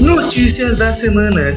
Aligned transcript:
Notícias 0.00 0.78
da 0.78 0.92
semana. 0.92 1.54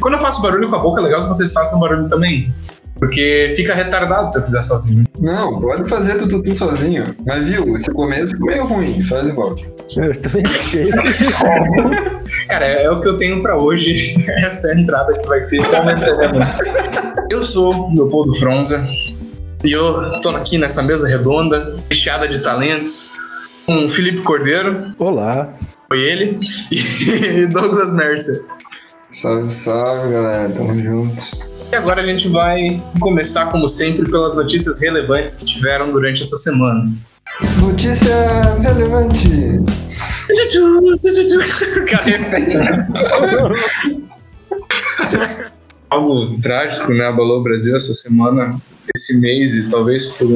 Quando 0.00 0.14
eu 0.14 0.20
faço 0.20 0.42
barulho 0.42 0.68
com 0.68 0.76
a 0.76 0.78
boca, 0.78 1.00
é 1.00 1.04
legal 1.04 1.22
que 1.22 1.28
vocês 1.28 1.52
façam 1.52 1.78
barulho 1.78 2.08
também. 2.08 2.52
Porque 3.00 3.48
fica 3.56 3.74
retardado 3.74 4.30
se 4.30 4.38
eu 4.38 4.42
fizer 4.42 4.60
sozinho. 4.60 5.04
Não, 5.18 5.58
pode 5.58 5.88
fazer 5.88 6.18
tudo 6.18 6.54
sozinho. 6.54 7.16
Mas 7.26 7.48
viu, 7.48 7.74
esse 7.74 7.90
começo 7.90 8.34
ficou 8.34 8.48
meio 8.48 8.66
ruim. 8.66 9.02
Faz 9.02 9.26
igual. 9.26 9.56
Eu 9.96 10.14
também 10.20 10.42
achei. 10.46 10.86
Cara, 12.46 12.66
é, 12.66 12.84
é 12.84 12.90
o 12.90 13.00
que 13.00 13.08
eu 13.08 13.16
tenho 13.16 13.40
pra 13.40 13.56
hoje. 13.56 14.22
Essa 14.44 14.68
é 14.68 14.74
a 14.74 14.80
entrada 14.80 15.14
que 15.14 15.26
vai 15.26 15.40
ter 15.46 15.62
momentaneamente. 15.62 16.56
Eu 17.30 17.42
sou 17.42 17.74
o 17.74 17.94
Leopoldo 17.94 18.34
Fronza. 18.34 18.86
E 19.64 19.72
eu 19.72 20.20
tô 20.20 20.30
aqui 20.30 20.58
nessa 20.58 20.82
mesa 20.82 21.08
redonda, 21.08 21.76
recheada 21.88 22.28
de 22.28 22.38
talentos, 22.40 23.12
com 23.70 23.86
o 23.86 23.90
Felipe 23.90 24.20
Cordeiro, 24.22 24.92
Olá. 24.98 25.54
foi 25.86 26.00
ele, 26.00 26.36
e 26.72 27.46
Douglas 27.46 27.94
Mercer. 27.94 28.44
Salve, 29.12 29.48
salve, 29.48 30.12
galera. 30.12 30.52
Tamo 30.52 30.76
junto. 30.76 31.22
E 31.70 31.76
agora 31.76 32.02
a 32.02 32.06
gente 32.06 32.28
vai 32.28 32.82
começar, 32.98 33.46
como 33.46 33.68
sempre, 33.68 34.10
pelas 34.10 34.34
notícias 34.34 34.82
relevantes 34.82 35.36
que 35.36 35.44
tiveram 35.44 35.92
durante 35.92 36.20
essa 36.20 36.36
semana. 36.36 36.90
Notícias 37.60 38.64
relevantes. 38.64 40.26
Cara, 41.88 42.06
repete. 42.06 42.56
Algo 45.88 46.40
trágico, 46.40 46.92
né? 46.92 47.06
Abalou 47.06 47.38
o 47.38 47.42
Brasil 47.44 47.76
essa 47.76 47.94
semana, 47.94 48.60
esse 48.96 49.16
mês 49.16 49.54
e 49.54 49.70
talvez 49.70 50.06
por 50.06 50.28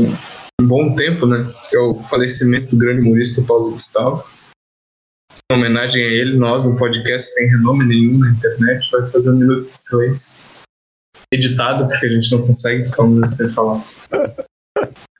um, 0.61 0.67
bom 0.67 0.95
tempo, 0.95 1.27
né? 1.27 1.47
Que 1.71 1.77
é 1.77 1.81
o 1.81 1.95
falecimento 1.95 2.71
do 2.71 2.79
grande 2.79 3.01
humorista 3.01 3.43
Paulo 3.43 3.73
Gustavo. 3.73 4.25
Em 5.51 5.57
homenagem 5.57 6.03
a 6.03 6.09
ele, 6.09 6.37
nós, 6.37 6.65
um 6.65 6.77
podcast 6.77 7.31
sem 7.33 7.49
renome 7.49 7.85
nenhum 7.85 8.19
na 8.19 8.31
internet, 8.31 8.91
vai 8.91 9.11
fazer 9.11 9.31
um 9.31 9.37
minuto 9.37 9.63
de 9.63 9.77
silêncio. 9.77 10.43
Editado, 11.33 11.89
porque 11.89 12.07
a 12.07 12.11
gente 12.11 12.31
não 12.33 12.47
consegue 12.47 12.87
ficar 12.87 13.03
um 13.03 13.09
minuto 13.09 13.35
sem 13.35 13.51
falar. 13.51 13.85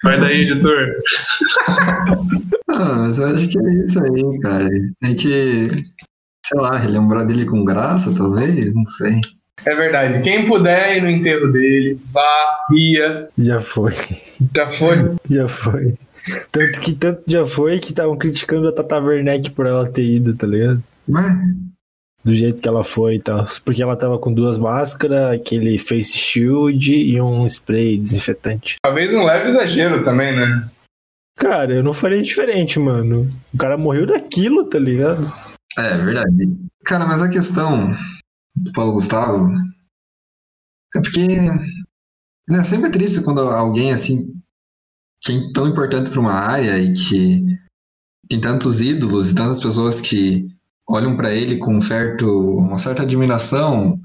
Vai 0.05 0.21
daí, 0.21 0.43
editor. 0.43 0.97
Ah, 2.69 2.95
mas 2.97 3.19
eu 3.19 3.27
acho 3.29 3.49
que 3.49 3.59
é 3.59 3.85
isso 3.85 4.03
aí, 4.03 4.41
cara. 4.41 4.69
Tem 5.01 5.17
que, 5.17 5.69
sei 6.45 6.61
lá, 6.61 6.77
relembrar 6.77 7.27
dele 7.27 7.47
com 7.47 7.65
graça, 7.65 8.15
talvez? 8.15 8.75
Não 8.75 8.85
sei. 8.85 9.19
É 9.65 9.75
verdade. 9.75 10.21
Quem 10.23 10.47
puder 10.47 10.97
ir 10.97 11.03
no 11.03 11.11
enterro 11.11 11.51
dele, 11.51 11.99
vá, 12.13 12.67
ria. 12.71 13.29
Já 13.39 13.61
foi. 13.61 13.93
Já 14.55 14.69
foi. 14.69 14.97
Já 15.31 15.49
foi. 15.49 15.95
Tanto 16.51 16.81
que 16.81 16.95
tanto 16.95 17.23
já 17.27 17.45
foi 17.45 17.79
que 17.79 17.89
estavam 17.89 18.17
criticando 18.17 18.69
a 18.69 18.73
Tata 18.73 18.99
Werneck 18.99 19.51
por 19.51 19.67
ela 19.67 19.87
ter 19.87 20.05
ido, 20.05 20.35
tá 20.35 20.47
ligado? 20.47 20.83
Mas, 21.07 21.35
Do 22.25 22.35
jeito 22.35 22.63
que 22.63 22.69
ela 22.69 22.83
foi 22.83 23.17
e 23.17 23.21
tal. 23.21 23.45
Porque 23.63 23.83
ela 23.83 23.95
tava 23.95 24.19
com 24.19 24.33
duas 24.33 24.57
máscaras, 24.57 25.35
aquele 25.35 25.79
face 25.79 26.17
shield 26.17 26.95
e 26.95 27.21
um 27.21 27.47
spray 27.47 27.99
desinfetante. 27.99 28.77
Talvez 28.83 29.13
um 29.13 29.25
leve 29.25 29.49
exagero 29.49 30.03
também, 30.03 30.35
né? 30.35 30.67
Cara, 31.37 31.75
eu 31.75 31.83
não 31.83 31.93
faria 31.93 32.23
diferente, 32.23 32.79
mano. 32.79 33.29
O 33.53 33.59
cara 33.59 33.77
morreu 33.77 34.07
daquilo, 34.07 34.65
tá 34.65 34.79
ligado? 34.79 35.31
é 35.77 35.97
verdade. 35.99 36.57
Cara, 36.85 37.05
mas 37.07 37.21
a 37.23 37.29
questão 37.29 37.95
do 38.57 38.73
Paulo 38.73 38.93
Gustavo 38.95 39.49
é 40.95 41.01
porque 41.01 41.27
né, 42.49 42.63
sempre 42.63 42.89
é 42.89 42.93
triste 42.93 43.23
quando 43.23 43.41
alguém 43.41 43.93
assim 43.93 44.35
que 45.23 45.33
é 45.33 45.53
tão 45.53 45.69
importante 45.69 46.11
para 46.11 46.21
uma 46.21 46.35
área 46.35 46.79
e 46.79 46.93
que 46.93 47.43
tem 48.29 48.41
tantos 48.41 48.81
ídolos 48.81 49.31
e 49.31 49.35
tantas 49.35 49.59
pessoas 49.59 50.01
que 50.01 50.47
olham 50.89 51.17
para 51.17 51.33
ele 51.33 51.59
com 51.59 51.77
um 51.77 51.81
certo, 51.81 52.27
uma 52.59 52.79
certa 52.79 53.03
admiração, 53.03 53.99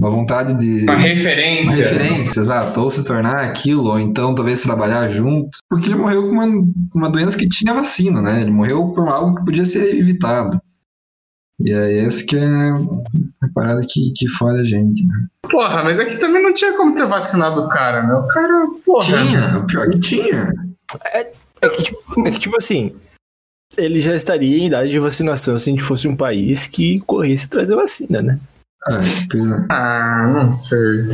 uma 0.00 0.10
vontade 0.10 0.54
de 0.58 0.84
Uma 0.84 0.94
uma 0.94 1.02
referência. 1.02 1.90
referência, 1.90 2.40
exato, 2.40 2.80
ou 2.80 2.90
se 2.90 3.04
tornar 3.04 3.40
aquilo, 3.40 3.90
ou 3.90 3.98
então 3.98 4.34
talvez 4.34 4.62
trabalhar 4.62 5.08
junto, 5.08 5.50
porque 5.68 5.88
ele 5.88 5.96
morreu 5.96 6.22
com 6.22 6.32
uma, 6.32 6.46
uma 6.94 7.10
doença 7.10 7.36
que 7.36 7.48
tinha 7.48 7.74
vacina, 7.74 8.22
né? 8.22 8.40
Ele 8.40 8.50
morreu 8.50 8.92
por 8.92 9.08
algo 9.08 9.36
que 9.36 9.44
podia 9.44 9.64
ser 9.64 9.94
evitado. 9.94 10.58
E 11.60 11.72
aí 11.72 11.98
essa 11.98 12.24
que 12.24 12.36
é 12.36 12.70
a 12.70 13.48
parada 13.54 13.82
que, 13.82 14.12
que 14.16 14.26
fora 14.28 14.60
a 14.60 14.64
gente, 14.64 15.06
né? 15.06 15.26
Porra, 15.42 15.82
mas 15.84 15.98
aqui 15.98 16.18
também 16.18 16.42
não 16.42 16.54
tinha 16.54 16.76
como 16.76 16.94
ter 16.94 17.06
vacinado 17.06 17.62
o 17.62 17.68
cara, 17.68 18.02
né? 18.02 18.14
O 18.14 18.26
cara, 18.26 18.66
porra. 18.84 19.04
Tinha, 19.04 19.58
o 19.58 19.66
pior 19.66 19.90
que 19.90 20.00
tinha. 20.00 20.52
É 21.12 21.68
que, 21.68 21.82
tipo, 21.82 22.26
é 22.26 22.30
que, 22.30 22.38
tipo 22.38 22.56
assim, 22.56 22.92
ele 23.76 24.00
já 24.00 24.14
estaria 24.14 24.58
em 24.58 24.66
idade 24.66 24.90
de 24.90 24.98
vacinação 24.98 25.58
se 25.58 25.68
a 25.68 25.72
gente 25.72 25.84
fosse 25.84 26.08
um 26.08 26.16
país 26.16 26.66
que 26.66 27.00
corresse 27.00 27.48
trazer 27.48 27.76
vacina, 27.76 28.22
né? 28.22 28.40
Ah, 28.88 28.98
pois 29.30 29.46
é. 29.46 29.66
Ah, 29.68 30.30
não 30.32 30.50
sei. 30.50 31.08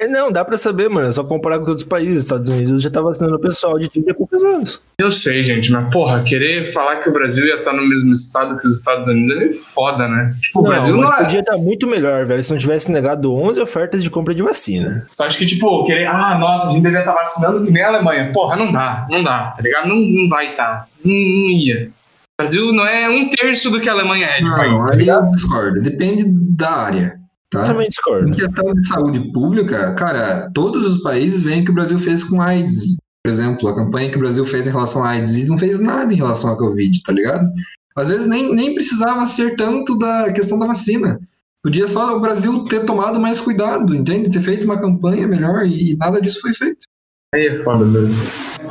É, 0.00 0.08
Não, 0.08 0.32
dá 0.32 0.42
pra 0.42 0.56
saber, 0.56 0.88
mano. 0.88 1.08
É 1.08 1.12
só 1.12 1.22
comparar 1.22 1.58
com 1.58 1.66
outros 1.66 1.86
países. 1.86 2.18
Os 2.18 2.22
Estados 2.24 2.48
Unidos 2.48 2.82
já 2.82 2.90
tá 2.90 3.02
vacinando 3.02 3.36
o 3.36 3.38
pessoal 3.38 3.78
de 3.78 3.88
30 3.88 4.10
e 4.10 4.14
poucos 4.14 4.42
anos. 4.42 4.82
Eu 4.98 5.10
sei, 5.10 5.44
gente, 5.44 5.70
mas 5.70 5.92
porra, 5.92 6.22
querer 6.22 6.64
falar 6.72 6.96
que 6.96 7.10
o 7.10 7.12
Brasil 7.12 7.46
ia 7.46 7.56
estar 7.56 7.72
no 7.72 7.86
mesmo 7.86 8.12
estado 8.12 8.56
que 8.58 8.66
os 8.66 8.78
Estados 8.78 9.06
Unidos 9.06 9.36
é 9.36 9.38
meio 9.38 9.58
foda, 9.58 10.08
né? 10.08 10.34
Tipo, 10.40 10.60
o 10.60 10.62
Brasil 10.62 10.96
mas 10.96 11.08
não 11.08 11.16
é. 11.16 11.24
podia 11.24 11.40
estar 11.40 11.58
muito 11.58 11.86
melhor, 11.86 12.24
velho, 12.24 12.42
se 12.42 12.50
não 12.50 12.58
tivesse 12.58 12.90
negado 12.90 13.34
11 13.34 13.60
ofertas 13.60 14.02
de 14.02 14.10
compra 14.10 14.34
de 14.34 14.42
vacina. 14.42 15.06
Só 15.10 15.26
acho 15.26 15.36
que, 15.36 15.46
tipo, 15.46 15.84
querer. 15.84 16.06
Ah, 16.06 16.38
nossa, 16.38 16.68
a 16.68 16.72
gente 16.72 16.82
devia 16.82 17.00
estar 17.00 17.12
vacinando 17.12 17.64
que 17.64 17.70
nem 17.70 17.82
a 17.82 17.88
Alemanha. 17.88 18.32
Porra, 18.32 18.56
não 18.56 18.72
dá, 18.72 19.06
não 19.10 19.22
dá, 19.22 19.52
tá 19.54 19.62
ligado? 19.62 19.88
Não, 19.88 19.96
não 19.96 20.28
vai 20.28 20.50
estar. 20.50 20.88
Não, 21.04 21.12
não 21.12 21.50
ia. 21.50 21.90
O 22.38 22.42
Brasil 22.42 22.72
não 22.72 22.86
é 22.86 23.08
um 23.10 23.28
terço 23.28 23.70
do 23.70 23.80
que 23.80 23.88
a 23.88 23.92
Alemanha 23.92 24.26
é 24.26 24.38
de 24.38 24.50
país, 24.50 24.80
Não, 24.80 24.88
tá 24.88 24.96
aí 24.96 25.08
eu 25.08 25.30
discordo. 25.32 25.82
Depende 25.82 26.24
da 26.26 26.70
área, 26.70 27.19
tá? 27.50 27.64
Também 27.64 27.88
discordo. 27.88 28.28
Em 28.28 28.32
questão 28.32 28.72
de 28.74 28.86
saúde 28.86 29.32
pública, 29.32 29.94
cara, 29.94 30.50
todos 30.54 30.86
os 30.86 31.02
países 31.02 31.42
veem 31.42 31.62
o 31.62 31.64
que 31.64 31.70
o 31.70 31.74
Brasil 31.74 31.98
fez 31.98 32.24
com 32.24 32.40
AIDS. 32.40 32.96
Por 33.22 33.30
exemplo, 33.30 33.68
a 33.68 33.74
campanha 33.74 34.10
que 34.10 34.16
o 34.16 34.20
Brasil 34.20 34.46
fez 34.46 34.66
em 34.66 34.70
relação 34.70 35.04
à 35.04 35.10
AIDS 35.10 35.36
e 35.36 35.46
não 35.46 35.58
fez 35.58 35.78
nada 35.78 36.12
em 36.12 36.16
relação 36.16 36.52
à 36.52 36.56
Covid, 36.56 37.02
tá 37.02 37.12
ligado? 37.12 37.46
Às 37.94 38.08
vezes 38.08 38.26
nem, 38.26 38.54
nem 38.54 38.74
precisava 38.74 39.26
ser 39.26 39.56
tanto 39.56 39.98
da 39.98 40.32
questão 40.32 40.58
da 40.58 40.66
vacina. 40.66 41.20
Podia 41.62 41.86
só 41.86 42.16
o 42.16 42.20
Brasil 42.20 42.64
ter 42.64 42.86
tomado 42.86 43.20
mais 43.20 43.38
cuidado, 43.38 43.94
entende? 43.94 44.30
Ter 44.30 44.40
feito 44.40 44.64
uma 44.64 44.80
campanha 44.80 45.28
melhor 45.28 45.66
e 45.66 45.94
nada 45.98 46.18
disso 46.18 46.40
foi 46.40 46.54
feito. 46.54 46.86
Aí 47.34 47.48
é 47.48 47.58
foda 47.58 47.84
mesmo. 47.84 48.14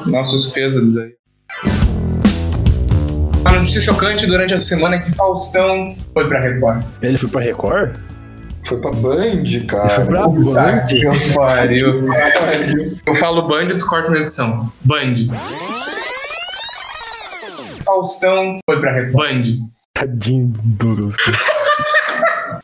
Nossos 0.07 0.47
pêsames 0.47 0.97
aí. 0.97 1.13
Uma 3.41 3.51
notícia 3.51 3.81
chocante 3.81 4.25
durante 4.25 4.55
a 4.55 4.59
semana 4.59 4.95
é 4.95 4.99
que 4.99 5.11
Faustão 5.13 5.95
foi 6.13 6.27
pra 6.27 6.39
Record. 6.39 6.83
Ele 7.01 7.17
foi 7.17 7.29
pra 7.29 7.41
Record? 7.41 8.08
Foi 8.65 8.79
pra 8.81 8.91
Band, 8.91 9.21
Ele 9.23 9.59
foi 9.59 9.67
cara. 9.67 10.05
pra 10.05 10.21
Tá, 10.23 10.27
Band? 10.29 10.85
que 10.87 11.33
pariu. 11.33 12.03
Eu 13.05 13.15
falo 13.15 13.47
Band, 13.47 13.67
tu 13.69 13.85
corta 13.87 14.09
na 14.11 14.19
edição. 14.19 14.71
Band. 14.81 15.13
Faustão 17.83 18.59
foi 18.69 18.79
pra 18.79 18.93
Record. 18.93 19.13
Band. 19.13 19.41
Tadinho 19.95 20.51
Douglas. 20.63 21.15
cara. 21.17 21.37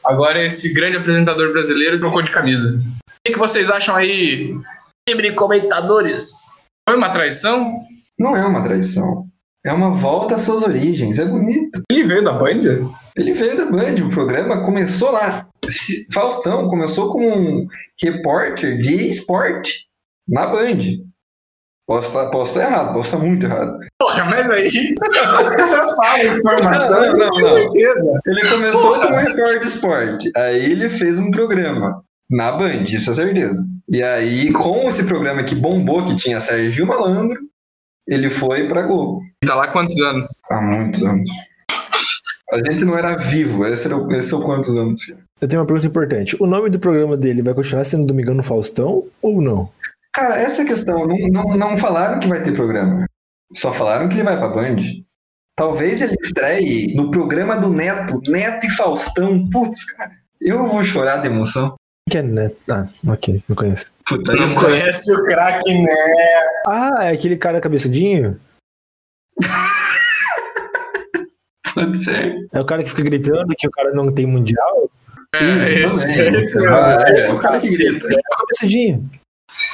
Agora 0.03 0.45
esse 0.45 0.73
grande 0.73 0.97
apresentador 0.97 1.51
brasileiro 1.51 1.99
trocou 1.99 2.21
de 2.21 2.31
camisa. 2.31 2.79
O 2.79 3.13
que, 3.25 3.33
que 3.33 3.39
vocês 3.39 3.69
acham 3.71 3.95
aí, 3.95 4.53
libre 5.09 5.31
comentadores? 5.33 6.29
Foi 6.87 6.95
uma 6.97 7.09
traição? 7.09 7.79
Não 8.19 8.37
é 8.37 8.45
uma 8.45 8.63
traição. 8.63 9.25
É 9.65 9.73
uma 9.73 9.89
volta 9.91 10.35
às 10.35 10.41
suas 10.41 10.61
origens. 10.61 11.17
É 11.17 11.25
bonito. 11.25 11.81
Ele 11.89 12.05
veio 12.05 12.23
da 12.23 12.33
Band? 12.33 12.59
Ele 13.17 13.33
veio 13.33 13.57
da 13.57 13.65
Band, 13.65 13.95
o 14.05 14.09
programa 14.09 14.63
começou 14.63 15.11
lá. 15.11 15.47
Faustão 16.13 16.67
começou 16.67 17.11
como 17.11 17.27
um 17.27 17.67
repórter 18.01 18.79
de 18.81 19.09
esporte 19.09 19.85
na 20.27 20.47
Band. 20.47 20.79
Posso 21.87 22.07
estar, 22.07 22.31
posso 22.31 22.57
estar 22.57 22.71
errado, 22.71 22.93
posso 22.93 23.15
estar 23.15 23.19
muito 23.25 23.45
errado. 23.45 23.77
Porra, 23.99 24.25
mas 24.25 24.49
aí. 24.49 24.69
Já 24.71 25.87
fala 25.95 26.23
informação, 26.23 26.89
Não, 27.01 27.17
não, 27.17 27.27
não. 27.29 27.39
certeza. 27.41 28.19
Ele 28.25 28.49
começou 28.49 28.81
Porra. 28.93 29.05
como 29.05 29.15
repórter 29.17 29.59
de 29.59 29.65
esporte. 29.67 30.31
Aí 30.35 30.71
ele 30.71 30.89
fez 30.89 31.19
um 31.19 31.29
programa 31.29 32.03
na 32.29 32.51
Band, 32.53 32.85
isso 32.85 33.11
é 33.11 33.13
certeza. 33.13 33.63
E 33.87 34.01
aí, 34.01 34.51
com 34.51 34.89
esse 34.89 35.05
programa 35.05 35.43
que 35.43 35.53
bombou, 35.53 36.03
que 36.05 36.15
tinha 36.15 36.39
Sérgio 36.39 36.87
Malandro, 36.87 37.39
ele 38.07 38.31
foi 38.31 38.67
pra 38.67 38.81
Globo. 38.81 39.21
Tá 39.45 39.53
lá 39.53 39.67
quantos 39.67 39.99
anos? 40.01 40.25
Há 40.49 40.59
muitos 40.59 41.03
anos. 41.03 41.29
A 42.51 42.57
gente 42.71 42.83
não 42.83 42.97
era 42.97 43.15
vivo, 43.15 43.63
esse, 43.65 43.87
era, 43.87 43.95
o- 43.97 44.11
esse 44.11 44.29
são 44.29 44.41
quantos 44.41 44.69
anos? 44.75 45.01
Eu 45.41 45.47
tenho 45.47 45.61
uma 45.61 45.67
pergunta 45.67 45.87
importante. 45.87 46.35
O 46.41 46.47
nome 46.47 46.69
do 46.69 46.79
programa 46.79 47.17
dele 47.17 47.41
vai 47.41 47.53
continuar 47.53 47.83
sendo 47.83 48.07
Domingão 48.07 48.33
no 48.33 48.43
Faustão 48.43 49.05
ou 49.21 49.41
não? 49.41 49.69
Cara, 50.13 50.37
essa 50.39 50.61
é 50.61 50.65
a 50.65 50.67
questão. 50.69 51.05
Não, 51.05 51.17
não, 51.29 51.57
não 51.57 51.77
falaram 51.77 52.19
que 52.21 52.27
vai 52.27 52.41
ter 52.41 52.53
programa. 52.53 53.05
Só 53.53 53.73
falaram 53.73 54.07
que 54.07 54.15
ele 54.15 54.23
vai 54.23 54.37
pra 54.37 54.47
Band. 54.47 54.77
Talvez 55.57 56.01
ele 56.01 56.15
estreie 56.21 56.95
no 56.95 57.11
programa 57.11 57.57
do 57.57 57.69
Neto, 57.69 58.21
Neto 58.29 58.65
e 58.65 58.69
Faustão. 58.69 59.49
Putz, 59.49 59.83
cara, 59.93 60.11
eu 60.41 60.67
vou 60.67 60.83
chorar 60.83 61.17
de 61.17 61.27
emoção. 61.27 61.75
Que 62.09 62.19
é 62.19 62.21
Neto? 62.21 62.57
Ah, 62.69 62.87
ok, 63.07 63.43
não 63.49 63.55
conheço. 63.55 63.91
Puta, 64.07 64.33
Não 64.33 64.53
eu- 64.53 64.59
conhece 64.59 65.11
o 65.13 65.23
craque, 65.25 65.73
né? 65.73 65.93
Ah, 66.67 67.05
é 67.05 67.09
aquele 67.11 67.35
cara 67.35 67.59
cabeçudinho? 67.59 68.39
Pode 71.73 71.97
ser. 71.97 72.35
É 72.53 72.61
o 72.61 72.65
cara 72.65 72.83
que 72.83 72.89
fica 72.89 73.03
gritando 73.03 73.53
que 73.57 73.67
o 73.67 73.71
cara 73.71 73.91
não 73.93 74.13
tem 74.13 74.25
mundial? 74.25 74.89
É, 75.41 75.83
esse, 75.83 76.11
esse 76.11 76.67
Ah, 76.67 77.03
é, 77.07 77.27
é, 77.27 77.31
o 77.31 77.39
cara 77.39 77.59
que 77.59 77.69
grita. 77.69 78.07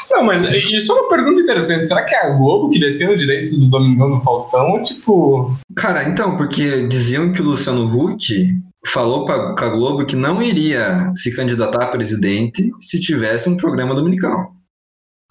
Não, 0.09 0.23
mas 0.23 0.41
isso 0.43 0.91
é 0.91 0.95
uma 0.95 1.09
pergunta 1.09 1.41
interessante. 1.41 1.87
Será 1.87 2.03
que 2.03 2.13
é 2.13 2.25
a 2.25 2.29
Globo 2.31 2.69
que 2.69 2.79
detém 2.79 3.11
os 3.11 3.19
direitos 3.19 3.57
do 3.57 3.69
Domingão 3.69 4.11
do 4.11 4.21
Faustão? 4.21 4.71
Ou 4.71 4.83
tipo. 4.83 5.57
Cara, 5.75 6.07
então, 6.07 6.35
porque 6.35 6.87
diziam 6.87 7.31
que 7.31 7.41
o 7.41 7.45
Luciano 7.45 7.85
Huck 7.85 8.23
falou 8.85 9.25
pra, 9.25 9.55
com 9.55 9.65
a 9.65 9.69
Globo 9.69 10.05
que 10.05 10.15
não 10.15 10.41
iria 10.41 11.11
se 11.15 11.33
candidatar 11.35 11.83
a 11.83 11.87
presidente 11.87 12.69
se 12.79 12.99
tivesse 12.99 13.49
um 13.49 13.57
programa 13.57 13.95
dominical. 13.95 14.53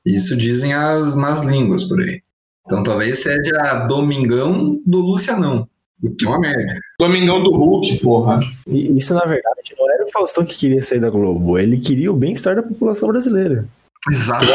Isso 0.05 0.37
dizem 0.37 0.73
as 0.73 1.15
más 1.15 1.43
línguas 1.43 1.85
por 1.85 2.01
aí. 2.01 2.23
Então 2.67 2.83
talvez 2.83 3.19
seja 3.21 3.87
Domingão 3.87 4.81
do 4.87 5.01
Lucianão. 5.01 5.69
O 6.03 6.11
que 6.11 6.25
é 6.25 6.29
uma 6.29 6.41
merda. 6.41 6.75
Domingão 6.99 7.43
do 7.43 7.51
Hulk, 7.51 7.99
porra. 7.99 8.41
E 8.67 8.97
isso, 8.97 9.13
na 9.15 9.25
verdade, 9.25 9.75
não 9.79 9.93
era 9.93 10.05
o 10.05 10.11
Faustão 10.11 10.45
que 10.45 10.57
queria 10.57 10.81
sair 10.81 11.01
da 11.01 11.11
Globo. 11.11 11.59
Ele 11.59 11.79
queria 11.79 12.11
o 12.11 12.17
bem-estar 12.17 12.57
da 12.57 12.63
população 12.63 13.09
brasileira. 13.09 13.67
Exato. 14.11 14.47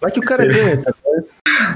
Vai 0.00 0.10
que 0.10 0.20
o 0.20 0.22
cara 0.22 0.46
ganha, 0.46 0.82
tá? 0.82 0.94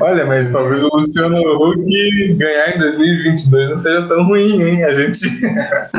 Olha, 0.01 0.25
mas 0.25 0.53
talvez 0.53 0.83
o 0.85 0.89
Luciano 0.93 1.37
Huck 1.39 2.35
ganhar 2.35 2.77
em 2.77 2.79
2022 2.79 3.71
não 3.71 3.79
seja 3.79 4.09
tão 4.09 4.25
ruim, 4.25 4.63
hein? 4.63 4.85
A 4.85 4.93
gente. 4.93 5.21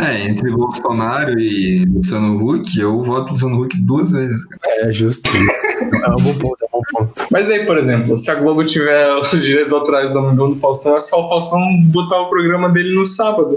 É, 0.02 0.28
entre 0.28 0.50
Bolsonaro 0.50 1.40
e 1.40 1.86
Luciano 1.86 2.44
Huck, 2.44 2.80
eu 2.80 3.04
voto 3.04 3.34
Luciano 3.34 3.62
Huck 3.62 3.78
duas 3.82 4.12
vezes. 4.12 4.46
cara. 4.46 4.90
É 4.90 4.92
justo 4.92 5.30
isso. 5.30 5.68
É 6.04 6.10
um 6.10 6.16
bom 6.16 6.34
ponto, 6.34 6.58
é 6.62 6.66
um 6.66 6.70
bom 6.72 6.82
ponto. 6.92 7.28
Mas 7.32 7.46
aí, 7.48 7.66
por 7.66 7.78
exemplo, 7.78 8.18
se 8.18 8.32
a 8.32 8.36
Globo 8.36 8.66
tiver 8.66 9.14
os 9.20 9.30
direitos 9.42 9.74
autorais 9.74 10.08
do 10.08 10.14
Domingão 10.14 10.52
do 10.52 10.60
Faustão, 10.60 10.96
é 10.96 11.00
só 11.00 11.26
o 11.26 11.30
Faustão 11.30 11.60
botar 11.86 12.20
o 12.22 12.30
programa 12.30 12.70
dele 12.70 12.96
no 12.96 13.06
sábado. 13.06 13.56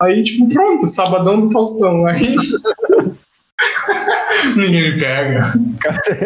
Aí, 0.00 0.22
tipo, 0.22 0.48
pronto, 0.52 0.88
sabadão 0.88 1.40
do 1.40 1.50
Faustão. 1.50 2.06
Aí. 2.06 2.36
Ninguém 4.56 4.92
me 4.92 4.98
pega. 4.98 5.42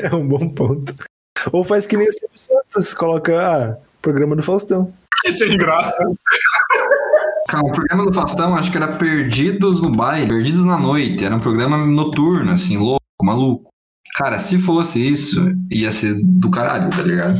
É 0.02 0.14
um 0.14 0.26
bom 0.26 0.48
ponto. 0.48 0.94
Ou 1.52 1.64
faz 1.64 1.86
que 1.86 1.96
nem 1.96 2.08
o 2.08 2.12
Silvio 2.12 2.38
Santos, 2.38 2.94
coloca 2.94 3.40
ah, 3.40 3.76
programa 4.00 4.36
do 4.36 4.42
Faustão. 4.42 4.92
Que 5.22 5.30
sem 5.32 5.56
graça. 5.56 6.04
Cara, 7.48 7.64
o 7.64 7.72
programa 7.72 8.06
do 8.06 8.12
Faustão 8.12 8.54
acho 8.54 8.70
que 8.70 8.76
era 8.76 8.96
Perdidos 8.96 9.82
no 9.82 9.90
Baile, 9.90 10.28
Perdidos 10.28 10.64
na 10.64 10.78
Noite. 10.78 11.24
Era 11.24 11.36
um 11.36 11.40
programa 11.40 11.76
noturno, 11.78 12.52
assim, 12.52 12.76
louco, 12.76 13.00
maluco. 13.22 13.70
Cara, 14.16 14.38
se 14.38 14.58
fosse 14.58 15.06
isso, 15.06 15.52
ia 15.70 15.90
ser 15.90 16.14
do 16.22 16.50
caralho, 16.50 16.90
tá 16.90 17.02
ligado? 17.02 17.38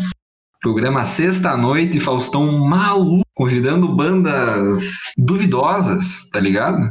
Programa 0.60 1.04
sexta-noite, 1.04 2.00
Faustão 2.00 2.52
maluco, 2.52 3.22
convidando 3.34 3.94
bandas 3.96 5.12
duvidosas, 5.16 6.28
tá 6.30 6.38
ligado? 6.38 6.90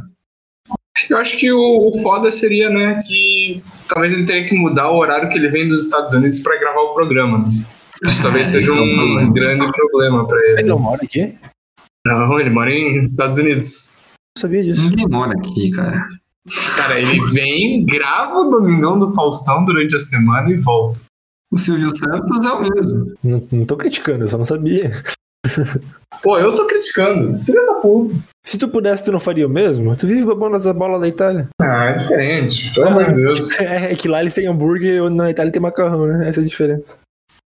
Eu 1.08 1.16
acho 1.16 1.38
que 1.38 1.50
o, 1.50 1.88
o 1.88 1.98
foda 2.02 2.30
seria, 2.30 2.68
né, 2.70 2.98
que 3.06 3.62
talvez 3.88 4.12
ele 4.12 4.24
teria 4.26 4.48
que 4.48 4.54
mudar 4.54 4.90
o 4.90 4.98
horário 4.98 5.28
que 5.30 5.38
ele 5.38 5.48
vem 5.48 5.68
dos 5.68 5.86
Estados 5.86 6.14
Unidos 6.14 6.40
pra 6.40 6.58
gravar 6.58 6.80
o 6.80 6.94
programa. 6.94 7.38
né? 7.38 7.44
Isso 8.04 8.22
talvez 8.22 8.48
É, 8.48 8.58
seja 8.58 8.70
é 8.70 8.74
um 8.74 9.20
um 9.20 9.32
grande 9.32 9.66
problema 9.72 10.26
pra 10.26 10.38
Ele 10.38 10.60
ele. 10.60 10.68
não 10.68 10.78
mora 10.78 11.00
aqui? 11.02 11.34
Não, 12.06 12.40
ele 12.40 12.50
mora 12.50 12.70
em 12.70 12.98
Estados 13.04 13.38
Unidos. 13.38 13.96
Não 14.36 14.40
sabia 14.42 14.62
disso. 14.64 14.82
Ninguém 14.88 15.06
mora 15.08 15.32
aqui, 15.38 15.70
cara. 15.70 16.08
Cara, 16.76 16.98
ele 16.98 17.20
vem, 17.32 17.84
grava 17.84 18.40
o 18.40 18.50
Domingão 18.50 18.98
do 18.98 19.12
Faustão 19.14 19.64
durante 19.64 19.94
a 19.94 20.00
semana 20.00 20.50
e 20.50 20.56
volta. 20.56 20.98
O 21.52 21.58
Silvio 21.58 21.94
Santos 21.94 22.46
é 22.46 22.50
o 22.52 22.60
mesmo. 22.62 23.14
Não, 23.22 23.46
não 23.52 23.64
tô 23.66 23.76
criticando, 23.76 24.24
eu 24.24 24.28
só 24.28 24.38
não 24.38 24.44
sabia. 24.46 24.92
Pô, 26.22 26.38
eu 26.38 26.54
tô 26.54 26.66
criticando. 26.66 27.38
Filha 27.44 27.64
da 27.66 27.74
puta. 27.74 28.14
Se 28.44 28.58
tu 28.58 28.68
pudesse, 28.68 29.04
tu 29.04 29.12
não 29.12 29.20
faria 29.20 29.46
o 29.46 29.50
mesmo? 29.50 29.94
Tu 29.96 30.06
vive 30.06 30.24
babando 30.24 30.56
as 30.56 30.66
bolas 30.66 31.00
da 31.00 31.08
Itália. 31.08 31.48
Ah, 31.60 31.90
é 31.90 31.92
diferente. 31.94 32.74
Pelo 32.74 32.88
amor 32.88 33.06
de 33.06 33.14
Deus. 33.14 33.40
É, 33.60 33.92
é 33.92 33.94
que 33.94 34.08
lá 34.08 34.20
eles 34.20 34.34
têm 34.34 34.46
hambúrguer 34.46 35.02
e 35.04 35.10
na 35.10 35.30
Itália 35.30 35.52
tem 35.52 35.62
macarrão, 35.62 36.06
né? 36.06 36.28
Essa 36.28 36.40
é 36.40 36.42
a 36.42 36.46
diferença. 36.46 36.98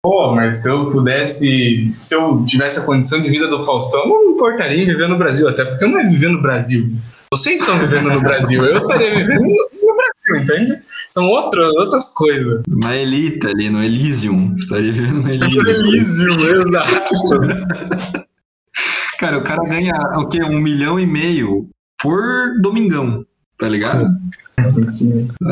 Pô, 0.04 0.34
mas 0.34 0.62
se 0.62 0.70
eu 0.70 0.92
pudesse. 0.92 1.94
Se 2.02 2.16
eu 2.16 2.46
tivesse 2.46 2.80
a 2.80 2.84
condição 2.84 3.22
de 3.22 3.30
vida 3.30 3.48
do 3.48 3.64
Faustão, 3.64 4.02
eu 4.02 4.08
não 4.08 4.28
me 4.28 4.34
importaria 4.36 4.84
em 4.84 4.86
viver 4.86 5.08
no 5.08 5.18
Brasil. 5.18 5.50
Até 5.50 5.66
porque 5.66 5.86
não 5.86 6.00
é 6.00 6.08
viver 6.08 6.30
no 6.30 6.42
Brasil. 6.42 6.92
Vocês 7.34 7.60
estão 7.60 7.78
vivendo 7.80 8.10
no 8.10 8.22
Brasil. 8.22 8.64
Eu 8.64 8.78
estaria 8.78 9.16
vivendo 9.16 9.42
no 9.42 9.76
no 9.86 9.96
Brasil, 9.96 10.36
entende? 10.44 10.82
São 11.16 11.28
outra, 11.30 11.66
outras 11.80 12.10
coisas. 12.10 12.62
Na 12.68 12.94
Elita 12.94 13.48
ali, 13.48 13.70
no 13.70 13.82
Elysium. 13.82 14.54
Estaria 14.54 14.92
vivendo 14.92 15.24
no 15.24 15.30
Elysium. 15.32 15.70
Elísio, 15.70 16.62
exato. 16.62 18.26
Cara, 19.18 19.38
o 19.38 19.44
cara 19.46 19.64
ganha 19.64 19.94
o 20.18 20.28
quê? 20.28 20.44
Um 20.44 20.60
milhão 20.60 21.00
e 21.00 21.06
meio 21.06 21.70
por 22.02 22.22
domingão, 22.62 23.26
tá 23.58 23.70
ligado? 23.70 24.10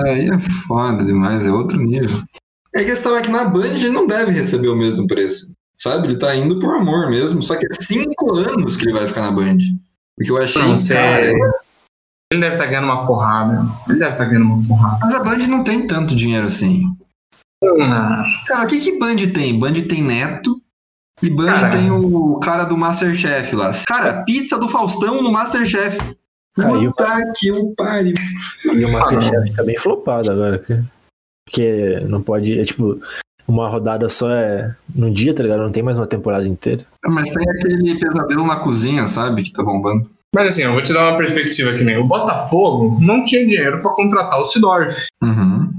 Aí 0.05 0.29
é 0.29 0.39
foda 0.67 1.05
demais, 1.05 1.45
é 1.45 1.49
outro 1.49 1.77
nível. 1.79 2.21
É 2.75 2.81
a 2.81 2.85
questão 2.85 3.15
é 3.15 3.21
que 3.21 3.31
na 3.31 3.45
Band 3.45 3.67
ele 3.67 3.87
não 3.89 4.05
deve 4.05 4.31
receber 4.33 4.67
o 4.67 4.75
mesmo 4.75 5.07
preço. 5.07 5.53
Sabe? 5.77 6.07
Ele 6.07 6.17
tá 6.19 6.35
indo 6.35 6.59
por 6.59 6.75
amor 6.75 7.09
mesmo. 7.09 7.41
Só 7.41 7.55
que 7.55 7.65
é 7.65 7.69
cinco 7.81 8.35
anos 8.35 8.75
que 8.75 8.83
ele 8.83 8.97
vai 8.99 9.07
ficar 9.07 9.21
na 9.21 9.31
Band. 9.31 9.59
Porque 10.17 10.29
eu 10.29 10.37
achei, 10.37 10.61
Não 10.61 10.77
sei. 10.77 10.95
cara. 10.97 11.33
Ele 12.33 12.41
deve 12.41 12.55
estar 12.55 12.65
ganhando 12.65 12.85
uma 12.85 13.05
porrada. 13.05 13.63
Ele 13.87 13.99
deve 13.99 14.11
estar 14.11 14.25
ganhando 14.25 14.45
uma 14.47 14.67
porrada. 14.67 14.97
Mas 15.01 15.13
a 15.13 15.19
Band 15.19 15.37
não 15.47 15.63
tem 15.63 15.85
tanto 15.85 16.15
dinheiro 16.15 16.47
assim. 16.47 16.83
Ah, 17.79 18.25
Cara, 18.47 18.65
o 18.65 18.67
que 18.67 18.79
que 18.79 18.97
Band 18.97 19.15
tem? 19.31 19.57
Band 19.59 19.73
tem 19.87 20.01
Neto 20.01 20.59
e 21.21 21.29
Band 21.29 21.45
Cara. 21.45 21.69
tem 21.69 21.91
o 21.91 22.39
cara 22.39 22.63
do 22.65 22.75
Masterchef 22.75 23.55
lá. 23.55 23.71
Cara, 23.87 24.23
pizza 24.23 24.57
do 24.57 24.67
Faustão 24.67 25.21
no 25.21 25.31
Masterchef. 25.31 25.97
Caiu 26.55 26.89
Puta 26.89 27.31
que 27.35 27.51
o 27.51 27.73
pariu. 27.75 28.15
E 28.65 28.83
o 28.83 28.91
Masterchef 28.91 29.53
tá 29.53 29.63
bem 29.63 29.77
flopado 29.77 30.31
agora. 30.31 30.57
cara. 30.57 30.83
Porque 31.45 31.99
não 32.07 32.21
pode. 32.21 32.59
É 32.59 32.65
tipo, 32.65 32.99
uma 33.47 33.69
rodada 33.69 34.09
só 34.09 34.29
é 34.31 34.75
num 34.93 35.11
dia, 35.11 35.35
tá 35.35 35.43
ligado? 35.43 35.61
Não 35.61 35.71
tem 35.71 35.83
mais 35.83 35.99
uma 35.99 36.07
temporada 36.07 36.47
inteira. 36.47 36.83
Mas 37.05 37.29
tem 37.31 37.47
aquele 37.47 37.99
pesadelo 37.99 38.45
na 38.47 38.55
cozinha, 38.55 39.05
sabe? 39.07 39.43
Que 39.43 39.53
tá 39.53 39.61
bombando. 39.63 40.09
Mas 40.35 40.47
assim, 40.47 40.63
eu 40.63 40.73
vou 40.73 40.81
te 40.81 40.91
dar 40.93 41.09
uma 41.11 41.17
perspectiva 41.17 41.73
que 41.73 41.83
nem 41.83 41.97
o 41.97 42.05
Botafogo 42.05 42.97
não 43.01 43.23
tinha 43.25 43.45
dinheiro 43.45 43.81
pra 43.81 43.91
contratar 43.91 44.39
o 44.39 44.45
Sidorf, 44.45 45.05
Uhum. 45.23 45.69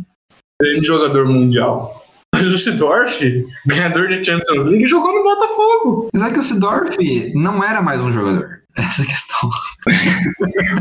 grande 0.60 0.86
jogador 0.86 1.26
mundial. 1.26 2.02
Mas 2.34 2.46
o 2.48 2.58
Sidorf, 2.58 3.20
ganhador 3.66 4.08
de 4.08 4.24
Champions 4.24 4.64
League, 4.64 4.86
jogou 4.86 5.12
no 5.14 5.22
Botafogo. 5.22 6.08
Mas 6.12 6.22
é 6.22 6.30
que 6.32 6.38
o 6.38 6.42
Sidorf 6.42 6.96
não 7.34 7.62
era 7.62 7.80
mais 7.82 8.00
um 8.00 8.10
jogador. 8.12 8.60
Essa 8.76 9.02
é 9.02 9.04
a 9.04 9.08
questão. 9.08 9.50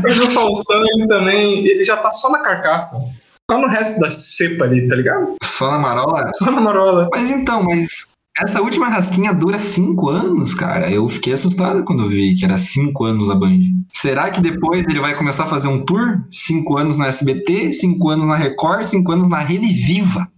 Mas 0.02 0.18
o 0.18 0.30
Faustão, 0.30 0.82
ele 0.84 1.06
também, 1.06 1.64
ele 1.66 1.84
já 1.84 1.96
tá 1.96 2.10
só 2.10 2.28
na 2.30 2.40
carcaça. 2.40 2.96
Só 3.48 3.58
no 3.58 3.68
resto 3.68 4.00
da 4.00 4.10
cepa 4.10 4.64
ali, 4.64 4.88
tá 4.88 4.96
ligado? 4.96 5.34
Só 5.44 5.70
na 5.70 5.78
marola? 5.78 6.30
Só 6.34 6.50
na 6.50 6.60
marola. 6.60 7.08
Mas 7.12 7.30
então, 7.30 7.62
mas 7.62 8.06
essa 8.40 8.60
última 8.60 8.88
rasquinha 8.88 9.32
dura 9.32 9.58
cinco 9.58 10.08
anos, 10.08 10.54
cara. 10.54 10.90
Eu 10.90 11.08
fiquei 11.08 11.32
assustado 11.32 11.84
quando 11.84 12.08
vi 12.08 12.34
que 12.34 12.44
era 12.44 12.58
cinco 12.58 13.04
anos 13.04 13.28
na 13.28 13.34
Band. 13.34 13.60
Será 13.92 14.30
que 14.30 14.40
depois 14.40 14.86
ele 14.86 15.00
vai 15.00 15.16
começar 15.16 15.44
a 15.44 15.46
fazer 15.46 15.68
um 15.68 15.84
tour? 15.84 16.24
Cinco 16.30 16.76
anos 16.76 16.98
no 16.98 17.04
SBT, 17.04 17.72
cinco 17.72 18.08
anos 18.08 18.26
na 18.26 18.36
Record, 18.36 18.84
cinco 18.84 19.12
anos 19.12 19.28
na 19.28 19.38
Rede 19.38 19.68
Viva. 19.68 20.28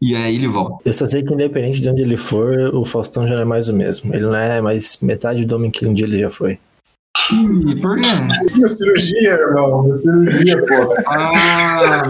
E 0.00 0.14
aí 0.14 0.36
ele 0.36 0.46
volta. 0.46 0.76
Eu 0.84 0.92
só 0.92 1.06
sei 1.06 1.22
que 1.22 1.32
independente 1.32 1.80
de 1.80 1.88
onde 1.88 2.02
ele 2.02 2.16
for, 2.16 2.72
o 2.74 2.84
Faustão 2.84 3.26
já 3.26 3.34
não 3.34 3.42
é 3.42 3.46
mais 3.46 3.68
o 3.68 3.74
mesmo. 3.74 4.14
Ele 4.14 4.26
não 4.26 4.36
é 4.36 4.60
mais 4.60 4.98
metade 5.00 5.44
do 5.44 5.56
homem 5.56 5.70
que 5.70 5.86
um 5.86 5.92
dia 5.92 6.06
ele 6.06 6.20
já 6.20 6.30
foi. 6.30 6.58
E 7.30 7.76
por 7.76 7.96
quê? 7.98 8.06
Uma 8.56 8.68
cirurgia, 8.68 9.32
irmão. 9.32 9.82
Uma 9.84 9.94
cirurgia, 9.94 10.64
porra. 10.66 11.02
Ah, 11.06 12.02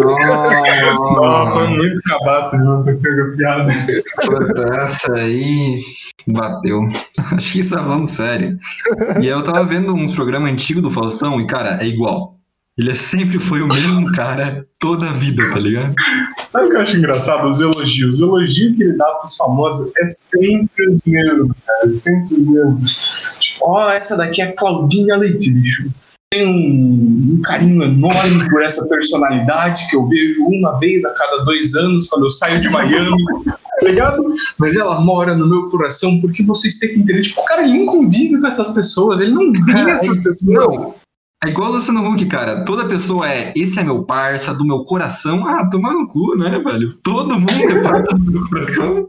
Não, 0.95 1.53
foi 1.53 1.69
muito 1.69 2.01
cabaço 2.03 2.57
de 2.57 2.65
não 2.65 2.85
ter 2.85 2.99
pego 2.99 3.23
a 3.23 3.37
piada. 3.37 3.73
Puta, 4.25 4.75
Essa 4.83 5.13
aí 5.15 5.83
bateu. 6.27 6.81
Acho 7.33 7.53
que 7.53 7.61
isso 7.61 7.75
tá 7.75 7.83
falando 7.83 8.07
sério. 8.07 8.59
E 9.17 9.23
aí 9.23 9.29
eu 9.29 9.43
tava 9.43 9.65
vendo 9.65 9.93
uns 9.95 10.15
programas 10.15 10.53
antigos 10.53 10.83
do 10.83 10.91
Faustão 10.91 11.41
e, 11.41 11.47
cara, 11.47 11.79
é 11.83 11.87
igual. 11.87 12.37
Ele 12.79 12.95
sempre 12.95 13.41
foi 13.41 13.61
o 13.61 13.67
mesmo 13.67 14.05
cara 14.15 14.65
toda 14.79 15.07
a 15.09 15.13
vida, 15.13 15.43
tá 15.51 15.59
ligado? 15.59 15.93
Sabe 16.53 16.69
o 16.69 16.71
que 16.71 16.77
eu 16.77 16.81
acho 16.81 16.97
engraçado? 16.97 17.49
Os 17.49 17.61
elogios. 17.61 18.17
Os 18.17 18.21
elogios 18.23 18.77
que 18.77 18.85
ele 18.85 18.97
dá 18.97 19.05
pros 19.17 19.35
famosos 19.37 19.91
é 19.99 20.07
sempre 20.07 20.87
os 20.89 21.01
mesmos, 21.05 21.57
cara. 21.67 21.93
É 21.93 21.97
sempre 21.97 22.35
os 22.37 22.47
mesmos. 22.47 23.18
Ó, 23.61 23.91
essa 23.91 24.17
daqui 24.17 24.43
é 24.43 24.47
a 24.47 24.57
Claudinha 24.57 25.17
Leite, 25.17 25.51
bicho. 25.51 25.91
Tem 26.31 26.47
um, 26.47 27.37
um 27.37 27.43
carinho 27.43 27.83
enorme 27.83 28.51
por 28.51 28.63
essa 28.63 28.87
personalidade 28.87 29.89
que 29.89 29.97
eu 29.97 30.07
vejo 30.07 30.45
uma 30.45 30.79
vez 30.79 31.05
a 31.05 31.15
cada 31.15 31.43
dois 31.45 31.75
anos 31.75 32.07
quando 32.09 32.27
eu 32.27 32.31
saio 32.31 32.61
de 32.61 32.69
Miami. 32.69 33.25
Tá 33.45 33.87
ligado? 33.87 34.25
Mas 34.59 34.77
ela 34.77 35.01
mora 35.01 35.35
no 35.35 35.49
meu 35.49 35.69
coração 35.69 36.21
porque 36.21 36.43
vocês 36.43 36.77
têm 36.79 36.91
que 36.91 37.01
entender. 37.01 37.23
Tipo, 37.23 37.41
o 37.41 37.45
cara 37.45 37.63
ele 37.63 37.79
não 37.79 37.87
convive 37.87 38.39
com 38.41 38.47
essas 38.47 38.71
pessoas, 38.73 39.21
ele 39.21 39.31
não 39.31 39.51
vê 39.51 39.73
Cara, 39.73 39.93
essas 39.93 40.23
pessoas. 40.23 40.55
Não. 40.55 40.95
É 41.45 41.49
igual 41.49 41.71
o 41.71 41.75
Luciano 41.75 42.07
Huck, 42.07 42.27
cara. 42.27 42.65
Toda 42.65 42.89
pessoa 42.89 43.31
é, 43.31 43.53
esse 43.57 43.79
é 43.79 43.85
meu 43.85 44.03
parça, 44.03 44.53
do 44.53 44.67
meu 44.67 44.83
coração. 44.83 45.47
Ah, 45.47 45.69
toma 45.71 45.93
no 45.93 46.09
cu, 46.09 46.37
né, 46.37 46.59
velho? 46.59 46.95
Todo 47.03 47.39
mundo 47.39 47.71
é 47.71 47.81
parça 47.81 48.17
do 48.17 48.33
meu 48.33 48.49
coração. 48.49 49.09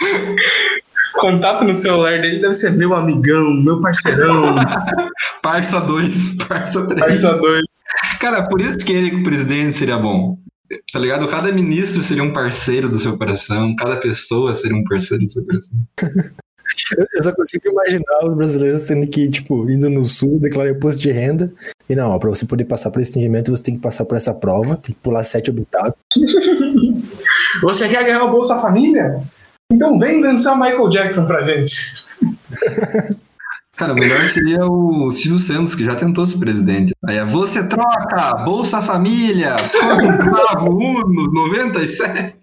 contato 1.16 1.64
no 1.64 1.74
celular 1.74 2.20
dele 2.20 2.40
deve 2.40 2.54
ser 2.54 2.72
meu 2.72 2.94
amigão, 2.94 3.52
meu 3.62 3.80
parceirão. 3.80 4.54
Parça 5.42 5.80
2, 5.80 6.36
Parça 6.48 6.86
3. 6.86 7.00
Parça 7.00 7.38
2. 7.38 7.62
Cara, 8.20 8.48
por 8.48 8.60
isso 8.60 8.78
que 8.84 8.92
ele 8.92 9.10
com 9.10 9.18
o 9.18 9.24
presidente 9.24 9.74
seria 9.74 9.98
bom. 9.98 10.38
Tá 10.92 10.98
ligado? 10.98 11.28
Cada 11.28 11.52
ministro 11.52 12.02
seria 12.02 12.24
um 12.24 12.32
parceiro 12.32 12.88
do 12.88 12.98
seu 12.98 13.16
coração, 13.16 13.74
cada 13.76 13.96
pessoa 13.96 14.54
seria 14.54 14.76
um 14.76 14.84
parceiro 14.84 15.22
do 15.22 15.30
seu 15.30 15.44
coração. 15.44 15.78
Eu 17.14 17.22
só 17.22 17.32
consigo 17.32 17.68
imaginar 17.68 18.24
os 18.24 18.34
brasileiros 18.36 18.82
tendo 18.82 19.06
que, 19.06 19.28
tipo, 19.30 19.70
indo 19.70 19.88
no 19.88 20.04
sul, 20.04 20.40
declarar 20.40 20.70
imposto 20.70 21.00
de 21.00 21.10
renda. 21.12 21.52
E 21.88 21.94
não, 21.94 22.10
ó, 22.10 22.18
pra 22.18 22.28
você 22.28 22.44
poder 22.44 22.64
passar 22.64 22.90
por 22.90 23.00
esse 23.00 23.12
atendimento, 23.12 23.50
você 23.50 23.62
tem 23.62 23.76
que 23.76 23.80
passar 23.80 24.04
por 24.04 24.16
essa 24.16 24.34
prova, 24.34 24.76
tem 24.76 24.94
que 24.94 25.00
pular 25.00 25.22
sete 25.22 25.50
obstáculos. 25.50 25.96
Você 27.62 27.88
quer 27.88 28.04
ganhar 28.04 28.24
o 28.24 28.30
Bolsa 28.30 28.58
Família? 28.60 29.22
Então 29.72 29.98
vem 29.98 30.20
dançar 30.20 30.56
Michael 30.56 30.88
Jackson 30.90 31.26
pra 31.26 31.42
gente. 31.42 32.06
Cara, 33.76 33.92
o 33.92 33.96
melhor 33.96 34.24
seria 34.24 34.64
o 34.64 35.10
Silvio 35.10 35.38
Santos, 35.38 35.74
que 35.74 35.84
já 35.84 35.94
tentou 35.94 36.24
ser 36.24 36.38
presidente. 36.38 36.94
Aí 37.04 37.18
é 37.18 37.24
você 37.24 37.66
troca 37.68 38.36
Bolsa 38.44 38.80
Família 38.80 39.56
carro 40.24 40.74
Uno 40.74 41.30
97. 41.32 42.36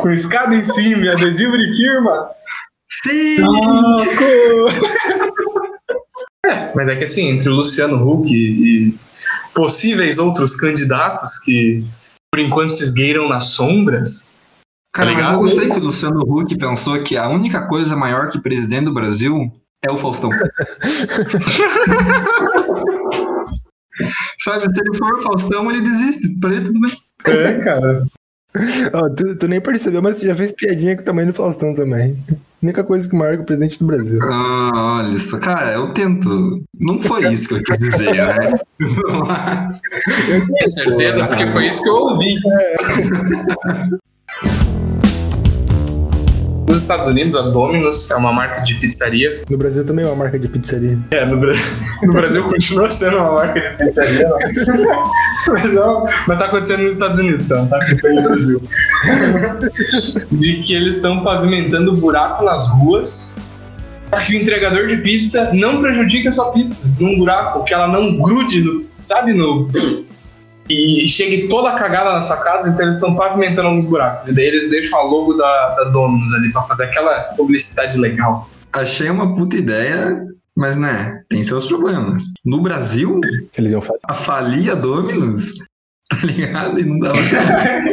Com 0.00 0.10
escada 0.10 0.54
em 0.54 0.64
cima, 0.64 1.04
e 1.04 1.08
adesivo 1.10 1.56
de 1.56 1.76
firma. 1.76 2.28
Sim! 2.86 3.36
É, 6.44 6.72
mas 6.74 6.88
é 6.88 6.96
que 6.96 7.04
assim, 7.04 7.28
entre 7.28 7.48
o 7.48 7.54
Luciano 7.54 7.96
Huck 7.96 8.28
e, 8.28 8.88
e 8.88 8.94
possíveis 9.54 10.18
outros 10.18 10.56
candidatos 10.56 11.38
que 11.38 11.84
por 12.32 12.40
enquanto 12.40 12.74
se 12.74 12.82
esgueiram 12.82 13.28
nas 13.28 13.48
sombras. 13.50 14.36
Cara, 14.92 15.10
Tá 15.10 15.16
mas 15.16 15.32
eu 15.32 15.38
gostei 15.38 15.70
que 15.70 15.78
o 15.78 15.82
Luciano 15.84 16.20
Huck 16.20 16.56
pensou 16.58 17.02
que 17.02 17.16
a 17.16 17.28
única 17.28 17.66
coisa 17.66 17.96
maior 17.96 18.28
que 18.28 18.38
presidente 18.40 18.84
do 18.84 18.92
Brasil 18.92 19.50
é 19.82 19.90
o 19.90 19.96
Faustão. 19.96 20.30
Sabe, 24.38 24.72
se 24.72 24.80
ele 24.80 24.96
for 24.96 25.14
o 25.14 25.22
Faustão, 25.22 25.70
ele 25.70 25.80
desiste. 25.80 26.28
Pra 26.40 26.50
ele 26.52 26.64
tudo 26.64 26.80
bem. 26.80 26.90
É, 27.26 27.54
cara. 27.58 28.04
Ó, 28.92 29.08
tu, 29.08 29.34
tu 29.36 29.48
nem 29.48 29.62
percebeu, 29.62 30.02
mas 30.02 30.18
tu 30.18 30.26
já 30.26 30.34
fez 30.34 30.52
piadinha 30.52 30.94
com 30.94 31.00
o 31.02 31.04
tamanho 31.04 31.28
do 31.28 31.34
Faustão 31.34 31.74
também. 31.74 32.22
Única 32.62 32.84
coisa 32.84 33.08
que 33.08 33.16
marca 33.16 33.42
o 33.42 33.46
presidente 33.46 33.78
do 33.78 33.86
Brasil. 33.86 34.20
Ah, 34.22 34.98
olha 34.98 35.16
isso. 35.16 35.38
Cara, 35.40 35.72
eu 35.72 35.92
tento. 35.94 36.62
Não 36.78 37.00
foi 37.00 37.32
isso 37.32 37.48
que 37.48 37.54
eu 37.54 37.62
quis 37.62 37.78
dizer, 37.78 38.12
né? 38.12 38.52
Tenho 40.28 40.68
certeza, 40.68 41.26
porque 41.26 41.46
foi 41.46 41.68
isso 41.68 41.82
que 41.82 41.88
eu 41.88 41.94
ouvi. 41.94 42.34
Nos 46.72 46.80
Estados 46.80 47.06
Unidos, 47.06 47.36
a 47.36 47.42
Domino's 47.42 48.10
é 48.10 48.16
uma 48.16 48.32
marca 48.32 48.62
de 48.62 48.76
pizzaria. 48.76 49.42
No 49.50 49.58
Brasil 49.58 49.84
também 49.84 50.06
é 50.06 50.08
uma 50.08 50.16
marca 50.16 50.38
de 50.38 50.48
pizzaria. 50.48 50.98
É, 51.10 51.26
no 51.26 51.36
Brasil, 51.36 51.76
no 52.02 52.14
Brasil 52.14 52.42
continua 52.44 52.90
sendo 52.90 53.18
uma 53.18 53.32
marca 53.32 53.60
de 53.60 53.76
pizzaria, 53.76 54.26
mas, 55.52 55.74
não, 55.74 56.08
mas 56.26 56.38
tá 56.38 56.46
acontecendo 56.46 56.80
nos 56.80 56.94
Estados 56.94 57.18
Unidos, 57.18 57.50
não 57.50 57.66
tá 57.66 57.76
acontecendo 57.76 58.22
no 58.22 58.22
Brasil. 58.22 58.62
De 60.32 60.62
que 60.62 60.72
eles 60.72 60.96
estão 60.96 61.22
pavimentando 61.22 61.92
buraco 61.92 62.42
nas 62.42 62.66
ruas 62.70 63.34
para 64.08 64.24
que 64.24 64.34
o 64.34 64.40
entregador 64.40 64.86
de 64.86 64.96
pizza 64.96 65.50
não 65.52 65.82
prejudique 65.82 66.28
a 66.28 66.32
sua 66.32 66.52
pizza 66.52 66.96
num 66.98 67.18
buraco, 67.18 67.64
que 67.64 67.74
ela 67.74 67.86
não 67.86 68.16
grude, 68.16 68.62
no, 68.62 68.86
sabe, 69.02 69.34
no. 69.34 69.68
E 70.68 71.06
chegue 71.08 71.48
toda 71.48 71.72
cagada 71.72 72.12
na 72.12 72.20
sua 72.20 72.36
casa, 72.38 72.68
então 72.68 72.82
eles 72.84 72.94
estão 72.96 73.14
pavimentando 73.14 73.68
alguns 73.68 73.84
buracos. 73.84 74.28
E 74.28 74.34
daí 74.34 74.46
eles 74.46 74.70
deixam 74.70 74.98
a 74.98 75.02
logo 75.02 75.34
da, 75.34 75.74
da 75.74 75.84
Domino's 75.84 76.32
ali 76.34 76.50
pra 76.52 76.62
fazer 76.62 76.84
aquela 76.84 77.14
publicidade 77.36 77.98
legal. 77.98 78.48
Achei 78.72 79.10
uma 79.10 79.34
puta 79.34 79.56
ideia, 79.56 80.24
mas 80.56 80.76
né, 80.76 81.22
tem 81.28 81.42
seus 81.44 81.66
problemas. 81.66 82.24
No 82.44 82.60
Brasil, 82.62 83.20
Eles 83.58 83.72
iam 83.72 83.82
fazer. 83.82 83.98
a 84.08 84.14
falia 84.14 84.74
Dominus, 84.74 85.52
tá 86.08 86.24
ligado? 86.24 86.78
E 86.80 86.84
não 86.84 86.98
dava 87.00 87.16
certo. 87.24 87.92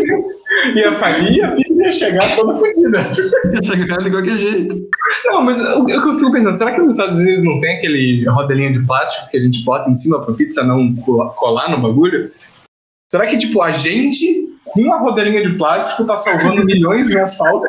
E 0.75 0.83
a 0.83 0.95
falia, 0.95 1.47
a 1.47 1.51
pizza 1.51 1.83
ia 1.85 1.91
chegar 1.91 2.35
toda 2.35 2.55
fodida. 2.55 3.09
Ia 3.53 3.63
chegar 3.63 3.97
de 3.97 4.09
qualquer 4.11 4.37
jeito. 4.37 4.87
Não, 5.25 5.41
mas 5.43 5.59
o 5.59 5.85
que 5.85 5.91
eu 5.91 6.17
fico 6.17 6.31
pensando, 6.31 6.55
será 6.55 6.71
que 6.71 6.81
nos 6.81 6.91
Estados 6.93 7.17
Unidos 7.17 7.43
não 7.43 7.59
tem 7.59 7.77
aquele 7.77 8.25
rodelinha 8.29 8.71
de 8.71 8.79
plástico 8.85 9.29
que 9.31 9.37
a 9.37 9.41
gente 9.41 9.63
bota 9.63 9.89
em 9.89 9.95
cima 9.95 10.21
pra 10.23 10.33
pizza 10.33 10.63
não 10.63 10.93
cola- 10.97 11.29
colar 11.35 11.69
no 11.69 11.81
bagulho? 11.81 12.29
Será 13.11 13.25
que, 13.25 13.37
tipo, 13.37 13.61
a 13.61 13.71
gente, 13.71 14.47
com 14.65 14.93
a 14.93 14.99
rodelinha 14.99 15.47
de 15.49 15.57
plástico, 15.57 16.05
tá 16.05 16.15
salvando 16.17 16.63
milhões 16.63 17.09
em 17.09 17.19
asfalto? 17.19 17.65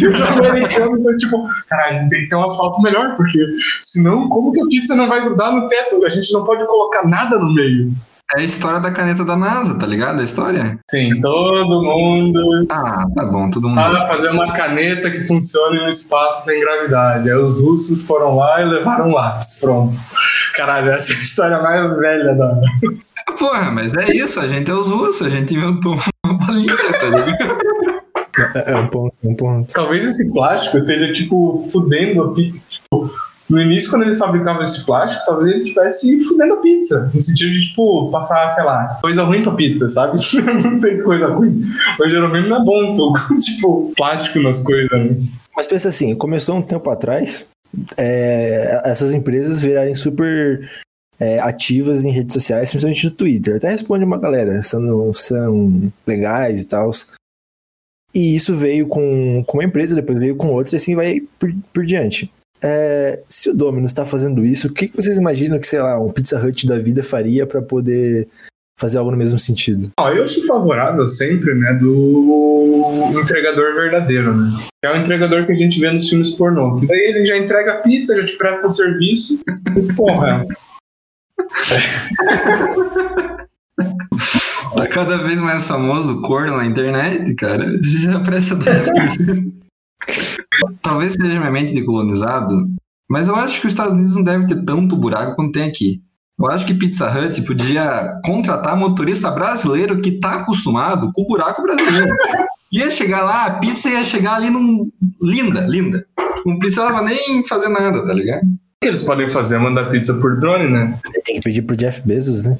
E 0.00 0.06
os 0.06 0.20
americanos 0.20 0.98
estão, 0.98 1.16
tipo, 1.16 1.48
caralho, 1.68 2.08
tem 2.10 2.20
que 2.20 2.28
ter 2.28 2.36
um 2.36 2.44
asfalto 2.44 2.82
melhor, 2.82 3.16
porque 3.16 3.38
senão, 3.82 4.28
como 4.28 4.52
que 4.52 4.60
a 4.60 4.66
pizza 4.66 4.94
não 4.94 5.08
vai 5.08 5.22
grudar 5.24 5.52
no 5.52 5.66
teto? 5.68 6.04
A 6.04 6.10
gente 6.10 6.32
não 6.32 6.44
pode 6.44 6.66
colocar 6.66 7.06
nada 7.08 7.38
no 7.38 7.52
meio. 7.52 7.90
É 8.36 8.40
a 8.40 8.42
história 8.44 8.80
da 8.80 8.90
caneta 8.90 9.22
da 9.24 9.36
NASA, 9.36 9.78
tá 9.78 9.86
ligado? 9.86 10.20
A 10.20 10.24
história? 10.24 10.78
Sim, 10.90 11.20
todo 11.20 11.82
mundo 11.82 12.66
Ah, 12.70 13.04
tá 13.14 13.24
bom, 13.26 13.50
todo 13.50 13.68
mundo. 13.68 13.82
para 13.82 14.06
fazer 14.08 14.30
uma 14.30 14.52
caneta 14.54 15.10
que 15.10 15.26
funcione 15.26 15.78
no 15.78 15.88
espaço 15.90 16.44
sem 16.46 16.58
gravidade. 16.58 17.30
Aí 17.30 17.36
os 17.36 17.60
russos 17.60 18.06
foram 18.06 18.36
lá 18.36 18.62
e 18.62 18.64
levaram 18.64 19.10
lápis. 19.12 19.58
Pronto. 19.60 19.96
Caralho, 20.56 20.90
essa 20.90 21.12
é 21.12 21.16
a 21.16 21.20
história 21.20 21.62
mais 21.62 21.98
velha 21.98 22.34
da. 22.34 22.60
Porra, 23.38 23.70
mas 23.70 23.94
é 23.96 24.12
isso, 24.14 24.40
a 24.40 24.46
gente 24.46 24.70
é 24.70 24.74
os 24.74 24.88
russos, 24.88 25.26
a 25.26 25.30
gente 25.30 25.54
inventou 25.54 25.98
uma 26.24 26.34
balinha, 26.38 26.76
tá 26.76 27.08
ligado? 27.08 28.04
É, 28.54 28.72
é 28.72 28.76
um 28.76 28.86
ponto, 28.88 29.14
um 29.22 29.34
ponto. 29.34 29.72
Talvez 29.72 30.04
esse 30.04 30.30
plástico 30.32 30.78
esteja, 30.78 31.12
tipo, 31.12 31.68
fudendo 31.72 32.22
a 32.22 32.34
pizza. 32.34 32.58
Tipo, 32.68 33.10
no 33.48 33.60
início, 33.60 33.90
quando 33.90 34.02
eles 34.02 34.18
fabricavam 34.18 34.62
esse 34.62 34.84
plástico, 34.84 35.22
talvez 35.26 35.54
ele 35.54 35.62
estivesse 35.62 36.18
fudendo 36.24 36.54
a 36.54 36.56
pizza. 36.58 37.10
No 37.12 37.20
sentido 37.20 37.52
de, 37.52 37.68
tipo, 37.68 38.10
passar, 38.10 38.48
sei 38.50 38.64
lá, 38.64 38.98
coisa 39.00 39.22
ruim 39.22 39.42
pra 39.42 39.52
pizza, 39.52 39.88
sabe? 39.88 40.16
não 40.64 40.74
sei 40.74 40.96
que 40.96 41.02
coisa 41.02 41.28
ruim. 41.28 41.62
Mas 41.98 42.10
geralmente 42.10 42.48
não 42.48 42.62
é 42.62 42.64
bom, 42.64 42.92
tô 42.94 43.12
com, 43.12 43.36
tipo, 43.38 43.92
plástico 43.96 44.40
nas 44.40 44.60
coisas, 44.62 44.90
né? 44.90 45.16
Mas 45.56 45.66
pensa 45.66 45.90
assim, 45.90 46.14
começou 46.16 46.56
um 46.56 46.62
tempo 46.62 46.90
atrás, 46.90 47.48
é, 47.96 48.80
essas 48.84 49.12
empresas 49.12 49.62
virarem 49.62 49.94
super 49.94 50.68
é, 51.18 51.38
ativas 51.38 52.04
em 52.04 52.10
redes 52.10 52.34
sociais, 52.34 52.70
principalmente 52.70 53.04
no 53.04 53.10
Twitter. 53.10 53.56
Até 53.56 53.70
responde 53.70 54.04
uma 54.04 54.18
galera, 54.18 54.62
são, 54.62 55.12
são 55.14 55.92
legais 56.06 56.62
e 56.62 56.66
tal. 56.66 56.90
E 58.14 58.36
isso 58.36 58.56
veio 58.56 58.86
com, 58.86 59.42
com 59.44 59.58
uma 59.58 59.64
empresa, 59.64 59.94
depois 59.94 60.18
veio 60.18 60.36
com 60.36 60.52
outra, 60.52 60.76
e 60.76 60.78
assim 60.78 60.94
vai 60.94 61.20
por, 61.38 61.52
por 61.72 61.84
diante. 61.84 62.30
É, 62.62 63.20
se 63.28 63.50
o 63.50 63.54
Domino's 63.54 63.90
está 63.90 64.04
fazendo 64.04 64.44
isso, 64.44 64.68
o 64.68 64.72
que, 64.72 64.88
que 64.88 64.96
vocês 64.96 65.16
imaginam 65.16 65.58
que, 65.58 65.66
sei 65.66 65.82
lá, 65.82 66.00
um 66.00 66.10
Pizza 66.10 66.38
Hut 66.38 66.66
da 66.66 66.78
vida 66.78 67.02
faria 67.02 67.46
para 67.46 67.60
poder 67.60 68.28
fazer 68.78 68.98
algo 68.98 69.10
no 69.10 69.16
mesmo 69.16 69.38
sentido? 69.38 69.90
Ó, 69.98 70.10
eu 70.10 70.26
sou 70.26 70.46
favorável 70.46 71.06
sempre, 71.06 71.54
né, 71.54 71.74
do 71.74 73.12
entregador 73.20 73.74
verdadeiro, 73.74 74.34
né? 74.34 74.50
É 74.84 74.90
o 74.90 74.96
entregador 74.96 75.44
que 75.46 75.52
a 75.52 75.56
gente 75.56 75.80
vê 75.80 75.90
nos 75.90 76.08
filmes 76.08 76.30
pornô. 76.30 76.80
Daí 76.86 77.00
ele 77.00 77.26
já 77.26 77.36
entrega 77.36 77.74
a 77.74 77.80
pizza, 77.82 78.16
já 78.16 78.24
te 78.24 78.36
presta 78.38 78.66
um 78.66 78.70
serviço. 78.70 79.40
Porra, 79.96 80.44
Tá 84.74 84.86
cada 84.88 85.18
vez 85.18 85.40
mais 85.40 85.66
famoso 85.66 86.20
corno 86.22 86.56
na 86.56 86.66
internet, 86.66 87.34
cara. 87.34 87.78
Já 87.82 88.20
presta. 88.20 88.56
Talvez 90.82 91.14
seja 91.14 91.38
minha 91.38 91.50
mente 91.50 91.74
de 91.74 91.84
colonizado, 91.84 92.54
mas 93.08 93.28
eu 93.28 93.36
acho 93.36 93.60
que 93.60 93.66
os 93.66 93.72
Estados 93.72 93.94
Unidos 93.94 94.14
não 94.16 94.24
deve 94.24 94.46
ter 94.46 94.64
tanto 94.64 94.96
buraco 94.96 95.34
quanto 95.34 95.52
tem 95.52 95.64
aqui. 95.64 96.02
Eu 96.38 96.46
acho 96.46 96.66
que 96.66 96.74
Pizza 96.74 97.08
Hut 97.08 97.42
podia 97.42 98.20
contratar 98.24 98.76
motorista 98.76 99.30
brasileiro 99.30 100.00
que 100.00 100.18
tá 100.18 100.36
acostumado 100.36 101.10
com 101.14 101.22
o 101.22 101.28
buraco 101.28 101.62
brasileiro. 101.62 102.14
Ia 102.72 102.90
chegar 102.90 103.22
lá, 103.22 103.46
a 103.46 103.58
pizza 103.60 103.88
ia 103.88 104.02
chegar 104.02 104.34
ali 104.34 104.50
num. 104.50 104.90
Linda, 105.22 105.60
linda. 105.60 106.04
Não 106.44 106.58
precisava 106.58 107.00
nem 107.02 107.46
fazer 107.46 107.68
nada, 107.68 108.04
tá 108.04 108.12
ligado? 108.12 108.42
O 108.84 108.86
que 108.86 108.88
eles 108.90 109.02
podem 109.02 109.28
fazer? 109.30 109.58
Mandar 109.58 109.90
pizza 109.90 110.12
por 110.20 110.38
drone, 110.38 110.70
né? 110.70 110.98
Tem 111.24 111.36
que 111.36 111.40
pedir 111.40 111.62
pro 111.62 111.74
Jeff 111.74 112.02
Bezos, 112.04 112.44
né? 112.44 112.58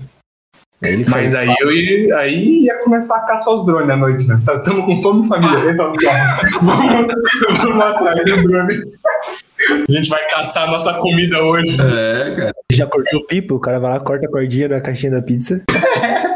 Ele 0.83 1.05
Mas 1.05 1.33
faz. 1.33 1.35
aí 1.35 1.55
eu 1.61 1.73
ia, 1.73 2.17
aí 2.17 2.65
ia 2.65 2.79
começar 2.83 3.17
a 3.17 3.21
caçar 3.27 3.55
os 3.55 3.65
drones 3.65 3.91
à 3.91 3.97
noite, 3.97 4.27
né? 4.27 4.39
Tamo 4.65 4.85
com 4.85 5.03
fome, 5.03 5.29
família. 5.29 5.77
Cá. 5.77 6.41
Vamos, 6.63 7.07
vamos 7.59 7.85
atrás 7.85 8.25
do 8.25 8.49
drone. 8.49 8.83
A 9.89 9.93
gente 9.93 10.09
vai 10.11 10.27
caçar 10.29 10.65
a 10.65 10.71
nossa 10.73 10.95
comida 10.95 11.43
hoje. 11.43 11.77
É, 11.81 12.35
cara. 12.37 12.53
Já 12.73 12.87
cortou 12.87 13.21
o 13.21 13.27
pipo, 13.27 13.55
o 13.55 13.61
cara 13.61 13.79
vai 13.79 13.93
lá, 13.93 14.01
corta 14.01 14.27
a 14.27 14.31
cordinha 14.31 14.69
da 14.69 14.81
caixinha 14.81 15.13
da 15.13 15.23
pizza. 15.23 15.63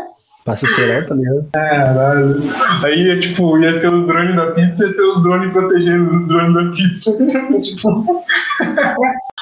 Passa 0.49 0.65
o 0.65 0.69
cerol, 0.71 1.05
tá 1.05 1.15
ligado? 1.15 1.47
Caralho. 1.53 2.37
Aí 2.83 3.03
ia, 3.03 3.21
tipo, 3.21 3.59
ia 3.59 3.79
ter 3.81 3.93
os 3.93 4.07
drones 4.07 4.35
da 4.35 4.47
pizza 4.53 4.87
e 4.87 4.89
ia 4.89 4.97
ter 4.97 5.03
os 5.03 5.23
drones 5.23 5.53
protegendo 5.53 6.11
os 6.11 6.27
drones 6.27 6.55
da 6.55 6.71
pizza. 6.75 7.13
tipo... 7.61 8.25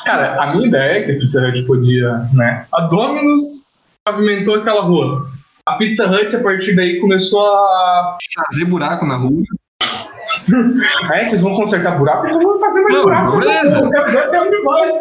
Cara, 0.05 0.43
a 0.43 0.53
minha 0.53 0.67
ideia 0.67 0.99
é 0.99 1.03
que 1.05 1.13
a 1.13 1.19
Pizza 1.21 1.47
Hut 1.47 1.63
podia, 1.63 2.29
né? 2.35 2.67
A 2.73 2.83
Domino's 2.83 3.63
pavimentou 4.05 4.57
aquela 4.57 4.83
rua. 4.83 5.25
A 5.65 5.77
Pizza 5.77 6.09
Hut, 6.11 6.35
a 6.35 6.43
partir 6.43 6.75
daí, 6.75 6.99
começou 6.99 7.41
a 7.41 8.17
Fazer 8.49 8.65
buraco 8.65 9.07
na 9.07 9.17
rua. 9.17 9.43
Aí 11.13 11.25
vocês 11.27 11.43
vão 11.43 11.55
consertar 11.55 11.99
buraco, 11.99 12.27
então 12.27 12.41
vamos 12.41 12.61
fazer 12.61 12.83
mais 12.83 12.95
Não, 12.97 13.03
buraco. 13.05 13.39
beleza. 13.39 13.79
Eu 13.79 14.21
até 14.25 14.41
onde 14.41 14.61
vai. 14.63 14.93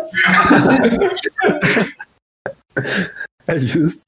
É 3.48 3.60
justo. 3.60 4.04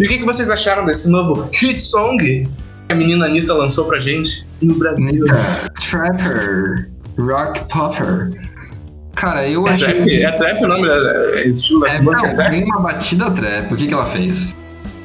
E 0.00 0.04
o 0.04 0.08
que, 0.08 0.18
que 0.18 0.24
vocês 0.24 0.48
acharam 0.50 0.84
desse 0.86 1.08
novo 1.10 1.48
hit 1.52 1.78
song 1.80 2.16
que 2.16 2.48
a 2.88 2.94
menina 2.94 3.26
Anitta 3.26 3.52
lançou 3.54 3.84
pra 3.86 4.00
gente 4.00 4.46
no 4.62 4.74
Brasil? 4.74 5.24
Nita, 5.24 5.70
Trapper, 5.90 6.90
Rock 7.18 7.60
Popper. 7.72 8.28
Cara, 9.14 9.46
eu 9.46 9.66
É 9.68 9.72
achei. 9.72 9.94
trap, 9.94 10.08
é 10.22 10.32
trap 10.32 10.64
o 10.64 10.68
nome 10.68 10.88
da 10.88 10.94
é 11.36 11.48
estilo 11.48 11.80
dessa 11.82 11.98
É, 11.98 12.00
música? 12.02 12.26
não, 12.26 12.32
É 12.32 12.34
trap? 12.36 12.50
tem 12.50 12.64
uma 12.64 12.80
batida 12.80 13.30
trap. 13.30 13.74
O 13.74 13.76
que, 13.76 13.86
que 13.86 13.92
ela 13.94 14.06
fez? 14.06 14.54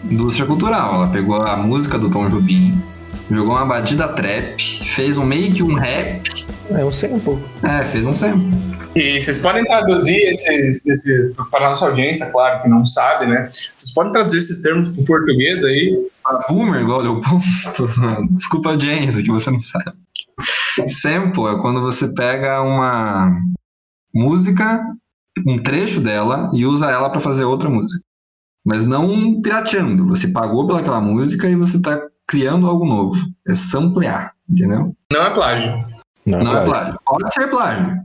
Indústria 0.10 0.46
cultural. 0.48 0.94
Ela 0.96 1.08
pegou 1.10 1.42
a 1.42 1.58
música 1.58 1.98
do 1.98 2.10
Tom 2.10 2.28
Jobim, 2.30 2.82
jogou 3.30 3.56
uma 3.56 3.66
batida 3.66 4.08
trap, 4.10 4.60
fez 4.60 5.18
um 5.18 5.26
meio 5.26 5.54
que 5.54 5.64
um 5.64 5.76
rap. 5.76 6.46
É 6.70 6.84
um 6.84 6.92
sample. 6.92 7.38
É, 7.64 7.84
fez 7.86 8.06
um 8.06 8.14
sample. 8.14 8.76
E 8.96 9.20
vocês 9.20 9.40
podem 9.40 9.66
traduzir 9.66 10.16
esses, 10.16 10.88
esse, 10.88 11.34
para 11.52 11.68
a 11.68 11.70
nossa 11.72 11.88
audiência, 11.88 12.32
claro, 12.32 12.62
que 12.62 12.70
não 12.70 12.86
sabe, 12.86 13.28
né? 13.28 13.50
Vocês 13.52 13.94
podem 13.94 14.14
traduzir 14.14 14.38
esses 14.38 14.62
termos 14.62 14.90
para 14.90 15.02
o 15.02 15.06
português 15.06 15.66
aí? 15.66 16.08
Para 16.24 16.46
boomer, 16.48 16.82
igual 16.82 17.02
zoando. 17.02 18.32
Desculpa 18.32 18.70
a 18.70 18.72
audiência, 18.72 19.22
que 19.22 19.32
você 19.32 19.52
não 19.52 19.60
sabe. 19.60 19.92
Sample 20.88 21.48
é 21.48 21.60
quando 21.60 21.82
você 21.82 22.14
pega 22.14 22.62
uma 22.62 23.38
música, 24.14 24.82
um 25.46 25.62
trecho 25.62 26.00
dela, 26.00 26.50
e 26.54 26.66
usa 26.66 26.90
ela 26.90 27.10
para 27.10 27.20
fazer 27.20 27.44
outra 27.44 27.70
música. 27.70 28.02
Mas 28.66 28.86
não 28.86 29.42
pirateando. 29.42 30.08
Você 30.08 30.30
pagou 30.30 30.66
pelaquela 30.68 31.02
música 31.02 31.50
e 31.50 31.56
você 31.56 31.82
tá 31.82 32.02
criando 32.28 32.68
algo 32.68 32.86
novo. 32.86 33.16
É 33.48 33.56
samplear, 33.56 34.34
entendeu? 34.50 34.96
Não 35.12 35.22
é 35.24 35.34
plágio. 35.34 35.72
Não, 36.26 36.40
Não 36.44 36.52
é 36.52 36.66
claro. 36.66 36.70
plágio. 36.70 37.00
Pode 37.06 37.34
ser 37.34 37.48
plágio. 37.50 37.98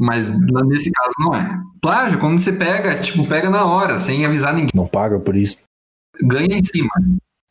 Mas 0.00 0.30
nesse 0.66 0.90
caso 0.92 1.12
não 1.18 1.34
é. 1.34 1.60
Plágio, 1.82 2.18
é 2.18 2.20
quando 2.20 2.38
você 2.38 2.52
pega, 2.52 2.98
tipo, 3.00 3.26
pega 3.26 3.50
na 3.50 3.64
hora, 3.64 3.98
sem 3.98 4.24
avisar 4.24 4.52
ninguém. 4.54 4.70
Não 4.74 4.86
paga 4.86 5.18
por 5.18 5.36
isso. 5.36 5.58
Ganha 6.22 6.56
em 6.56 6.62
cima. 6.64 6.88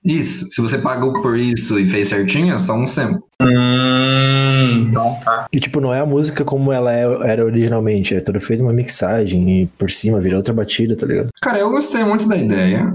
Isso. 0.03 0.49
Se 0.51 0.61
você 0.61 0.77
pagou 0.77 1.21
por 1.21 1.37
isso 1.37 1.77
e 1.77 1.85
fez 1.85 2.07
certinho, 2.09 2.53
é 2.53 2.57
só 2.57 2.73
um 2.75 2.87
sample. 2.87 3.19
Hum, 3.41 4.87
então 4.89 5.15
tá. 5.23 5.47
E 5.53 5.59
tipo, 5.59 5.81
não 5.81 5.93
é 5.93 5.99
a 5.99 6.05
música 6.05 6.45
como 6.45 6.71
ela 6.71 6.93
é- 6.93 7.29
era 7.29 7.43
originalmente. 7.45 8.15
É 8.15 8.21
toda 8.21 8.39
feita 8.39 8.63
uma 8.63 8.71
mixagem 8.73 9.63
e 9.63 9.67
por 9.67 9.89
cima 9.91 10.21
vira 10.21 10.37
outra 10.37 10.53
batida, 10.53 10.95
tá 10.95 11.05
ligado? 11.05 11.29
Cara, 11.41 11.59
eu 11.59 11.69
gostei 11.69 12.03
muito 12.03 12.27
da 12.27 12.37
ideia. 12.37 12.93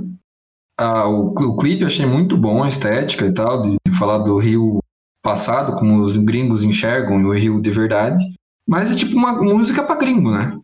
Ah, 0.83 1.07
o, 1.09 1.29
o 1.29 1.57
clipe 1.57 1.83
eu 1.83 1.87
achei 1.87 2.05
muito 2.05 2.37
bom, 2.37 2.65
a 2.65 2.69
estética 2.69 3.25
e 3.25 3.33
tal, 3.33 3.63
de, 3.63 3.77
de 3.87 3.97
falar 3.97 4.19
do 4.19 4.37
Rio 4.37 4.81
passado, 5.23 5.75
como 5.77 6.03
os 6.03 6.17
gringos 6.17 6.65
enxergam 6.65 7.23
o 7.23 7.33
Rio 7.33 7.63
de 7.63 7.71
verdade. 7.71 8.25
Mas 8.69 8.91
é 8.91 8.97
tipo 8.97 9.17
uma 9.17 9.41
música 9.41 9.85
pra 9.85 9.95
gringo, 9.95 10.33
né? 10.33 10.59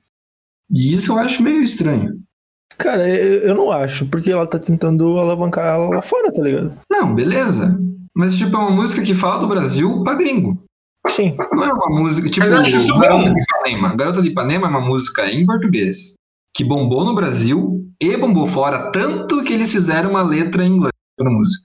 E 0.74 0.92
isso 0.92 1.12
eu 1.12 1.18
acho 1.18 1.40
meio 1.40 1.62
estranho. 1.62 2.18
Cara, 2.76 3.08
eu, 3.08 3.42
eu 3.42 3.54
não 3.54 3.70
acho, 3.70 4.06
porque 4.06 4.32
ela 4.32 4.46
tá 4.46 4.58
tentando 4.58 5.16
alavancar 5.18 5.76
ela 5.76 5.88
lá 5.88 6.02
fora, 6.02 6.32
tá 6.32 6.42
ligado? 6.42 6.72
Não, 6.90 7.14
beleza. 7.14 7.78
Mas 8.12 8.36
tipo, 8.36 8.56
é 8.56 8.58
uma 8.58 8.72
música 8.72 9.02
que 9.02 9.14
fala 9.14 9.40
do 9.40 9.48
Brasil 9.48 10.02
pra 10.02 10.14
gringo. 10.14 10.60
Sim. 11.08 11.36
Não 11.52 11.64
é 11.64 11.72
uma 11.72 12.00
música 12.00 12.28
tipo 12.28 12.44
Garota 12.44 12.68
de 12.68 13.40
Ipanema. 13.40 13.94
Garota 13.94 14.22
de 14.22 14.28
Ipanema 14.30 14.66
é 14.66 14.70
uma 14.70 14.80
música 14.80 15.30
em 15.30 15.46
português 15.46 16.17
que 16.58 16.64
bombou 16.64 17.04
no 17.04 17.14
Brasil 17.14 17.88
e 18.02 18.16
bombou 18.16 18.44
fora, 18.44 18.90
tanto 18.90 19.44
que 19.44 19.52
eles 19.52 19.70
fizeram 19.70 20.10
uma 20.10 20.22
letra 20.22 20.64
em 20.64 20.72
inglês 20.72 20.92
pra 21.16 21.30
música. 21.30 21.64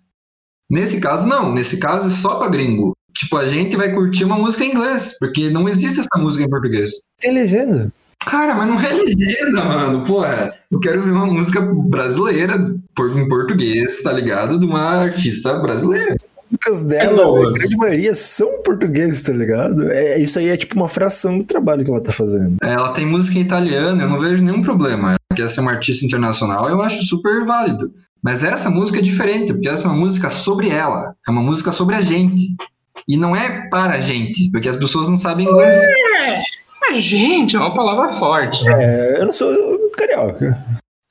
Nesse 0.70 1.00
caso, 1.00 1.28
não. 1.28 1.52
Nesse 1.52 1.80
caso, 1.80 2.10
é 2.10 2.12
só 2.12 2.36
pra 2.36 2.48
gringo. 2.48 2.94
Tipo, 3.12 3.38
a 3.38 3.48
gente 3.48 3.76
vai 3.76 3.92
curtir 3.92 4.24
uma 4.24 4.38
música 4.38 4.64
em 4.64 4.70
inglês, 4.70 5.18
porque 5.20 5.50
não 5.50 5.68
existe 5.68 6.00
essa 6.00 6.22
música 6.22 6.44
em 6.44 6.50
português. 6.50 6.92
Tem 7.20 7.34
legenda. 7.34 7.92
Cara, 8.20 8.54
mas 8.54 8.68
não 8.68 8.80
é 8.80 8.94
legenda, 8.94 9.66
mano. 9.66 10.04
Porra, 10.04 10.54
eu 10.72 10.80
quero 10.80 11.00
ouvir 11.00 11.12
uma 11.12 11.26
música 11.26 11.60
brasileira 11.60 12.56
em 12.56 13.28
português, 13.28 14.04
tá 14.04 14.14
ligado? 14.14 14.60
De 14.60 14.66
uma 14.68 14.80
artista 14.80 15.58
brasileira. 15.58 16.16
As 16.62 16.82
músicas 16.82 16.82
As 16.82 16.84
dela, 16.84 17.40
a 17.40 17.52
grande 17.52 17.78
maioria 17.78 18.16
são 18.16 18.62
portugueses, 18.64 19.24
tá 19.24 19.32
ligado? 19.32 19.92
É, 19.92 20.20
isso 20.20 20.38
aí 20.40 20.50
é 20.50 20.58
tipo 20.58 20.76
uma 20.76 20.88
fração 20.88 21.38
do 21.38 21.44
trabalho 21.44 21.84
que 21.84 21.92
ela 21.92 22.02
tá 22.02 22.12
fazendo. 22.12 22.58
Ela 22.64 22.90
tem 22.90 23.06
música 23.06 23.38
em 23.38 23.42
italiano, 23.42 24.02
eu 24.02 24.10
não 24.10 24.20
vejo 24.20 24.44
nenhum 24.44 24.62
problema. 24.62 25.10
Ela 25.10 25.18
quer 25.36 25.50
ser 25.50 25.62
uma 25.62 25.72
artista 25.72 26.06
internacional, 26.06 26.70
eu 26.70 26.82
acho 26.82 27.04
super 27.04 27.46
válido. 27.46 27.92
Mas 28.22 28.44
essa 28.44 28.70
música 28.70 29.00
é 29.00 29.02
diferente, 29.02 29.52
porque 29.52 29.68
essa 29.68 29.88
é 29.88 29.92
uma 29.92 30.00
música 30.00 30.30
sobre 30.30 30.70
ela. 30.70 31.14
É 31.28 31.32
uma 31.32 31.42
música 31.42 31.72
sobre 31.72 31.96
a 31.96 32.02
gente. 32.02 32.56
E 33.08 33.18
não 33.18 33.36
é 33.36 33.68
para 33.70 33.96
a 33.96 34.00
gente, 34.00 34.50
porque 34.50 34.70
as 34.70 34.78
pessoas 34.78 35.10
não 35.10 35.18
sabem 35.18 35.46
inglês. 35.46 35.76
Mas, 36.80 37.02
gente, 37.02 37.56
é 37.56 37.60
uma 37.60 37.74
palavra 37.74 38.14
forte. 38.14 38.64
né? 38.64 38.84
É, 38.84 39.22
eu 39.22 39.26
não 39.26 39.34
sou 39.34 39.54
carioca. 39.98 40.58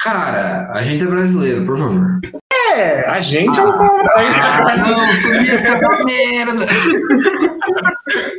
Cara, 0.01 0.71
a 0.73 0.83
gente 0.83 1.05
é 1.05 1.07
brasileiro, 1.07 1.65
por 1.67 1.79
favor. 1.79 2.21
É, 2.75 3.09
a 3.09 3.21
gente 3.21 3.59
é 3.59 3.63
uma 3.63 3.73
palavra. 3.73 4.11
Ah, 4.17 4.77
não, 4.77 5.13
sulista 5.13 5.69
é 5.69 6.05
merda. 6.05 6.67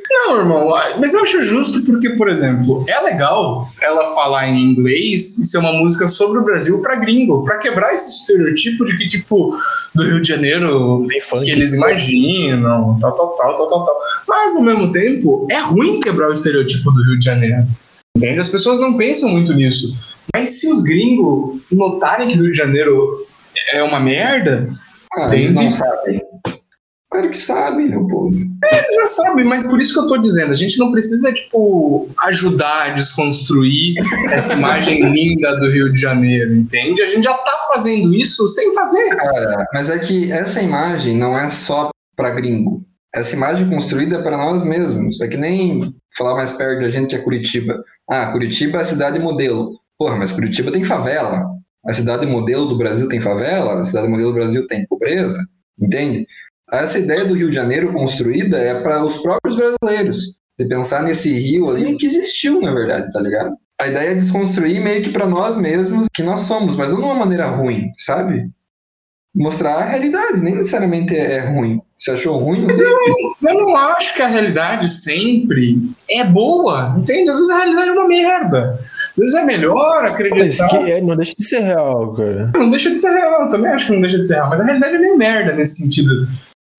Não, 0.09 0.37
irmão, 0.39 0.69
mas 0.99 1.13
eu 1.13 1.21
acho 1.21 1.41
justo 1.41 1.85
porque, 1.85 2.11
por 2.11 2.29
exemplo, 2.29 2.85
é 2.87 2.99
legal 3.01 3.69
ela 3.81 4.13
falar 4.13 4.47
em 4.47 4.71
inglês 4.71 5.37
e 5.37 5.45
ser 5.45 5.57
uma 5.57 5.73
música 5.73 6.07
sobre 6.07 6.39
o 6.39 6.43
Brasil 6.43 6.81
pra 6.81 6.95
gringo, 6.95 7.43
pra 7.43 7.57
quebrar 7.57 7.93
esse 7.93 8.09
estereotipo 8.09 8.85
de 8.85 8.95
que, 8.97 9.07
tipo, 9.09 9.57
do 9.95 10.03
Rio 10.03 10.21
de 10.21 10.27
Janeiro, 10.27 11.05
Bem 11.07 11.21
funk. 11.21 11.45
que 11.45 11.51
eles 11.51 11.73
imaginam, 11.73 12.97
tal, 12.99 13.11
tal, 13.13 13.29
tal, 13.35 13.55
tal, 13.57 13.67
tal, 13.67 13.85
tal. 13.85 13.95
Mas, 14.27 14.55
ao 14.55 14.61
mesmo 14.61 14.91
tempo, 14.91 15.47
é 15.49 15.59
ruim 15.61 15.99
quebrar 15.99 16.29
o 16.29 16.33
estereotipo 16.33 16.91
do 16.91 17.03
Rio 17.03 17.19
de 17.19 17.25
Janeiro. 17.25 17.63
Entende? 18.15 18.39
As 18.39 18.49
pessoas 18.49 18.79
não 18.79 18.95
pensam 18.95 19.29
muito 19.29 19.53
nisso. 19.53 19.95
Mas 20.33 20.59
se 20.59 20.71
os 20.71 20.83
gringos 20.83 21.61
notarem 21.71 22.27
que 22.29 22.37
o 22.37 22.41
Rio 22.43 22.51
de 22.51 22.57
Janeiro 22.57 23.25
é 23.71 23.83
uma 23.83 23.99
merda, 23.99 24.67
Ah, 25.17 25.33
eles 25.35 25.53
não 25.53 25.71
sabem. 25.71 26.21
Claro 27.11 27.29
que 27.29 27.37
sabem, 27.37 27.89
meu 27.89 28.07
povo. 28.07 28.33
Ele 28.33 29.01
já 29.01 29.07
sabe, 29.07 29.43
mas 29.43 29.61
por 29.67 29.79
isso 29.79 29.93
que 29.93 29.99
eu 29.99 30.07
tô 30.07 30.17
dizendo, 30.17 30.49
a 30.51 30.55
gente 30.55 30.79
não 30.79 30.91
precisa, 30.91 31.31
tipo, 31.31 32.09
ajudar 32.23 32.85
a 32.85 32.89
desconstruir 32.89 33.93
essa 34.31 34.55
imagem 34.55 35.05
linda 35.13 35.55
do 35.59 35.69
Rio 35.69 35.93
de 35.93 35.99
Janeiro, 36.01 36.55
entende? 36.55 37.03
A 37.03 37.05
gente 37.05 37.23
já 37.23 37.33
tá 37.35 37.51
fazendo 37.71 38.15
isso 38.15 38.47
sem 38.47 38.73
fazer. 38.73 39.15
Cara, 39.15 39.67
mas 39.71 39.91
é 39.91 39.99
que 39.99 40.31
essa 40.31 40.59
imagem 40.59 41.15
não 41.15 41.37
é 41.37 41.49
só 41.49 41.91
para 42.15 42.31
gringo. 42.31 42.83
Essa 43.13 43.35
imagem 43.35 43.69
construída 43.69 44.17
é 44.17 44.23
para 44.23 44.35
nós 44.35 44.63
mesmos. 44.65 45.21
É 45.21 45.27
que 45.27 45.37
nem 45.37 45.93
falar 46.17 46.33
mais 46.33 46.53
perto 46.53 46.81
da 46.81 46.89
gente 46.89 47.15
é 47.15 47.19
Curitiba. 47.19 47.77
Ah, 48.09 48.31
Curitiba 48.31 48.79
é 48.79 48.81
a 48.81 48.85
cidade 48.85 49.19
modelo. 49.19 49.79
Porra, 49.99 50.15
mas 50.15 50.31
Curitiba 50.31 50.71
tem 50.71 50.83
favela. 50.83 51.45
A 51.85 51.93
cidade 51.93 52.25
modelo 52.25 52.67
do 52.67 52.77
Brasil 52.77 53.09
tem 53.09 53.19
favela. 53.19 53.79
A 53.79 53.83
cidade 53.83 54.07
modelo 54.07 54.29
do 54.29 54.35
Brasil 54.35 54.67
tem 54.67 54.85
pobreza. 54.87 55.37
Entende? 55.79 56.25
Essa 56.71 56.99
ideia 56.99 57.25
do 57.25 57.33
Rio 57.33 57.49
de 57.49 57.55
Janeiro 57.55 57.91
construída 57.91 58.57
é 58.57 58.81
para 58.81 59.03
os 59.03 59.17
próprios 59.17 59.55
brasileiros. 59.55 60.37
De 60.57 60.65
pensar 60.65 61.03
nesse 61.03 61.33
rio 61.33 61.69
ali 61.69 61.97
que 61.97 62.05
existiu, 62.05 62.61
na 62.61 62.73
verdade, 62.73 63.11
tá 63.11 63.19
ligado? 63.19 63.55
A 63.81 63.87
ideia 63.87 64.11
é 64.11 64.15
desconstruir 64.15 64.79
meio 64.81 65.01
que 65.01 65.09
para 65.09 65.27
nós 65.27 65.57
mesmos 65.57 66.05
que 66.13 66.23
nós 66.23 66.41
somos, 66.41 66.75
mas 66.75 66.91
não 66.91 66.99
de 66.99 67.03
uma 67.03 67.15
maneira 67.15 67.47
ruim, 67.47 67.91
sabe? 67.97 68.49
Mostrar 69.35 69.75
a 69.75 69.85
realidade, 69.85 70.39
nem 70.41 70.55
necessariamente 70.55 71.15
é, 71.15 71.37
é 71.37 71.39
ruim. 71.39 71.81
Você 71.97 72.11
achou 72.11 72.37
ruim? 72.37 72.65
Mas 72.67 72.79
eu, 72.81 72.91
eu 73.47 73.53
não 73.61 73.75
acho 73.75 74.13
que 74.13 74.21
a 74.21 74.27
realidade 74.27 74.87
sempre 74.89 75.77
é 76.09 76.23
boa, 76.25 76.93
entende? 76.97 77.29
Às 77.29 77.37
vezes 77.37 77.49
a 77.49 77.57
realidade 77.59 77.89
é 77.89 77.91
uma 77.93 78.07
merda. 78.07 78.79
Às 79.11 79.15
vezes 79.17 79.35
é 79.35 79.43
melhor 79.45 80.01
Mas 80.03 80.11
acreditar. 80.11 80.67
que 80.67 80.91
é- 80.91 81.01
não 81.01 81.15
deixa 81.15 81.33
de 81.37 81.43
ser 81.45 81.59
real, 81.59 82.13
cara. 82.13 82.51
Não 82.55 82.69
deixa 82.69 82.89
de 82.91 82.99
ser 82.99 83.11
real, 83.11 83.43
eu 83.43 83.49
também 83.49 83.71
acho 83.71 83.87
que 83.87 83.93
não 83.93 84.01
deixa 84.01 84.19
de 84.19 84.27
ser 84.27 84.35
real, 84.35 84.49
mas 84.49 84.59
a 84.59 84.63
realidade 84.65 84.95
é 84.95 84.99
meio 84.99 85.17
merda 85.17 85.53
nesse 85.53 85.81
sentido. 85.81 86.27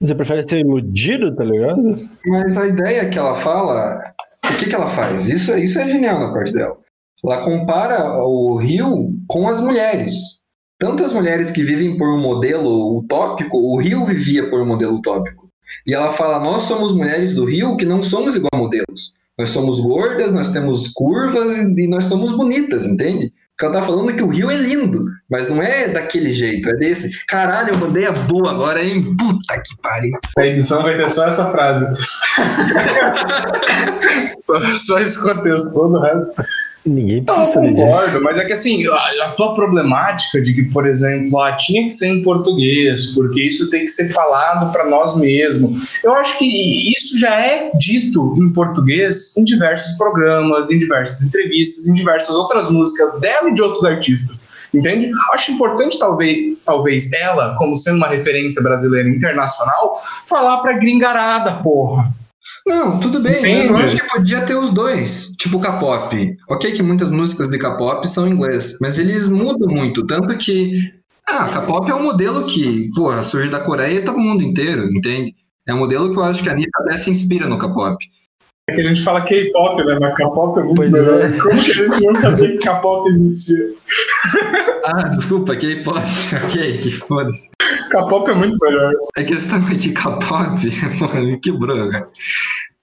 Você 0.03 0.15
prefere 0.15 0.43
ser 0.49 0.59
iludido, 0.61 1.35
tá 1.35 1.45
ligado? 1.45 2.09
Mas 2.27 2.59
a 2.59 2.67
ideia 2.67 3.09
que 3.09 3.19
ela 3.19 3.35
fala, 3.35 3.99
o 4.45 4.57
que, 4.59 4.67
que 4.69 4.75
ela 4.75 4.87
faz? 4.89 5.29
Isso, 5.29 5.53
é- 5.53 5.61
isso 5.61 5.79
é 5.79 5.89
genial 5.89 6.21
na 6.21 6.33
parte 6.33 6.53
dela. 6.53 6.77
Ela 7.25 7.39
compara 7.39 8.13
o 8.19 8.57
rio 8.59 9.15
com 9.27 9.49
as 9.49 9.61
mulheres. 9.61 10.43
Tanto 10.85 11.03
as 11.03 11.15
mulheres 11.15 11.51
que 11.51 11.63
vivem 11.63 11.97
por 11.97 12.11
um 12.11 12.21
modelo 12.21 12.99
utópico, 12.99 13.57
o 13.57 13.79
rio 13.79 14.05
vivia 14.05 14.51
por 14.51 14.61
um 14.61 14.67
modelo 14.67 14.97
utópico. 14.97 15.49
E 15.87 15.95
ela 15.95 16.13
fala: 16.13 16.39
nós 16.39 16.61
somos 16.61 16.95
mulheres 16.95 17.35
do 17.35 17.47
rio 17.47 17.75
que 17.79 17.87
não 17.87 18.03
somos 18.03 18.37
igual 18.37 18.51
a 18.53 18.59
modelos. 18.59 19.15
Nós 19.39 19.49
somos 19.49 19.81
gordas, 19.81 20.35
nós 20.35 20.51
temos 20.51 20.89
curvas 20.89 21.57
e 21.57 21.87
nós 21.87 22.05
somos 22.05 22.37
bonitas, 22.37 22.85
entende? 22.85 23.33
Porque 23.57 23.65
ela 23.65 23.81
tá 23.81 23.87
falando 23.87 24.13
que 24.13 24.23
o 24.23 24.29
rio 24.29 24.51
é 24.51 24.57
lindo, 24.57 25.07
mas 25.31 25.49
não 25.49 25.63
é 25.63 25.89
daquele 25.89 26.35
jeito, 26.35 26.69
é 26.69 26.75
desse. 26.75 27.25
Caralho, 27.29 27.71
eu 27.71 27.79
mandei 27.79 28.05
a 28.05 28.13
boa 28.13 28.51
agora, 28.51 28.85
hein? 28.85 29.17
Puta 29.17 29.55
que 29.55 29.81
pariu. 29.81 30.13
A 30.37 30.47
edição 30.47 30.83
vai 30.83 30.99
ter 30.99 31.09
só 31.09 31.27
essa 31.27 31.51
frase. 31.51 31.87
só, 34.39 34.61
só 34.77 34.99
esse 34.99 35.19
contexto, 35.19 35.73
todo 35.73 35.97
o 35.97 36.01
resto. 36.01 36.45
Ninguém 36.87 37.25
precisa 37.25 37.47
saber 37.47 37.75
concordo, 37.75 38.07
disso. 38.07 38.23
mas 38.23 38.39
é 38.39 38.45
que 38.45 38.53
assim, 38.53 38.87
a, 38.87 39.27
a 39.27 39.31
tua 39.31 39.55
problemática 39.55 40.43
de 40.43 40.53
que, 40.53 40.65
por 40.65 40.87
exemplo, 40.87 41.41
ah, 41.41 41.53
tinha 41.53 41.85
que 41.85 41.91
ser 41.93 42.09
em 42.09 42.23
português, 42.23 43.15
porque 43.15 43.43
isso 43.43 43.71
tem 43.71 43.83
que 43.83 43.89
ser 43.89 44.13
falado 44.13 44.71
para 44.71 44.85
nós 44.85 45.17
mesmos. 45.17 45.89
Eu 46.05 46.15
acho 46.15 46.39
que 46.39 46.45
isso 46.93 47.19
já 47.19 47.35
é 47.41 47.71
dito 47.79 48.37
em 48.39 48.53
português 48.53 49.35
em 49.37 49.45
diversos 49.45 49.97
programas, 49.97 50.71
em 50.71 50.79
diversas 50.79 51.23
entrevistas, 51.27 51.89
em 51.89 51.95
diversas 51.95 52.35
outras 52.37 52.71
músicas 52.71 53.19
dela 53.19 53.49
e 53.49 53.55
de 53.55 53.63
outros 53.63 53.85
artistas. 53.85 54.47
Entende? 54.75 55.11
Acho 55.33 55.53
importante, 55.53 55.99
talvez, 55.99 56.59
talvez 56.67 57.13
ela, 57.13 57.55
como 57.57 57.77
sendo 57.77 57.97
uma 57.97 58.09
referência 58.09 58.63
brasileira 58.63 59.09
internacional, 59.09 60.03
falar 60.29 60.59
pra 60.59 60.75
gringarada, 60.75 61.63
porra. 61.63 62.13
Não, 62.67 62.99
tudo 63.01 63.21
bem, 63.21 63.39
Entende? 63.39 63.57
mas 63.57 63.71
eu 63.71 63.77
acho 63.77 63.97
que 63.97 64.09
podia 64.17 64.41
ter 64.43 64.55
os 64.55 64.71
dois. 64.71 65.29
Tipo 65.39 65.61
K-pop. 65.61 66.37
Ok 66.51 66.73
que 66.73 66.83
muitas 66.83 67.11
músicas 67.11 67.49
de 67.49 67.59
K-pop 67.59 68.07
são 68.09 68.27
em 68.27 68.31
inglês, 68.33 68.77
mas 68.81 68.99
eles 68.99 69.29
mudam 69.29 69.69
muito. 69.69 70.07
Tanto 70.07 70.37
que. 70.39 70.79
Ah, 71.29 71.49
K-pop 71.49 71.91
é 71.91 71.95
um 71.95 72.03
modelo 72.03 72.45
que, 72.47 72.91
porra, 72.95 73.23
surge 73.23 73.51
da 73.51 73.61
Coreia 73.61 73.99
e 73.99 74.03
tá 74.05 74.13
no 74.13 74.19
mundo 74.19 74.43
inteiro, 74.43 74.85
entende? 74.95 75.35
É 75.67 75.73
um 75.73 75.79
modelo 75.79 76.11
que 76.11 76.19
eu 76.19 76.23
acho 76.25 76.43
que 76.43 76.49
a 76.51 76.53
Anitta 76.53 76.71
até 76.83 76.97
se 76.99 77.11
inspira 77.11 77.47
no 77.49 77.57
K-pop. 77.59 77.97
É 78.69 78.75
que 78.75 78.81
a 78.81 78.89
gente 78.89 79.03
fala 79.03 79.23
K-pop, 79.23 79.83
né? 79.85 79.99
Mas 80.01 80.15
K-pop 80.17 80.59
é 80.59 80.63
muito 80.63 80.77
Pois 80.77 80.91
melhor. 80.93 81.21
é. 81.23 81.31
Como 81.39 81.63
que 81.65 81.71
a 81.71 81.75
gente 81.75 82.07
não 82.07 82.15
sabia 82.15 82.49
que 82.53 82.59
K-pop 82.59 83.09
existia? 83.11 83.71
Ah, 84.87 85.03
desculpa, 85.09 85.57
K-pop. 85.57 85.99
Ok, 86.45 86.79
que 86.79 86.91
foda-se. 86.91 87.49
K-pop 87.91 88.31
é 88.31 88.35
muito 88.35 88.59
melhor. 88.61 88.93
A 89.17 89.23
questão 89.23 89.59
é 89.69 89.75
que 89.75 89.93
K-pop. 89.93 90.69
Mano, 91.01 91.41
que 91.41 91.53
broga. 91.53 92.09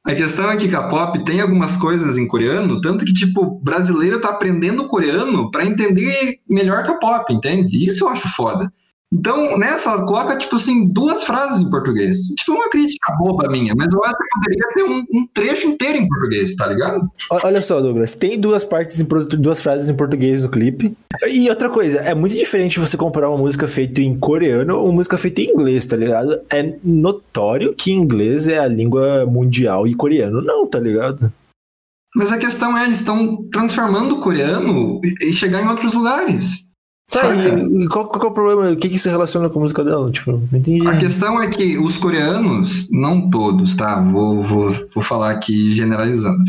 A 0.04 0.16
questão 0.16 0.50
é 0.50 0.58
que 0.58 0.68
K-pop 0.68 1.24
tem 1.24 1.42
algumas 1.42 1.78
coisas 1.78 2.18
em 2.18 2.28
coreano, 2.28 2.82
tanto 2.82 3.06
que, 3.06 3.14
tipo, 3.14 3.60
brasileiro 3.60 4.20
tá 4.20 4.30
aprendendo 4.30 4.88
coreano 4.88 5.52
pra 5.52 5.66
entender 5.66 6.40
melhor 6.50 6.84
K-pop, 6.84 7.32
entende? 7.32 7.86
Isso 7.86 8.06
eu 8.06 8.10
acho 8.10 8.28
foda. 8.30 8.72
Então, 9.14 9.58
nessa, 9.58 9.92
ela 9.92 10.06
coloca, 10.06 10.38
tipo 10.38 10.56
assim, 10.56 10.88
duas 10.88 11.24
frases 11.24 11.60
em 11.60 11.70
português. 11.70 12.18
Tipo, 12.38 12.54
uma 12.54 12.70
crítica 12.70 13.14
boba 13.20 13.50
minha, 13.50 13.74
mas 13.76 13.94
eu 13.94 14.02
acho 14.06 14.16
que 14.16 14.40
poderia 14.40 14.68
ter 14.74 14.84
um, 14.84 15.06
um 15.14 15.28
trecho 15.34 15.68
inteiro 15.68 15.98
em 15.98 16.08
português, 16.08 16.56
tá 16.56 16.68
ligado? 16.68 17.12
Olha 17.30 17.62
só, 17.62 17.82
Douglas, 17.82 18.14
tem 18.14 18.40
duas 18.40 18.64
partes 18.64 19.00
em 19.00 19.04
duas 19.04 19.60
frases 19.60 19.90
em 19.90 19.96
português 19.96 20.42
no 20.42 20.50
clipe. 20.50 20.96
E 21.28 21.50
outra 21.50 21.70
coisa, 21.70 22.00
é 22.00 22.16
muito 22.16 22.38
diferente 22.38 22.80
você 22.80 22.96
comprar 22.96 23.30
uma 23.30 23.38
música 23.38 23.68
feita 23.68 24.02
em 24.02 24.18
coreano 24.18 24.78
ou 24.78 24.86
uma 24.86 24.94
música 24.94 25.18
feita 25.18 25.42
em 25.42 25.50
inglês, 25.50 25.86
tá 25.86 25.98
ligado? 25.98 26.40
É 26.50 26.74
notório 26.82 27.74
que 27.74 27.92
inglês 27.92 28.48
é 28.48 28.60
a 28.60 28.68
língua 28.68 29.26
mundial 29.26 29.86
e 29.86 29.94
coreano 29.94 30.42
não, 30.42 30.66
tá 30.66 30.80
ligado? 30.80 31.32
Mas 32.16 32.32
a 32.32 32.38
questão 32.38 32.78
é, 32.78 32.86
eles 32.86 33.00
estão 33.00 33.44
transformando 33.52 34.16
o 34.16 34.20
coreano 34.20 35.00
e 35.22 35.34
chegar 35.34 35.62
em 35.62 35.68
outros 35.68 35.94
lugares. 35.94 36.71
Tá, 37.12 37.20
Saca? 37.20 37.44
e, 37.44 37.84
e 37.84 37.88
qual, 37.90 38.08
qual 38.08 38.20
que 38.22 38.26
é 38.26 38.30
o 38.30 38.34
problema? 38.34 38.72
O 38.72 38.78
que, 38.78 38.88
que 38.88 38.96
isso 38.96 39.10
relaciona 39.10 39.50
com 39.50 39.60
a 39.60 39.62
música 39.64 39.84
dela? 39.84 40.10
Tipo, 40.10 40.32
não 40.32 40.58
entendi. 40.60 40.88
A 40.88 40.98
questão 40.98 41.42
é 41.42 41.50
que 41.50 41.78
os 41.78 41.98
coreanos, 41.98 42.88
não 42.90 43.30
todos, 43.30 43.76
tá? 43.76 44.00
Vou, 44.00 44.42
vou, 44.42 44.70
vou 44.96 45.04
falar 45.04 45.32
aqui 45.32 45.74
generalizando. 45.76 46.40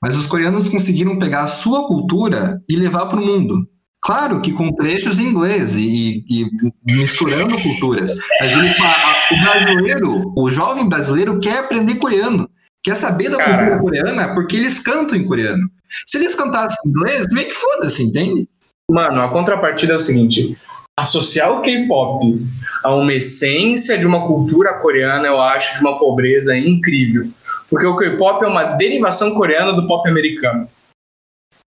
Mas 0.00 0.16
os 0.18 0.26
coreanos 0.26 0.68
conseguiram 0.68 1.18
pegar 1.18 1.44
a 1.44 1.46
sua 1.46 1.86
cultura 1.86 2.60
e 2.68 2.76
levar 2.76 3.06
para 3.06 3.18
o 3.18 3.24
mundo. 3.26 3.66
Claro 4.02 4.40
que 4.40 4.52
com 4.52 4.72
trechos 4.74 5.18
em 5.18 5.26
inglês 5.26 5.76
e, 5.76 6.24
e 6.28 6.46
misturando 6.86 7.54
culturas. 7.62 8.14
Mas 8.40 8.50
ele- 8.52 8.68
a- 8.68 8.84
a- 8.84 9.14
o 9.32 9.40
brasileiro, 9.42 10.32
o 10.36 10.50
jovem 10.50 10.88
brasileiro 10.88 11.38
quer 11.40 11.58
aprender 11.60 11.94
coreano. 11.96 12.48
Quer 12.82 12.96
saber 12.96 13.30
da 13.30 13.36
Cara. 13.36 13.56
cultura 13.56 13.78
coreana 13.80 14.34
porque 14.34 14.56
eles 14.56 14.80
cantam 14.80 15.16
em 15.16 15.24
coreano. 15.24 15.68
Se 16.06 16.16
eles 16.18 16.34
cantassem 16.34 16.78
em 16.86 16.88
inglês, 16.90 17.26
meio 17.32 17.48
que 17.48 17.54
foda-se, 17.54 18.02
entende? 18.02 18.48
Mano, 18.90 19.22
a 19.22 19.28
contrapartida 19.28 19.92
é 19.92 19.96
o 19.96 20.00
seguinte: 20.00 20.56
associar 20.98 21.52
o 21.52 21.62
K-pop 21.62 22.44
a 22.82 22.94
uma 22.94 23.14
essência 23.14 23.96
de 23.96 24.06
uma 24.06 24.26
cultura 24.26 24.74
coreana, 24.74 25.26
eu 25.26 25.40
acho 25.40 25.74
de 25.74 25.80
uma 25.80 25.98
pobreza 25.98 26.56
incrível. 26.56 27.28
Porque 27.68 27.86
o 27.86 27.96
K-pop 27.96 28.44
é 28.44 28.48
uma 28.48 28.64
derivação 28.76 29.34
coreana 29.34 29.72
do 29.72 29.86
pop 29.86 30.08
americano. 30.08 30.68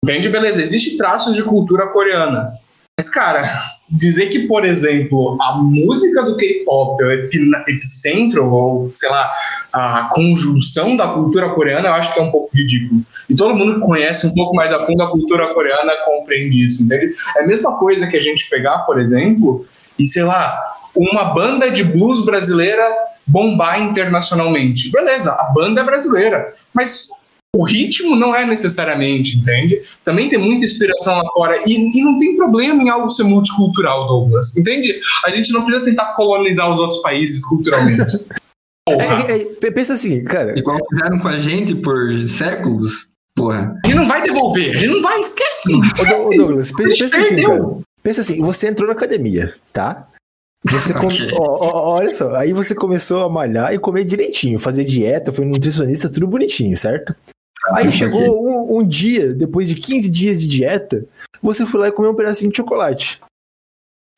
Entende? 0.04 0.30
Beleza, 0.30 0.62
existe 0.62 0.98
traços 0.98 1.36
de 1.36 1.44
cultura 1.44 1.88
coreana. 1.88 2.52
Mas, 2.98 3.10
cara, 3.10 3.62
dizer 3.90 4.28
que, 4.28 4.48
por 4.48 4.64
exemplo, 4.64 5.38
a 5.42 5.58
música 5.58 6.24
do 6.24 6.38
K-pop 6.38 7.04
é 7.04 7.06
o 7.06 7.12
epi- 7.12 7.52
epicentro, 7.68 8.50
ou 8.50 8.90
sei 8.94 9.10
lá, 9.10 9.30
a 9.74 10.10
conjunção 10.14 10.96
da 10.96 11.10
cultura 11.10 11.50
coreana, 11.50 11.90
eu 11.90 11.94
acho 11.94 12.14
que 12.14 12.20
é 12.22 12.24
um 12.24 12.32
pouco 12.32 12.56
ridículo. 12.56 13.02
E 13.30 13.36
todo 13.36 13.54
mundo 13.54 13.76
que 13.76 13.86
conhece 13.86 14.26
um 14.26 14.34
pouco 14.34 14.56
mais 14.56 14.72
a 14.72 14.86
fundo 14.86 15.04
a 15.04 15.12
cultura 15.12 15.54
coreana 15.54 15.92
compreende 16.06 16.64
isso, 16.64 16.84
entende? 16.84 17.14
É 17.38 17.44
a 17.44 17.48
mesma 17.48 17.78
coisa 17.78 18.08
que 18.08 18.16
a 18.16 18.22
gente 18.22 18.50
pegar, 18.50 18.80
por 18.86 18.98
exemplo, 18.98 19.66
e 20.00 20.06
sei 20.06 20.24
lá, 20.24 20.58
uma 20.96 21.34
banda 21.34 21.70
de 21.70 21.84
blues 21.84 22.24
brasileira 22.24 22.82
bombar 23.28 23.82
internacionalmente. 23.82 24.90
Beleza, 24.90 25.34
a 25.34 25.52
banda 25.54 25.82
é 25.82 25.84
brasileira, 25.84 26.54
mas 26.74 27.10
o 27.56 27.64
ritmo 27.64 28.16
não 28.16 28.36
é 28.36 28.46
necessariamente, 28.46 29.38
entende? 29.38 29.82
Também 30.04 30.30
tem 30.30 30.38
muita 30.38 30.66
inspiração 30.66 31.16
lá 31.18 31.30
fora. 31.34 31.64
E, 31.66 31.98
e 31.98 32.04
não 32.04 32.20
tem 32.20 32.36
problema 32.36 32.84
em 32.84 32.90
algo 32.90 33.10
ser 33.10 33.24
multicultural, 33.24 34.08
Douglas. 34.08 34.56
Entende? 34.58 35.00
A 35.24 35.32
gente 35.32 35.52
não 35.54 35.64
precisa 35.64 35.86
tentar 35.86 36.14
colonizar 36.14 36.70
os 36.72 36.80
outros 36.80 37.02
países 37.02 37.44
culturalmente. 37.46 38.04
É, 38.88 38.94
é, 38.94 39.42
é, 39.42 39.72
pensa 39.72 39.94
assim, 39.94 40.24
cara. 40.24 40.56
Igual 40.56 40.78
fizeram 40.88 41.18
com 41.18 41.28
a 41.28 41.40
gente 41.40 41.74
por 41.74 42.20
séculos. 42.24 43.10
Porra. 43.36 43.76
A 43.84 43.88
gente 43.88 43.98
não 43.98 44.08
vai 44.08 44.22
devolver, 44.22 44.78
a 44.78 44.80
gente 44.80 44.94
não 44.94 45.02
vai, 45.02 45.20
esquece. 45.20 45.72
Dou- 45.72 45.80
ô, 45.80 45.84
esquece. 45.84 46.38
Douglas, 46.38 46.72
pensa, 46.72 46.90
gente 46.90 47.04
pensa 47.04 47.18
assim, 47.18 47.42
cara. 47.42 47.78
Pensa 48.04 48.22
assim, 48.22 48.42
você 48.44 48.68
entrou 48.68 48.88
na 48.88 48.94
academia, 48.94 49.56
tá? 49.74 50.08
Você 50.66 50.94
come- 50.94 51.32
ó, 51.34 51.42
ó, 51.42 51.72
ó, 51.74 51.96
olha 51.98 52.14
só, 52.14 52.36
aí 52.36 52.54
você 52.54 52.76
começou 52.76 53.24
a 53.24 53.30
malhar 53.30 53.74
e 53.74 53.80
comer 53.80 54.04
direitinho, 54.04 54.60
fazer 54.60 54.84
dieta, 54.86 55.34
foi 55.34 55.46
nutricionista, 55.46 56.08
tudo 56.08 56.28
bonitinho, 56.28 56.78
certo? 56.78 57.16
Aí 57.74 57.92
chegou 57.92 58.22
um, 58.22 58.80
um 58.80 58.88
dia, 58.88 59.34
depois 59.34 59.68
de 59.68 59.76
15 59.76 60.10
dias 60.10 60.42
de 60.42 60.48
dieta, 60.48 61.06
você 61.42 61.66
foi 61.66 61.80
lá 61.82 61.88
e 61.88 61.92
comeu 61.92 62.12
um 62.12 62.16
pedacinho 62.16 62.52
de 62.52 62.58
chocolate. 62.58 63.20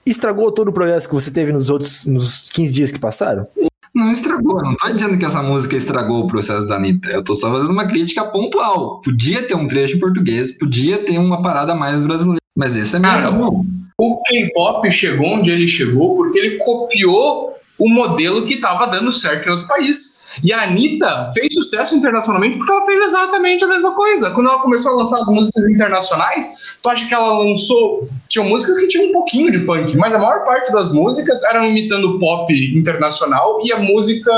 Estragou 0.05 0.51
todo 0.51 0.69
o 0.69 0.73
progresso 0.73 1.07
que 1.07 1.15
você 1.15 1.31
teve 1.31 1.51
nos 1.51 1.69
outros 1.69 2.05
nos 2.05 2.49
15 2.49 2.73
dias 2.73 2.91
que 2.91 2.99
passaram? 2.99 3.47
Não 3.93 4.12
estragou, 4.12 4.62
não 4.62 4.75
tô 4.75 4.89
dizendo 4.89 5.17
que 5.17 5.25
essa 5.25 5.41
música 5.41 5.75
estragou 5.75 6.23
o 6.23 6.27
processo 6.27 6.67
da 6.67 6.75
Anitta. 6.75 7.10
Eu 7.10 7.23
tô 7.23 7.36
só 7.36 7.51
fazendo 7.51 7.71
uma 7.71 7.88
crítica 7.88 8.23
pontual. 8.25 9.01
Podia 9.01 9.41
ter 9.43 9.55
um 9.55 9.67
trecho 9.67 9.97
em 9.97 9.99
português, 9.99 10.57
podia 10.57 10.97
ter 10.99 11.17
uma 11.17 11.41
parada 11.41 11.73
mais 11.73 12.03
brasileira. 12.03 12.39
Mas 12.55 12.77
esse 12.77 12.95
é 12.95 12.99
Cara, 12.99 13.21
visão. 13.21 13.65
O 13.99 14.21
K-pop 14.23 14.91
chegou 14.91 15.27
onde 15.27 15.49
ele 15.49 15.67
chegou 15.67 16.15
porque 16.15 16.38
ele 16.38 16.57
copiou 16.57 17.57
o 17.77 17.89
modelo 17.89 18.45
que 18.45 18.55
estava 18.55 18.87
dando 18.87 19.11
certo 19.11 19.47
em 19.47 19.51
outro 19.51 19.67
país. 19.67 20.17
E 20.43 20.53
a 20.53 20.63
Anitta 20.63 21.29
fez 21.33 21.53
sucesso 21.53 21.95
internacionalmente 21.95 22.57
porque 22.57 22.71
ela 22.71 22.83
fez 22.83 23.03
exatamente 23.05 23.63
a 23.63 23.67
mesma 23.67 23.93
coisa. 23.93 24.31
Quando 24.31 24.49
ela 24.49 24.61
começou 24.61 24.93
a 24.93 24.95
lançar 24.97 25.19
as 25.19 25.27
músicas 25.27 25.67
internacionais, 25.69 26.47
tu 26.81 26.89
acha 26.89 27.07
que 27.07 27.13
ela 27.13 27.39
lançou. 27.39 28.07
Tinham 28.27 28.47
músicas 28.47 28.77
que 28.77 28.87
tinham 28.87 29.09
um 29.09 29.13
pouquinho 29.13 29.51
de 29.51 29.59
funk, 29.59 29.95
mas 29.95 30.13
a 30.13 30.19
maior 30.19 30.43
parte 30.43 30.71
das 30.71 30.91
músicas 30.91 31.43
eram 31.43 31.63
imitando 31.63 32.19
pop 32.19 32.53
internacional 32.75 33.59
e 33.63 33.71
a 33.71 33.79
música 33.79 34.31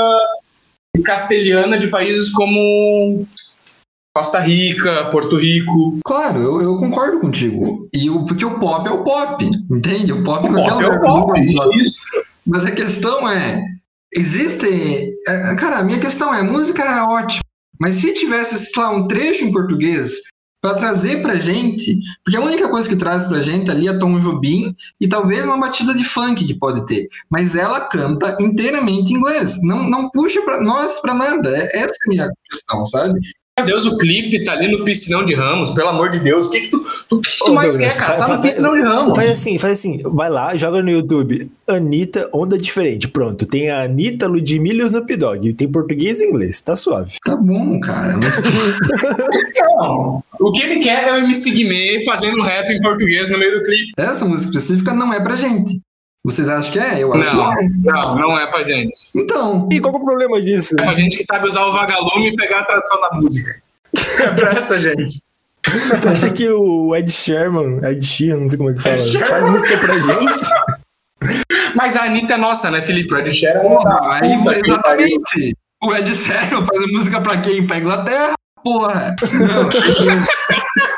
castelhana 1.04 1.78
de 1.78 1.88
países 1.88 2.30
como 2.30 3.26
Costa 4.14 4.40
Rica, 4.40 5.06
Porto 5.06 5.38
Rico. 5.38 5.98
Claro, 6.04 6.40
eu, 6.40 6.62
eu 6.62 6.78
concordo 6.78 7.20
contigo. 7.20 7.88
E 7.92 8.10
o, 8.10 8.24
porque 8.24 8.44
o 8.44 8.58
pop 8.58 8.88
é 8.88 8.90
o 8.90 9.04
pop, 9.04 9.44
entende? 9.70 10.12
O 10.12 10.24
pop, 10.24 10.48
qualquer 10.48 10.70
Pop 10.70 10.82
é 10.82 10.88
lugar 10.88 11.00
o 11.00 11.36
é 11.36 11.54
pop, 11.54 11.82
isso. 11.82 11.96
Mas 12.50 12.66
a 12.66 12.70
questão 12.72 13.28
é, 13.28 13.64
existe, 14.12 14.66
é, 15.28 15.54
cara, 15.54 15.78
a 15.78 15.84
minha 15.84 16.00
questão 16.00 16.34
é, 16.34 16.42
música 16.42 16.82
é 16.82 17.02
ótima, 17.02 17.42
mas 17.78 17.94
se 17.94 18.12
tivesse, 18.12 18.58
sei 18.58 18.82
lá, 18.82 18.90
um 18.90 19.06
trecho 19.06 19.44
em 19.44 19.52
português 19.52 20.16
para 20.60 20.74
trazer 20.74 21.22
pra 21.22 21.38
gente, 21.38 21.96
porque 22.24 22.36
a 22.36 22.42
única 22.42 22.68
coisa 22.68 22.88
que 22.88 22.96
traz 22.96 23.24
pra 23.26 23.40
gente 23.40 23.70
ali 23.70 23.86
é 23.86 23.96
Tom 23.96 24.18
Jobim 24.18 24.74
e 25.00 25.08
talvez 25.08 25.44
uma 25.44 25.58
batida 25.58 25.94
de 25.94 26.04
funk 26.04 26.44
que 26.44 26.58
pode 26.58 26.84
ter, 26.86 27.08
mas 27.30 27.54
ela 27.54 27.88
canta 27.88 28.36
inteiramente 28.40 29.12
em 29.12 29.16
inglês, 29.16 29.62
não, 29.62 29.88
não 29.88 30.10
puxa 30.10 30.42
para 30.42 30.60
nós 30.60 31.00
pra 31.00 31.14
nada, 31.14 31.56
é, 31.56 31.78
essa 31.78 31.94
é 31.94 32.06
a 32.06 32.08
minha 32.08 32.30
questão, 32.50 32.84
sabe? 32.84 33.20
Meu 33.64 33.74
Deus, 33.74 33.86
o 33.86 33.96
clipe 33.98 34.44
tá 34.44 34.52
ali 34.52 34.70
no 34.70 34.84
piscinão 34.84 35.24
de 35.24 35.34
Ramos, 35.34 35.72
pelo 35.72 35.88
amor 35.88 36.10
de 36.10 36.20
Deus. 36.20 36.48
O 36.48 36.50
que, 36.50 36.60
que 36.60 36.68
tu, 36.70 36.84
tu, 37.08 37.16
o 37.16 37.20
que 37.20 37.30
que 37.30 37.38
tu 37.38 37.50
Ô, 37.50 37.54
mais 37.54 37.72
Douglas, 37.74 37.94
quer, 37.94 38.00
cara? 38.00 38.12
faz- 38.18 38.18
Tá 38.28 38.36
no 38.36 38.40
faz- 38.40 38.40
piscinão 38.54 38.74
de 38.76 38.82
Ramos. 38.82 39.16
Faz 39.16 39.30
assim, 39.30 39.58
faz 39.58 39.72
assim, 39.78 40.00
vai 40.04 40.30
lá, 40.30 40.56
joga 40.56 40.82
no 40.82 40.90
YouTube, 40.90 41.50
Anitta, 41.66 42.28
onda 42.32 42.58
diferente, 42.58 43.08
pronto. 43.08 43.46
Tem 43.46 43.70
a 43.70 43.82
Anitta, 43.82 44.26
Ludmilla 44.26 44.80
e 44.80 44.84
o 44.84 44.86
Snoop 44.86 45.16
Dogg. 45.16 45.52
Tem 45.54 45.68
português 45.70 46.20
e 46.20 46.26
inglês, 46.26 46.60
tá 46.60 46.74
suave. 46.76 47.14
Tá 47.24 47.36
bom, 47.36 47.78
cara, 47.80 48.16
mas 48.22 48.40
Não, 49.76 50.22
o 50.40 50.52
que 50.52 50.62
ele 50.62 50.80
quer 50.80 51.08
é 51.08 51.12
o 51.14 51.18
MC 51.18 51.50
Guimê 51.50 52.02
fazendo 52.04 52.40
rap 52.42 52.68
em 52.70 52.80
português 52.80 53.28
no 53.30 53.38
meio 53.38 53.58
do 53.58 53.64
clipe. 53.64 53.92
essa 53.98 54.24
música 54.24 54.50
específica 54.56 54.92
não 54.94 55.12
é 55.12 55.20
pra 55.20 55.36
gente. 55.36 55.80
Vocês 56.24 56.50
acham 56.50 56.72
que 56.72 56.78
é? 56.78 57.02
Eu 57.02 57.14
acho 57.14 57.34
Não, 57.34 57.54
que 57.56 57.64
é. 57.64 57.68
não, 57.92 58.14
não 58.16 58.38
é 58.38 58.46
pra 58.46 58.62
gente. 58.62 58.96
Então, 59.14 59.68
E 59.72 59.80
qual 59.80 59.92
que 59.94 59.98
é 59.98 60.02
o 60.02 60.04
problema 60.04 60.40
disso? 60.40 60.74
É 60.78 60.82
pra 60.82 60.94
gente 60.94 61.16
que 61.16 61.24
sabe 61.24 61.48
usar 61.48 61.64
o 61.64 61.72
vagalume 61.72 62.28
e 62.28 62.36
pegar 62.36 62.60
a 62.60 62.64
tradução 62.64 63.00
da 63.00 63.16
música. 63.16 63.56
É 64.20 64.28
pra 64.28 64.50
essa 64.50 64.78
gente. 64.78 65.22
Tu 65.62 66.08
acha 66.08 66.30
que 66.30 66.48
o 66.48 66.94
Ed 66.96 67.10
Sherman, 67.10 67.80
Ed 67.84 68.04
Sheeran, 68.04 68.40
não 68.40 68.48
sei 68.48 68.56
como 68.58 68.70
é 68.70 68.74
que 68.74 68.80
fala, 68.80 68.94
Ed 68.94 69.24
faz 69.26 69.44
música 69.44 69.78
pra 69.78 69.98
gente? 69.98 70.44
Mas 71.74 71.96
a 71.96 72.04
Anitta 72.04 72.34
é 72.34 72.36
nossa, 72.36 72.70
né, 72.70 72.80
Felipe? 72.82 73.12
O 73.12 73.18
Ed 73.18 73.32
Sheeran 73.34 73.60
Porra, 73.60 73.98
aí, 74.22 74.36
Puta 74.38 74.54
que 74.54 74.70
exatamente. 74.70 75.56
O 75.82 75.94
Ed 75.94 76.14
Sheeran 76.14 76.66
faz 76.66 76.92
música 76.92 77.20
pra 77.20 77.36
quem? 77.38 77.66
Pra 77.66 77.78
Inglaterra? 77.78 78.32
Porra. 78.62 79.16
Não, 79.32 79.68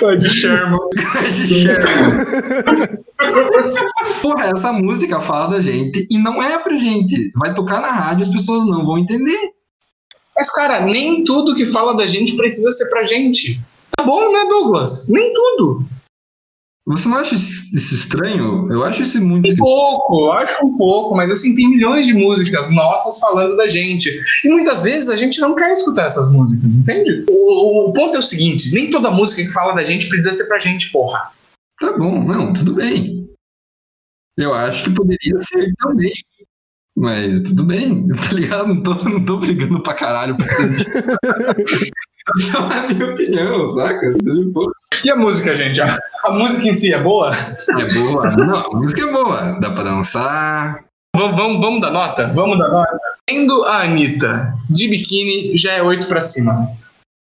O 0.00 0.10
Ed 0.10 0.28
Sherman. 0.28 0.78
Ed 1.26 1.46
Sheeran. 1.46 1.84
Porra, 4.22 4.50
essa 4.54 4.72
música 4.72 5.20
fala 5.20 5.56
da 5.56 5.62
gente 5.62 6.06
e 6.10 6.18
não 6.18 6.42
é 6.42 6.58
pra 6.58 6.76
gente. 6.76 7.30
Vai 7.36 7.54
tocar 7.54 7.80
na 7.80 7.90
rádio, 7.90 8.22
as 8.22 8.32
pessoas 8.32 8.66
não 8.66 8.84
vão 8.84 8.98
entender. 8.98 9.38
Mas, 10.36 10.50
cara, 10.50 10.80
nem 10.84 11.22
tudo 11.24 11.54
que 11.54 11.70
fala 11.70 11.96
da 11.96 12.06
gente 12.08 12.36
precisa 12.36 12.72
ser 12.72 12.88
pra 12.90 13.04
gente. 13.04 13.60
Tá 13.96 14.02
bom, 14.04 14.32
né, 14.32 14.46
Douglas? 14.48 15.08
Nem 15.08 15.32
tudo. 15.32 15.84
Você 16.86 17.08
não 17.08 17.16
acha 17.16 17.34
isso 17.34 17.94
estranho? 17.94 18.70
Eu 18.70 18.84
acho 18.84 19.02
isso 19.02 19.24
muito 19.26 19.50
Um 19.50 19.56
pouco, 19.56 20.26
eu 20.26 20.32
acho 20.32 20.66
um 20.66 20.76
pouco, 20.76 21.16
mas 21.16 21.30
assim, 21.30 21.54
tem 21.54 21.70
milhões 21.70 22.06
de 22.06 22.12
músicas 22.12 22.70
nossas 22.70 23.18
falando 23.18 23.56
da 23.56 23.66
gente. 23.66 24.10
E 24.44 24.48
muitas 24.50 24.82
vezes 24.82 25.08
a 25.08 25.16
gente 25.16 25.40
não 25.40 25.54
quer 25.54 25.72
escutar 25.72 26.04
essas 26.04 26.30
músicas, 26.30 26.76
entende? 26.76 27.24
O, 27.28 27.88
o 27.88 27.92
ponto 27.94 28.16
é 28.16 28.20
o 28.20 28.22
seguinte: 28.22 28.70
nem 28.70 28.90
toda 28.90 29.10
música 29.10 29.42
que 29.42 29.52
fala 29.52 29.74
da 29.74 29.82
gente 29.82 30.08
precisa 30.10 30.34
ser 30.34 30.44
pra 30.46 30.58
gente, 30.58 30.92
porra. 30.92 31.30
Tá 31.80 31.96
bom, 31.96 32.22
não, 32.22 32.52
tudo 32.52 32.74
bem. 32.74 33.30
Eu 34.36 34.52
acho 34.52 34.84
que 34.84 34.90
poderia 34.90 35.38
ser 35.40 35.72
também. 35.78 36.12
Mas 36.96 37.42
tudo 37.42 37.64
bem, 37.64 38.06
tá 38.12 38.32
ligado? 38.32 38.68
Não 38.68 38.82
tô, 38.82 38.94
não 38.94 39.24
tô 39.24 39.38
brigando 39.38 39.82
pra 39.82 39.94
caralho 39.94 40.36
disso. 40.36 40.84
Essa 42.38 42.58
é 42.58 42.78
a 42.78 42.88
minha 42.88 43.12
opinião, 43.12 43.68
saca? 43.68 44.16
Pô, 44.52 44.72
E 45.04 45.10
a 45.10 45.16
música, 45.16 45.54
gente? 45.54 45.82
A, 45.82 45.98
a 46.24 46.30
música 46.32 46.66
em 46.66 46.72
si 46.72 46.92
é 46.92 46.98
boa? 46.98 47.30
É 47.78 47.94
boa. 47.94 48.30
Não, 48.30 48.56
a 48.56 48.70
música 48.70 49.02
é 49.02 49.12
boa. 49.12 49.58
Dá 49.60 49.70
pra 49.70 49.84
dançar. 49.84 50.84
Vamos, 51.14 51.36
vamos, 51.36 51.60
vamos 51.60 51.80
dar 51.82 51.90
nota? 51.90 52.32
Vamos 52.32 52.58
dar 52.58 52.68
nota. 52.68 52.98
Tendo 53.28 53.64
a 53.64 53.82
Anitta 53.82 54.54
de 54.70 54.88
biquíni, 54.88 55.56
já 55.58 55.72
é 55.72 55.82
8 55.82 56.08
pra 56.08 56.22
cima. 56.22 56.68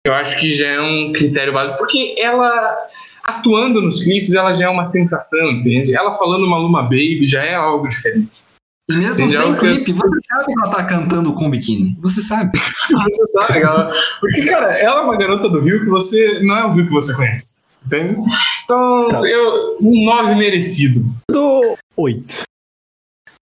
Eu 0.06 0.12
acho 0.12 0.38
que 0.38 0.54
já 0.54 0.68
é 0.68 0.80
um 0.80 1.12
critério 1.12 1.52
válido, 1.52 1.78
porque 1.78 2.14
ela, 2.18 2.76
atuando 3.24 3.80
nos 3.80 4.02
clipes, 4.02 4.34
ela 4.34 4.54
já 4.54 4.66
é 4.66 4.68
uma 4.68 4.84
sensação, 4.84 5.50
entende? 5.52 5.96
Ela 5.96 6.18
falando 6.18 6.46
Maluma 6.46 6.82
Baby 6.82 7.26
já 7.26 7.42
é 7.42 7.54
algo 7.54 7.88
diferente. 7.88 8.42
E 8.88 8.94
mesmo 8.94 9.28
sem 9.28 9.54
clipe, 9.56 9.92
você 9.92 10.20
sabe 10.28 10.46
que 10.46 10.60
ela 10.60 10.74
tá 10.74 10.84
cantando 10.84 11.32
com 11.34 11.48
biquíni. 11.48 11.96
Você 12.00 12.20
sabe. 12.20 12.50
Você 12.58 13.26
sabe, 13.26 13.60
ela... 13.60 13.92
Porque, 14.20 14.44
cara, 14.44 14.76
ela 14.76 15.00
é 15.00 15.04
uma 15.04 15.16
garota 15.16 15.48
do 15.48 15.60
Rio 15.60 15.80
que 15.80 15.88
você. 15.88 16.40
Não 16.42 16.56
é 16.56 16.64
o 16.66 16.72
Rio 16.72 16.86
que 16.86 16.92
você 16.92 17.14
conhece. 17.14 17.61
Entende? 17.86 18.16
Então, 18.64 19.08
Tá. 19.08 19.20
eu. 19.28 19.78
Um 19.80 20.04
9 20.06 20.34
merecido. 20.36 21.04
Do 21.30 21.76
8. 21.96 22.42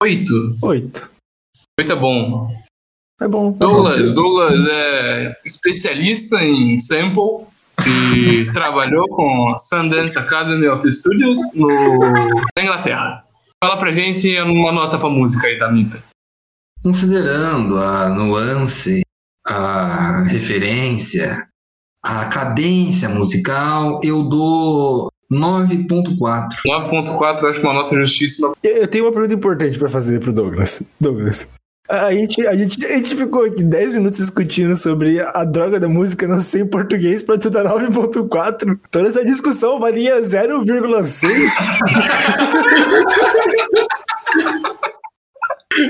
8. 0.02 0.58
8. 0.62 1.10
8 1.80 1.92
é 1.92 1.96
bom. 1.96 2.50
É 3.20 3.26
bom. 3.26 3.52
Douglas, 3.52 4.14
Douglas 4.14 4.66
é 4.68 5.36
especialista 5.44 6.36
em 6.42 6.78
sample 6.78 7.46
e 8.14 8.50
trabalhou 8.52 9.08
com 9.08 9.48
a 9.52 9.56
Sundance 9.56 10.16
Academy 10.18 10.68
of 10.68 10.90
Studios 10.92 11.38
no, 11.54 11.66
na 12.56 12.62
Inglaterra. 12.62 13.22
Fala 13.62 13.76
pra 13.76 13.90
gente 13.92 14.38
uma 14.42 14.70
nota 14.70 14.98
pra 14.98 15.08
música 15.08 15.48
aí 15.48 15.58
da 15.58 15.66
Anitta. 15.66 16.00
Considerando 16.82 17.76
a 17.80 18.08
nuance, 18.10 19.00
a 19.44 20.22
referência, 20.28 21.47
a 22.08 22.24
cadência 22.24 23.06
musical, 23.10 24.00
eu 24.02 24.22
dou 24.22 25.12
9.4. 25.30 26.16
9.4 26.66 27.42
eu 27.42 27.50
acho 27.50 27.60
uma 27.60 27.74
nota 27.74 27.94
justíssima. 27.96 28.54
Eu 28.64 28.88
tenho 28.88 29.04
uma 29.04 29.12
pergunta 29.12 29.34
importante 29.34 29.78
pra 29.78 29.90
fazer 29.90 30.18
pro 30.18 30.32
Douglas. 30.32 30.82
Douglas. 30.98 31.46
A 31.86 32.10
gente, 32.12 32.46
a, 32.46 32.54
gente, 32.54 32.84
a 32.84 32.96
gente 32.96 33.14
ficou 33.14 33.44
aqui 33.44 33.62
10 33.62 33.92
minutos 33.94 34.18
discutindo 34.18 34.74
sobre 34.76 35.20
a 35.20 35.44
droga 35.44 35.78
da 35.78 35.88
música 35.88 36.26
não 36.26 36.40
ser 36.40 36.60
em 36.60 36.66
português 36.66 37.22
pra 37.22 37.36
tu 37.36 37.50
dar 37.50 37.64
9.4. 37.64 38.78
Toda 38.90 39.08
essa 39.08 39.22
discussão 39.24 39.78
valia 39.78 40.20
0,6. 40.20 41.28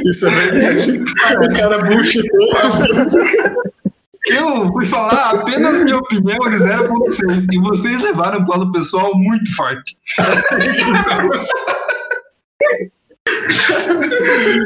Isso 0.05 0.27
é 0.27 0.31
verdade. 0.31 1.01
o 1.01 1.57
cara 1.57 1.79
bullshitou 1.85 2.57
a 2.57 2.69
música. 2.81 3.55
Eu 4.27 4.73
fui 4.73 4.85
falar 4.87 5.31
apenas 5.31 5.83
minha 5.85 5.97
opinião 5.97 6.39
de 6.39 6.57
0.6 6.57 7.47
e 7.53 7.59
vocês 7.59 8.03
levaram 8.03 8.45
para 8.45 8.57
o 8.57 8.59
lado 8.59 8.73
pessoal 8.73 9.15
muito 9.15 9.55
forte. 9.55 9.97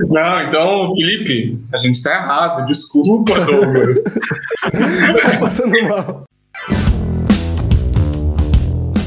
Não, 0.09 0.43
então, 0.43 0.95
Felipe, 0.97 1.59
a 1.73 1.79
gente 1.79 2.03
tá 2.03 2.15
errado. 2.15 2.67
Desculpa, 2.67 3.41
Douglas. 3.41 4.05
Tá 5.23 5.39
passando 5.39 5.83
mal. 5.89 6.25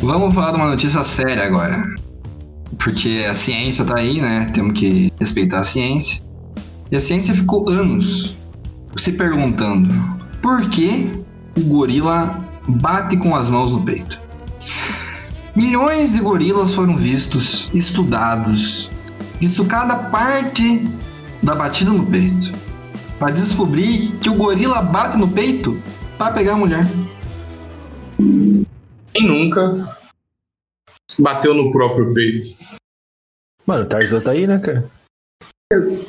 Vamos 0.01 0.35
falar 0.35 0.51
de 0.51 0.57
uma 0.57 0.69
notícia 0.69 1.03
séria 1.03 1.45
agora. 1.45 1.83
Porque 2.77 3.25
a 3.27 3.33
ciência 3.33 3.83
tá 3.85 3.97
aí, 3.97 4.21
né? 4.21 4.51
Temos 4.53 4.79
que 4.79 5.11
respeitar 5.19 5.59
a 5.59 5.63
ciência. 5.63 6.23
E 6.91 6.95
a 6.95 7.01
ciência 7.01 7.33
ficou 7.33 7.67
anos 7.69 8.35
se 8.97 9.11
perguntando 9.11 10.14
por 10.45 10.69
que 10.69 11.09
o 11.57 11.61
gorila 11.61 12.39
bate 12.67 13.17
com 13.17 13.35
as 13.35 13.49
mãos 13.49 13.71
no 13.71 13.83
peito. 13.83 14.21
Milhões 15.55 16.13
de 16.13 16.19
gorilas 16.19 16.75
foram 16.75 16.95
vistos, 16.95 17.67
estudados, 17.73 18.91
visto 19.39 19.65
cada 19.65 20.11
parte 20.11 20.87
da 21.41 21.55
batida 21.55 21.89
no 21.89 22.05
peito, 22.05 22.53
para 23.17 23.33
descobrir 23.33 24.11
que 24.21 24.29
o 24.29 24.35
gorila 24.35 24.83
bate 24.83 25.17
no 25.17 25.27
peito 25.27 25.81
para 26.15 26.35
pegar 26.35 26.53
a 26.53 26.57
mulher. 26.57 26.85
Quem 28.19 29.27
nunca 29.27 29.97
bateu 31.17 31.55
no 31.55 31.71
próprio 31.71 32.13
peito? 32.13 32.49
Mano, 33.65 33.81
o 33.81 33.87
Tarzan 33.87 34.21
tá 34.21 34.29
aí, 34.29 34.45
né, 34.45 34.59
cara? 34.59 34.87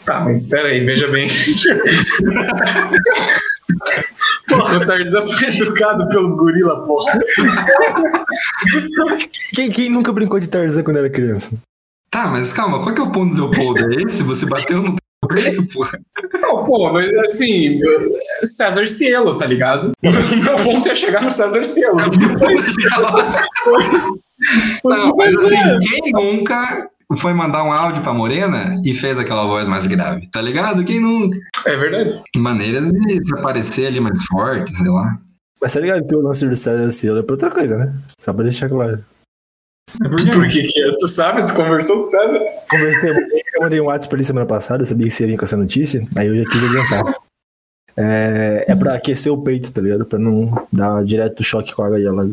Tá, 0.05 0.21
mas 0.21 0.43
espera 0.43 0.69
aí, 0.69 0.85
veja 0.85 1.09
bem. 1.09 1.27
O 4.75 4.87
Tarzan 4.87 5.27
foi 5.27 5.49
educado 5.49 6.09
pelos 6.09 6.37
gorila, 6.37 6.85
porra. 6.85 7.21
Quem, 9.55 9.71
quem 9.71 9.89
nunca 9.89 10.13
brincou 10.13 10.41
de 10.41 10.49
Tarzan 10.49 10.83
quando 10.83 10.99
era 10.99 11.11
criança? 11.11 11.53
Tá, 12.11 12.29
mas 12.29 12.53
calma, 12.53 12.83
qual 12.83 12.95
que 12.95 13.01
é 13.01 13.05
o 13.05 13.13
ponto 13.13 13.35
do 13.35 13.49
Leopoldo? 13.49 13.93
É 13.93 14.03
esse? 14.03 14.23
Você 14.23 14.47
bateu 14.47 14.83
no 14.83 14.97
peito, 15.29 15.67
porra? 15.75 15.99
Não, 16.41 16.65
pô, 16.65 16.93
mas 16.93 17.13
assim, 17.19 17.81
César 18.45 18.87
Cielo, 18.87 19.37
tá 19.37 19.47
ligado? 19.47 19.93
O 20.05 20.11
meu 20.11 20.57
ponto 20.57 20.89
é 20.89 20.95
chegar 20.95 21.23
no 21.23 21.31
César 21.31 21.65
Cielo. 21.65 21.97
Não, 24.85 25.17
mas 25.17 25.35
assim, 25.39 25.79
quem 25.81 26.13
nunca 26.13 26.89
foi 27.15 27.33
mandar 27.33 27.63
um 27.63 27.73
áudio 27.73 28.03
pra 28.03 28.13
Morena 28.13 28.81
e 28.85 28.93
fez 28.93 29.19
aquela 29.19 29.45
voz 29.47 29.69
mais 29.69 29.87
grave, 29.87 30.29
tá 30.29 30.43
ligado? 30.43 30.85
Quem 30.85 31.01
nunca? 31.01 31.37
É 31.67 31.77
verdade. 31.77 32.21
Maneiras 32.37 32.91
de 32.91 33.25
se 33.25 33.35
aparecer 33.39 33.87
ali 33.87 34.01
mais 34.01 34.25
forte, 34.25 34.75
sei 34.75 34.89
lá. 34.89 35.19
Mas 35.61 35.73
tá 35.73 35.81
ligado 35.81 36.07
que 36.07 36.15
o 36.15 36.21
lance 36.21 36.47
do 36.47 36.57
César 36.57 36.91
Cielo 36.91 37.19
é 37.19 37.23
pra 37.23 37.35
outra 37.35 37.51
coisa, 37.51 37.77
né? 37.77 37.95
Só 38.21 38.33
pra 38.33 38.43
deixar 38.43 38.69
claro. 38.69 39.05
É 40.05 40.09
porque 40.09 40.31
Por 40.33 40.49
que 40.49 40.65
que 40.65 40.83
é? 40.83 40.97
Tu 40.97 41.07
sabe? 41.07 41.47
Tu 41.47 41.55
conversou 41.55 41.97
com 41.97 42.03
o 42.03 42.07
César? 42.07 42.41
Conversei, 42.69 43.11
eu 43.11 43.63
mandei 43.63 43.81
um 43.81 43.85
WhatsApp 43.85 44.09
pra 44.09 44.19
ele 44.19 44.27
semana 44.27 44.47
passada, 44.47 44.83
eu 44.83 44.87
sabia 44.87 45.07
que 45.07 45.13
você 45.13 45.23
ia 45.23 45.29
vir 45.29 45.39
com 45.39 45.45
essa 45.45 45.57
notícia, 45.57 46.07
aí 46.17 46.27
eu 46.27 46.37
já 46.37 46.51
quis 46.51 46.65
adiantar. 46.65 47.15
É, 47.97 48.65
é 48.69 48.77
pra 48.77 48.95
aquecer 48.95 49.33
o 49.33 49.43
peito, 49.43 49.73
tá 49.73 49.81
ligado? 49.81 50.05
Pra 50.05 50.19
não 50.19 50.67
dar 50.71 51.03
direto 51.05 51.43
choque 51.43 51.75
com 51.75 51.83
a 51.83 51.87
água 51.87 52.01
gelada. 52.01 52.33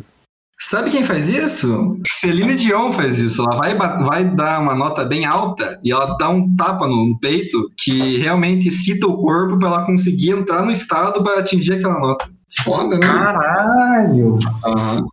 Sabe 0.69 0.89
quem 0.91 1.03
faz 1.03 1.27
isso? 1.29 1.99
Celine 2.07 2.55
Dion 2.55 2.91
faz 2.93 3.19
isso. 3.19 3.43
Ela 3.43 3.57
vai, 3.57 3.75
vai 3.75 4.23
dar 4.35 4.59
uma 4.61 4.73
nota 4.73 5.03
bem 5.03 5.25
alta 5.25 5.79
e 5.83 5.91
ela 5.91 6.15
dá 6.17 6.29
um 6.29 6.55
tapa 6.55 6.87
no, 6.87 7.09
no 7.09 7.19
peito 7.19 7.69
que 7.77 8.17
realmente 8.17 8.69
excita 8.69 9.05
o 9.07 9.17
corpo 9.17 9.59
pra 9.59 9.67
ela 9.67 9.85
conseguir 9.85 10.31
entrar 10.31 10.63
no 10.63 10.71
estado 10.71 11.21
pra 11.21 11.39
atingir 11.39 11.73
aquela 11.73 11.99
nota. 11.99 12.29
Foda, 12.63 12.97
né? 12.97 13.05
Caralho. 13.05 14.39
Aham. 14.65 15.05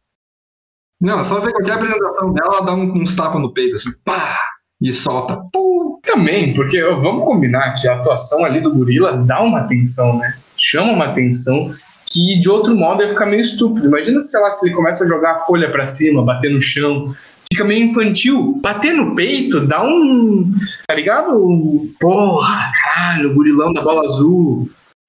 Não, 1.00 1.22
só 1.24 1.40
ver 1.40 1.52
qualquer 1.52 1.72
apresentação 1.72 2.32
dela, 2.32 2.56
ela 2.56 2.66
dá 2.66 2.72
um- 2.74 2.92
uns 3.02 3.14
tapas 3.16 3.40
no 3.40 3.52
peito, 3.52 3.74
assim, 3.74 3.90
pá! 4.04 4.36
E 4.80 4.92
solta. 4.92 5.42
Pum! 5.52 5.98
Também, 6.02 6.54
porque 6.54 6.80
vamos 6.82 7.24
combinar 7.24 7.74
que 7.74 7.88
a 7.88 7.96
atuação 7.96 8.44
ali 8.44 8.60
do 8.60 8.72
gorila 8.72 9.16
dá 9.18 9.42
uma 9.42 9.60
atenção, 9.60 10.16
né? 10.18 10.34
Chama 10.56 10.92
uma 10.92 11.06
atenção 11.06 11.74
que 12.12 12.38
de 12.40 12.48
outro 12.50 12.74
modo 12.76 13.02
ia 13.02 13.08
ficar 13.10 13.26
meio 13.26 13.40
estúpido. 13.40 13.86
Imagina, 13.86 14.20
sei 14.20 14.40
lá, 14.40 14.50
se 14.50 14.66
ele 14.66 14.74
começa 14.74 15.04
a 15.04 15.08
jogar 15.08 15.36
a 15.36 15.38
folha 15.40 15.70
pra 15.70 15.86
cima, 15.86 16.24
bater 16.24 16.50
no 16.50 16.60
chão. 16.60 17.14
Fica 17.52 17.64
meio 17.64 17.84
infantil. 17.86 18.58
Bater 18.62 18.94
no 18.94 19.14
peito 19.14 19.66
dá 19.66 19.82
um. 19.82 20.50
Tá 20.88 20.94
ligado? 20.94 21.36
Um- 21.36 21.92
Porra, 22.00 22.70
caralho, 22.82 23.30
o 23.30 23.34
gorilão 23.34 23.72
da 23.72 23.82
bola 23.82 24.04
azul. 24.06 24.68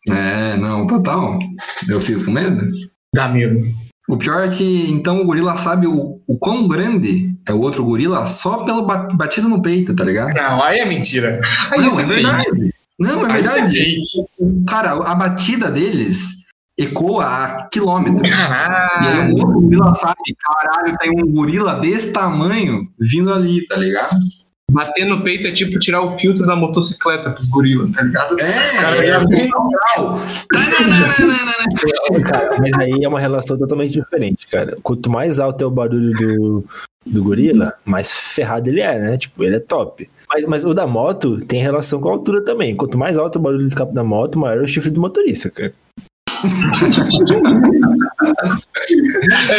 É, 0.10 0.58
não, 0.58 0.88
total. 0.88 1.38
Eu 1.88 2.02
fico 2.02 2.26
com 2.26 2.32
medo. 2.32 2.66
Dá 3.14 3.28
medo. 3.28 3.62
O 4.10 4.18
pior 4.18 4.46
é 4.46 4.50
que 4.50 4.90
então 4.92 5.22
o 5.22 5.26
gorila 5.26 5.56
sabe 5.56 5.86
o, 5.88 6.20
o 6.28 6.38
quão 6.40 6.68
grande 6.68 7.32
é 7.48 7.54
o 7.54 7.62
outro 7.62 7.84
gorila 7.86 8.26
só 8.26 8.58
pela 8.64 8.84
ba- 8.84 9.08
batida 9.14 9.48
no 9.48 9.62
peito, 9.62 9.96
tá 9.96 10.04
ligado? 10.04 10.34
Não, 10.34 10.64
aí 10.64 10.80
é 10.80 10.86
mentira. 10.86 11.40
Aí 11.72 11.80
Não, 11.80 12.00
é 12.00 12.02
é 12.02 12.06
verdade. 12.06 12.46
Não, 13.00 13.26
é 13.28 13.32
Aí 13.34 13.40
é 13.40 13.44
verdade. 13.44 14.02
Cara, 14.68 14.92
a 14.94 15.16
batida 15.16 15.70
deles 15.72 16.44
ecoa 16.80 17.26
a 17.26 17.68
quilômetros. 17.70 18.30
E 18.30 18.34
aí 18.34 18.40
Caralho. 18.40 19.34
o 19.34 19.40
outro 19.40 19.62
gorila 19.62 19.96
sabe, 19.96 20.36
caralho, 20.40 20.98
tem 21.00 21.12
um 21.12 21.32
gorila 21.32 21.76
desse 21.76 22.14
tamanho 22.14 22.88
vindo 23.00 23.34
ali, 23.34 23.66
tá 23.68 23.76
ligado? 23.76 24.18
Bater 24.72 25.06
no 25.06 25.22
peito 25.22 25.48
é 25.48 25.52
tipo 25.52 25.78
tirar 25.80 26.02
o 26.02 26.18
filtro 26.18 26.46
da 26.46 26.56
motocicleta 26.56 27.32
pros 27.32 27.50
gorilas, 27.50 27.92
tá 27.92 28.04
ligado? 28.04 28.40
É, 28.40 28.78
Cara, 28.80 29.04
é 29.04 29.06
já 29.06 29.18
assim, 29.18 29.50
natural. 29.50 30.22
Tananana. 30.50 32.24
Cara, 32.26 32.58
mas 32.58 32.74
aí 32.80 33.04
é 33.04 33.08
uma 33.08 33.20
relação 33.20 33.58
totalmente 33.58 33.92
diferente, 33.92 34.48
cara. 34.48 34.78
Quanto 34.82 35.10
mais 35.10 35.40
alto 35.40 35.62
é 35.62 35.68
o 35.68 35.72
barulho 35.72 36.14
do, 36.14 36.66
do 37.06 37.22
gorila, 37.22 37.74
mais 37.84 38.12
ferrado 38.12 38.70
ele 38.70 38.80
é, 38.80 38.98
né? 38.98 39.18
Tipo, 39.18 39.44
ele 39.44 39.58
é 39.58 39.60
top. 39.60 40.10
Mas, 40.30 40.46
mas 40.46 40.64
o 40.64 40.74
da 40.74 40.88
moto 40.88 41.44
tem 41.46 41.62
relação 41.62 42.00
com 42.00 42.08
a 42.08 42.14
altura 42.14 42.42
também. 42.42 42.74
Quanto 42.74 42.98
mais 42.98 43.18
alto 43.18 43.40
o 43.40 43.42
barulho 43.42 43.64
do 43.64 43.68
escape 43.68 43.94
da 43.94 44.06
moto, 44.06 44.40
maior 44.40 44.60
é 44.60 44.64
o 44.64 44.68
chifre 44.68 44.90
do 44.90 45.02
motorista, 45.02 45.50
cara. 45.50 45.74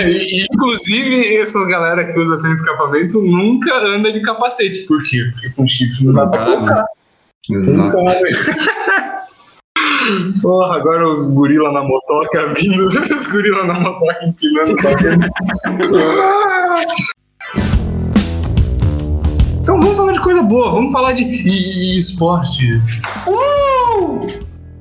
É, 0.02 0.44
inclusive, 0.52 1.36
essa 1.36 1.64
galera 1.66 2.04
que 2.12 2.18
usa 2.18 2.38
sem 2.38 2.52
escapamento 2.52 3.20
nunca 3.22 3.74
anda 3.86 4.12
de 4.12 4.20
capacete. 4.20 4.80
Por 4.86 5.02
quê? 5.02 5.28
Porque 5.32 5.50
com 5.50 5.66
chifre 5.66 6.04
não 6.06 6.12
dá 6.14 6.26
pra 6.26 6.44
colocar. 6.44 6.84
Exato. 7.50 7.78
Nunca 7.78 7.98
vai. 8.04 8.32
Porra, 10.40 10.76
agora 10.76 11.08
os 11.08 11.32
gorila 11.32 11.70
na 11.72 11.82
motoca 11.82 12.52
vindo, 12.54 12.86
os 13.16 13.26
gorila 13.26 13.64
na 13.64 13.78
motoca 13.80 14.18
empinando. 14.26 14.74
Então 19.60 19.80
vamos 19.80 19.96
falar 19.96 20.12
de 20.12 20.20
coisa 20.20 20.42
boa, 20.42 20.70
vamos 20.72 20.92
falar 20.92 21.12
de 21.12 21.22
e- 21.22 21.94
e- 21.94 21.98
esporte. 21.98 22.80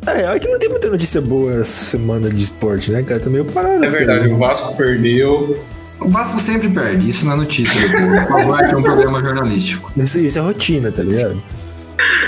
É, 0.07 0.27
olha 0.27 0.39
que 0.39 0.47
não 0.47 0.57
tem 0.57 0.69
muita 0.69 0.89
notícia 0.89 1.21
boa 1.21 1.61
essa 1.61 1.85
semana 1.85 2.29
de 2.29 2.43
esporte, 2.43 2.91
né, 2.91 3.03
cara? 3.03 3.19
Tá 3.19 3.29
meio 3.29 3.45
parado. 3.45 3.83
É 3.85 3.87
verdade, 3.87 4.27
o 4.27 4.37
Vasco 4.37 4.75
perdeu. 4.75 5.63
O 5.99 6.09
Vasco 6.09 6.39
sempre 6.39 6.69
perde, 6.69 7.07
isso 7.07 7.25
não 7.25 7.33
é 7.33 7.35
notícia. 7.35 7.87
favor, 8.27 8.59
aqui 8.59 8.73
é 8.73 8.77
um 8.77 8.83
programa 8.83 9.21
jornalístico. 9.21 9.91
Isso, 9.95 10.17
isso 10.19 10.39
é 10.39 10.41
rotina, 10.41 10.91
tá 10.91 11.03
ligado? 11.03 11.41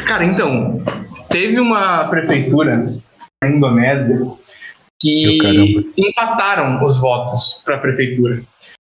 Cara, 0.06 0.24
então, 0.24 0.84
teve 1.30 1.60
uma 1.60 2.08
prefeitura 2.10 2.86
na 3.44 3.50
Indonésia 3.50 4.22
que 5.02 5.84
empataram 5.98 6.84
os 6.86 7.02
votos 7.02 7.62
para 7.66 7.78
a 7.78 7.80
prefeitura. 7.80 8.42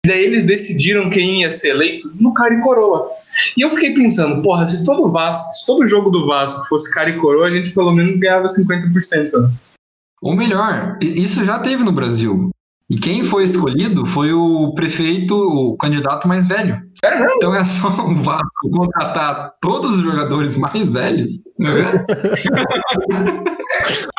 E 0.05 0.09
daí 0.09 0.25
eles 0.25 0.45
decidiram 0.45 1.09
quem 1.09 1.43
ia 1.43 1.51
ser 1.53 1.69
eleito 1.69 2.11
no 2.21 2.35
cara 2.35 2.55
e 2.55 2.61
coroa. 2.61 3.09
E 3.57 3.63
eu 3.63 3.71
fiquei 3.71 3.95
pensando, 3.95 4.43
porra, 4.43 4.67
se 4.67 4.85
todo 4.85 5.11
Vasco, 5.11 5.53
se 5.53 5.67
todo 5.67 5.87
jogo 5.87 6.11
do 6.11 6.27
Vasco 6.27 6.67
fosse 6.69 6.93
cara 6.93 7.11
e 7.11 7.19
coroa, 7.19 7.49
a 7.49 7.51
gente 7.51 7.71
pelo 7.71 7.93
menos 7.93 8.19
ganhava 8.19 8.47
50%. 8.47 9.33
né? 9.33 9.51
Ou 10.23 10.37
melhor, 10.37 10.99
isso 11.01 11.45
já 11.45 11.59
teve 11.59 11.83
no 11.83 11.93
Brasil. 11.93 12.51
E 12.91 12.99
quem 12.99 13.25
foi 13.25 13.45
escolhido 13.45 14.05
foi 14.05 14.33
o 14.35 14.75
prefeito, 14.75 15.35
o 15.35 15.77
candidato 15.79 16.29
mais 16.29 16.47
velho. 16.47 16.79
Sério 17.03 17.21
mesmo? 17.21 17.37
Então 17.37 17.55
é 17.55 17.65
só 17.65 17.89
o 17.89 18.15
Vasco 18.15 18.71
contratar 18.71 19.55
todos 19.63 19.93
os 19.93 20.03
jogadores 20.03 20.59
mais 20.59 20.93
velhos 20.93 21.43
né? 21.59 22.05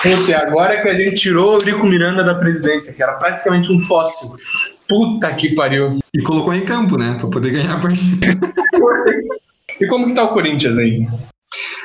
Puta, 0.02 0.38
agora 0.38 0.82
que 0.82 0.90
a 0.90 0.96
gente 0.96 1.16
tirou 1.16 1.52
o 1.52 1.54
Eurico 1.56 1.86
Miranda 1.86 2.24
da 2.24 2.36
presidência, 2.36 2.94
que 2.94 3.04
era 3.04 3.14
praticamente 3.20 3.72
um 3.72 3.80
fóssil. 3.80 4.30
Puta 4.88 5.34
que 5.36 5.56
pariu. 5.56 6.00
e 6.14 6.22
colocou 6.22 6.54
em 6.54 6.66
campo, 6.66 6.98
né? 6.98 7.18
Pra 7.20 7.30
poder 7.30 7.52
ganhar 7.52 7.76
a 7.76 7.80
partida. 7.80 8.28
E 9.82 9.88
como 9.88 10.06
que 10.06 10.14
tá 10.14 10.24
o 10.24 10.34
Corinthians 10.34 10.78
aí? 10.78 11.08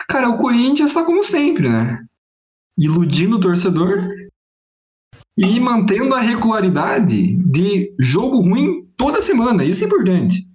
Cara, 0.08 0.28
o 0.28 0.36
Corinthians 0.36 0.92
tá 0.92 1.04
como 1.04 1.24
sempre, 1.24 1.68
né? 1.68 2.00
Iludindo 2.78 3.36
o 3.36 3.40
torcedor 3.40 3.98
e 5.36 5.58
mantendo 5.58 6.14
a 6.14 6.20
regularidade 6.20 7.34
de 7.36 7.94
jogo 7.98 8.40
ruim 8.40 8.86
toda 8.96 9.20
semana. 9.20 9.64
Isso 9.64 9.84
é 9.84 9.86
importante. 9.86 10.46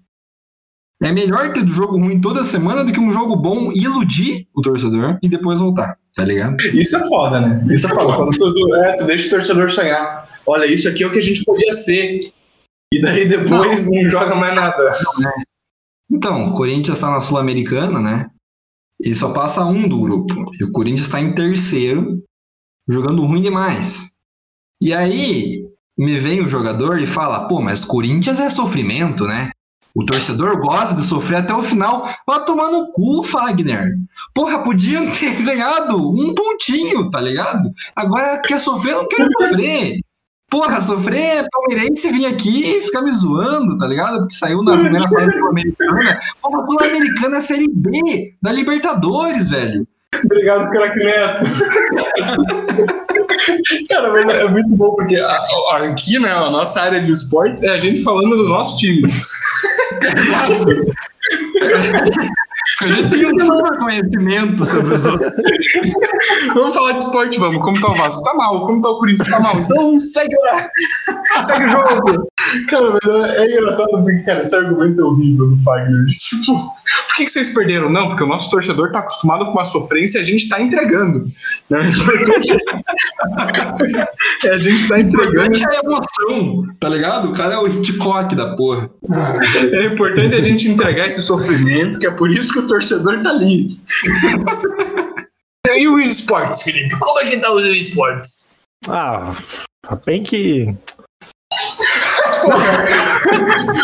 É 1.02 1.12
melhor 1.12 1.52
ter 1.54 1.68
jogo 1.68 1.98
ruim 1.98 2.22
toda 2.22 2.44
semana 2.44 2.84
do 2.84 2.94
que 2.94 3.00
um 3.00 3.12
jogo 3.12 3.36
bom 3.36 3.72
e 3.74 3.84
iludir 3.84 4.48
o 4.54 4.62
torcedor 4.62 5.18
e 5.22 5.28
depois 5.28 5.60
voltar, 5.60 5.98
tá 6.16 6.24
ligado? 6.24 6.56
Isso 6.74 6.96
é 6.96 7.08
foda, 7.08 7.42
né? 7.42 7.66
Isso 7.74 7.88
é 7.88 7.90
foda. 7.90 8.16
Quando 8.16 8.32
tu, 8.32 8.76
é, 8.76 8.96
tu 8.96 9.06
deixa 9.06 9.28
o 9.28 9.32
torcedor 9.32 9.70
sonhar. 9.70 10.30
Olha, 10.46 10.66
isso 10.66 10.88
aqui 10.88 11.04
é 11.04 11.08
o 11.08 11.12
que 11.12 11.20
a 11.20 11.24
gente 11.24 11.44
podia 11.44 11.72
ser. 11.72 12.32
E 12.94 13.02
daí 13.02 13.28
depois 13.28 13.90
não, 13.90 14.10
joga 14.10 14.36
mais 14.36 14.56
nada. 14.56 14.92
Então, 16.12 16.48
o 16.48 16.52
Corinthians 16.52 17.00
tá 17.00 17.10
na 17.10 17.20
Sul-Americana, 17.20 18.00
né? 18.00 18.30
E 19.02 19.16
só 19.16 19.34
passa 19.34 19.66
um 19.66 19.88
do 19.88 20.00
grupo. 20.00 20.34
E 20.60 20.64
o 20.64 20.72
Corinthians 20.72 21.10
tá 21.10 21.20
em 21.20 21.34
terceiro, 21.34 22.24
jogando 22.88 23.26
ruim 23.26 23.42
demais. 23.42 24.18
E 24.82 24.94
aí, 24.94 25.64
me 25.98 26.20
vem 26.20 26.42
o 26.42 26.48
jogador 26.48 27.00
e 27.00 27.08
fala: 27.08 27.48
pô, 27.48 27.62
mas 27.62 27.84
Corinthians 27.84 28.40
é 28.40 28.50
sofrimento, 28.50 29.26
né? 29.26 29.50
O 29.96 30.06
torcedor 30.06 30.60
gosta 30.60 30.96
de 30.96 31.04
sofrer 31.04 31.38
até 31.38 31.54
o 31.54 31.62
final. 31.62 32.10
Vai 32.26 32.44
tomar 32.46 32.72
no 32.72 32.92
cu, 32.92 33.24
Fagner. 33.24 33.92
Porra, 34.34 34.64
podiam 34.64 35.10
ter 35.12 35.36
ganhado 35.44 35.98
um 35.98 36.34
pontinho, 36.34 37.12
tá 37.12 37.22
ligado? 37.22 37.72
Agora 37.96 38.42
quer 38.42 38.60
sofrer, 38.60 38.96
não 38.96 39.08
quer 39.08 39.28
sofrer. 39.32 40.00
Porra, 40.54 40.80
sofrer 40.82 41.40
é 41.40 41.48
palmeirense 41.52 42.12
vir 42.12 42.28
aqui 42.28 42.64
e 42.78 42.84
ficar 42.84 43.02
me 43.02 43.12
zoando, 43.12 43.76
tá 43.76 43.88
ligado? 43.88 44.20
Porque 44.20 44.36
saiu 44.36 44.62
na 44.62 44.74
primeira 44.78 45.10
fase 45.10 45.32
sul-americana. 45.32 46.20
Porra, 46.40 46.66
sul-americana 46.68 47.36
é 47.36 47.40
a 47.40 47.42
Série 47.42 47.68
B 47.68 48.36
da 48.40 48.52
Libertadores, 48.52 49.50
velho. 49.50 49.88
Obrigado, 50.24 50.70
craque 50.70 51.00
Neto. 51.00 51.46
Cara, 53.90 54.14
mas 54.14 54.26
é 54.36 54.48
muito 54.48 54.76
bom, 54.78 54.94
porque 54.96 55.16
a- 55.16 55.44
a- 55.72 55.86
aqui, 55.88 56.20
né, 56.20 56.32
a 56.32 56.52
nossa 56.52 56.82
área 56.84 57.02
de 57.02 57.12
esporte 57.12 57.66
é 57.66 57.72
a 57.72 57.76
gente 57.76 58.04
falando 58.04 58.38
do 58.38 58.48
nosso 58.48 58.78
time. 58.78 59.10
A 62.82 62.88
gente 62.88 63.10
tem 63.10 63.26
um 63.28 63.78
conhecimento 63.80 64.66
sobre 64.66 64.96
os 64.96 65.06
outros. 65.06 65.32
Vamos 66.56 66.76
falar 66.76 66.94
de 66.94 66.98
esporte, 67.00 67.40
vamos. 67.40 67.58
Como 67.58 67.80
tá 67.80 67.90
o 67.90 67.96
Vasco? 67.96 68.24
Tá 68.24 68.34
mal. 68.34 68.66
Como 68.66 68.82
tá 68.82 68.90
o 68.90 69.00
Corinthians? 69.00 69.30
Tá 69.30 69.40
mal. 69.40 69.60
Então 69.60 70.00
segue 70.00 70.36
lá. 70.38 71.42
Segue 71.42 71.66
o 71.66 71.70
jogo. 71.70 72.28
Cara, 72.70 72.92
mas 72.92 73.30
é, 73.32 73.38
é 73.38 73.52
engraçado 73.52 73.90
porque, 73.90 74.20
cara, 74.20 74.42
esse 74.42 74.56
argumento 74.56 75.02
é 75.02 75.04
horrível 75.04 75.48
do 75.50 75.58
Fagner. 75.64 76.06
Tipo, 76.24 76.58
por 76.58 77.16
que, 77.16 77.26
que 77.26 77.32
vocês 77.32 77.54
perderam? 77.54 77.90
Não, 77.90 78.10
porque 78.10 78.24
o 78.24 78.28
nosso 78.28 78.50
torcedor 78.50 78.92
tá 78.92 79.00
acostumado 79.00 79.46
com 79.46 79.52
uma 79.52 79.66
sofrência 79.66 80.20
e 80.20 80.22
a 80.22 80.26
gente 80.26 80.50
tá 80.50 80.62
entregando. 80.62 81.26
Né? 81.70 81.80
O 81.80 81.86
importante 81.90 82.58
é 84.46 84.52
a 84.52 84.58
gente 84.58 84.88
tá 84.88 85.00
entregando. 85.00 85.58
Importante 85.58 85.64
é 85.64 85.78
a 85.78 85.82
emoção, 85.84 86.76
tá 86.80 86.90
ligado? 86.90 87.30
O 87.30 87.34
cara 87.34 87.56
é 87.56 87.58
o 87.58 87.68
Hitchcock 87.68 88.36
da 88.36 88.56
porra. 88.56 88.90
É 89.74 89.86
importante 89.86 90.36
a 90.36 90.42
gente 90.42 90.70
entregar 90.70 91.06
esse 91.08 91.22
sofrimento, 91.22 92.00
que 92.00 92.08
é 92.08 92.12
por 92.12 92.30
isso 92.30 92.54
que 92.54 92.60
o 92.60 92.68
torcedor 92.68 93.22
tá 93.24 93.30
ali. 93.30 93.80
E 95.76 95.88
o 95.88 95.98
esportes, 95.98 96.62
Felipe? 96.62 97.00
Como 97.00 97.20
a 97.20 97.26
gente 97.26 97.42
tá 97.42 97.50
usando 97.50 97.74
esportes? 97.74 98.54
Ah, 98.90 99.34
bem 100.06 100.22
que. 100.22 100.76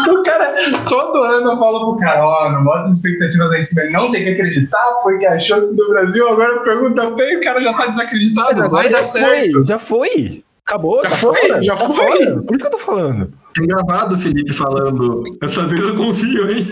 O 0.10 0.24
cara, 0.24 0.56
todo 0.88 1.24
ano 1.24 1.52
eu 1.52 1.58
falo 1.58 1.92
pro 1.94 2.00
cara, 2.06 2.26
ó, 2.26 2.52
não 2.52 2.64
bota 2.64 2.90
expectativas 2.90 3.50
lá 3.50 3.58
em 3.58 3.64
cima, 3.64 3.82
ele 3.84 3.94
não 3.94 4.10
tem 4.12 4.24
que 4.24 4.32
acreditar, 4.32 4.86
porque 5.04 5.26
a 5.26 5.40
chance 5.40 5.76
do 5.78 5.88
Brasil 5.90 6.28
agora 6.28 6.60
pergunta 6.62 7.10
bem, 7.12 7.38
o 7.38 7.42
cara 7.44 7.62
já 7.62 7.74
tá 7.74 7.88
desacreditado, 7.88 8.70
vai 8.70 8.90
dar 8.90 8.98
já 8.98 9.04
certo. 9.04 9.52
foi, 9.54 9.66
já 9.66 9.80
foi. 9.80 10.44
Acabou, 10.66 11.02
Já 11.04 11.10
tá 11.10 11.16
foi, 11.16 11.36
fora, 11.36 11.64
já 11.64 11.76
tá 11.76 11.86
foi. 11.86 11.96
fora. 11.96 12.42
Por 12.44 12.56
isso 12.56 12.60
que 12.60 12.66
eu 12.68 12.72
tô 12.72 12.78
falando. 12.78 13.34
Tem 13.56 13.66
gravado 13.66 14.14
o 14.14 14.18
Felipe 14.20 14.54
falando. 14.54 15.24
Essa 15.42 15.66
vez 15.66 15.84
eu 15.84 15.96
confio, 15.96 16.52
hein? 16.52 16.68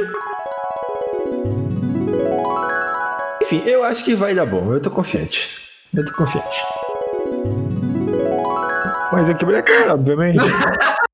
Enfim, 3.41 3.63
eu 3.65 3.83
acho 3.83 4.03
que 4.03 4.13
vai 4.13 4.35
dar 4.35 4.45
bom. 4.45 4.71
Eu 4.71 4.79
tô 4.79 4.91
confiante. 4.91 5.49
Eu 5.95 6.05
tô 6.05 6.13
confiante. 6.13 6.63
Mas 9.11 9.29
eu 9.29 9.35
quebrei 9.35 9.59
a 9.59 9.63
cara, 9.63 9.93
obviamente. 9.95 10.37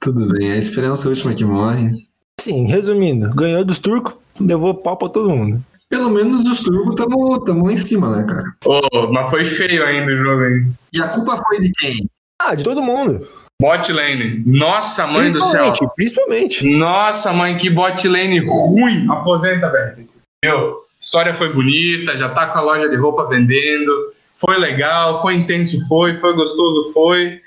Tudo 0.00 0.28
bem, 0.32 0.52
a 0.52 0.56
esperança 0.56 1.04
é 1.04 1.06
a 1.06 1.10
última 1.10 1.34
que 1.34 1.44
morre. 1.44 2.06
Sim, 2.40 2.66
resumindo, 2.66 3.34
ganhou 3.34 3.64
dos 3.64 3.78
turcos, 3.78 4.14
levou 4.38 4.74
pau 4.74 4.96
pra 4.96 5.08
todo 5.08 5.30
mundo. 5.30 5.62
Pelo 5.88 6.10
menos 6.10 6.44
dos 6.44 6.60
turcos 6.60 6.94
tamo, 6.94 7.40
tamo 7.44 7.66
lá 7.66 7.72
em 7.72 7.78
cima, 7.78 8.14
né, 8.14 8.26
cara? 8.26 8.44
Ô, 8.64 9.12
mas 9.12 9.30
foi 9.30 9.44
feio 9.44 9.84
ainda 9.84 10.12
o 10.12 10.16
jogo 10.16 10.42
aí. 10.42 10.66
E 10.92 11.00
a 11.00 11.08
culpa 11.08 11.42
foi 11.48 11.60
de 11.60 11.72
quem? 11.72 12.08
Ah, 12.40 12.54
de 12.54 12.62
todo 12.62 12.82
mundo. 12.82 13.26
Bot 13.60 13.90
lane. 13.90 14.42
Nossa, 14.44 15.06
mãe 15.06 15.30
do 15.30 15.42
céu. 15.42 15.72
Principalmente. 15.96 16.68
Nossa, 16.68 17.32
mãe, 17.32 17.56
que 17.56 17.70
bot 17.70 18.06
lane 18.06 18.40
ruim. 18.40 19.06
Aposenta, 19.08 19.70
velho. 19.70 20.06
Entendeu? 20.44 20.76
História 21.00 21.34
foi 21.34 21.52
bonita, 21.52 22.16
já 22.16 22.28
tá 22.28 22.48
com 22.48 22.58
a 22.58 22.62
loja 22.62 22.88
de 22.88 22.96
roupa 22.96 23.28
vendendo. 23.28 23.92
Foi 24.36 24.58
legal, 24.58 25.22
foi 25.22 25.34
intenso, 25.34 25.78
foi, 25.88 26.16
foi 26.18 26.34
gostoso, 26.34 26.92
foi. 26.92 27.40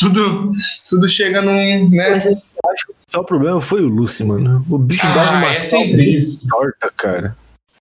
Tudo, 0.00 0.52
tudo 0.88 1.08
chega 1.08 1.42
num. 1.42 1.88
Né? 1.90 2.10
Mas 2.10 2.26
eu 2.26 2.32
acho 2.32 2.86
que 2.86 2.92
o 2.92 2.94
principal 2.94 3.24
problema 3.24 3.60
foi 3.60 3.82
o 3.82 3.88
Lucy, 3.88 4.24
mano. 4.24 4.64
O 4.70 4.78
bicho 4.78 5.06
Ah, 5.06 5.12
dava 5.14 5.36
uma 5.38 5.50
é 5.50 5.54
sempre 5.54 6.16
isso. 6.16 6.46
torta, 6.48 6.90
cara. 6.96 7.36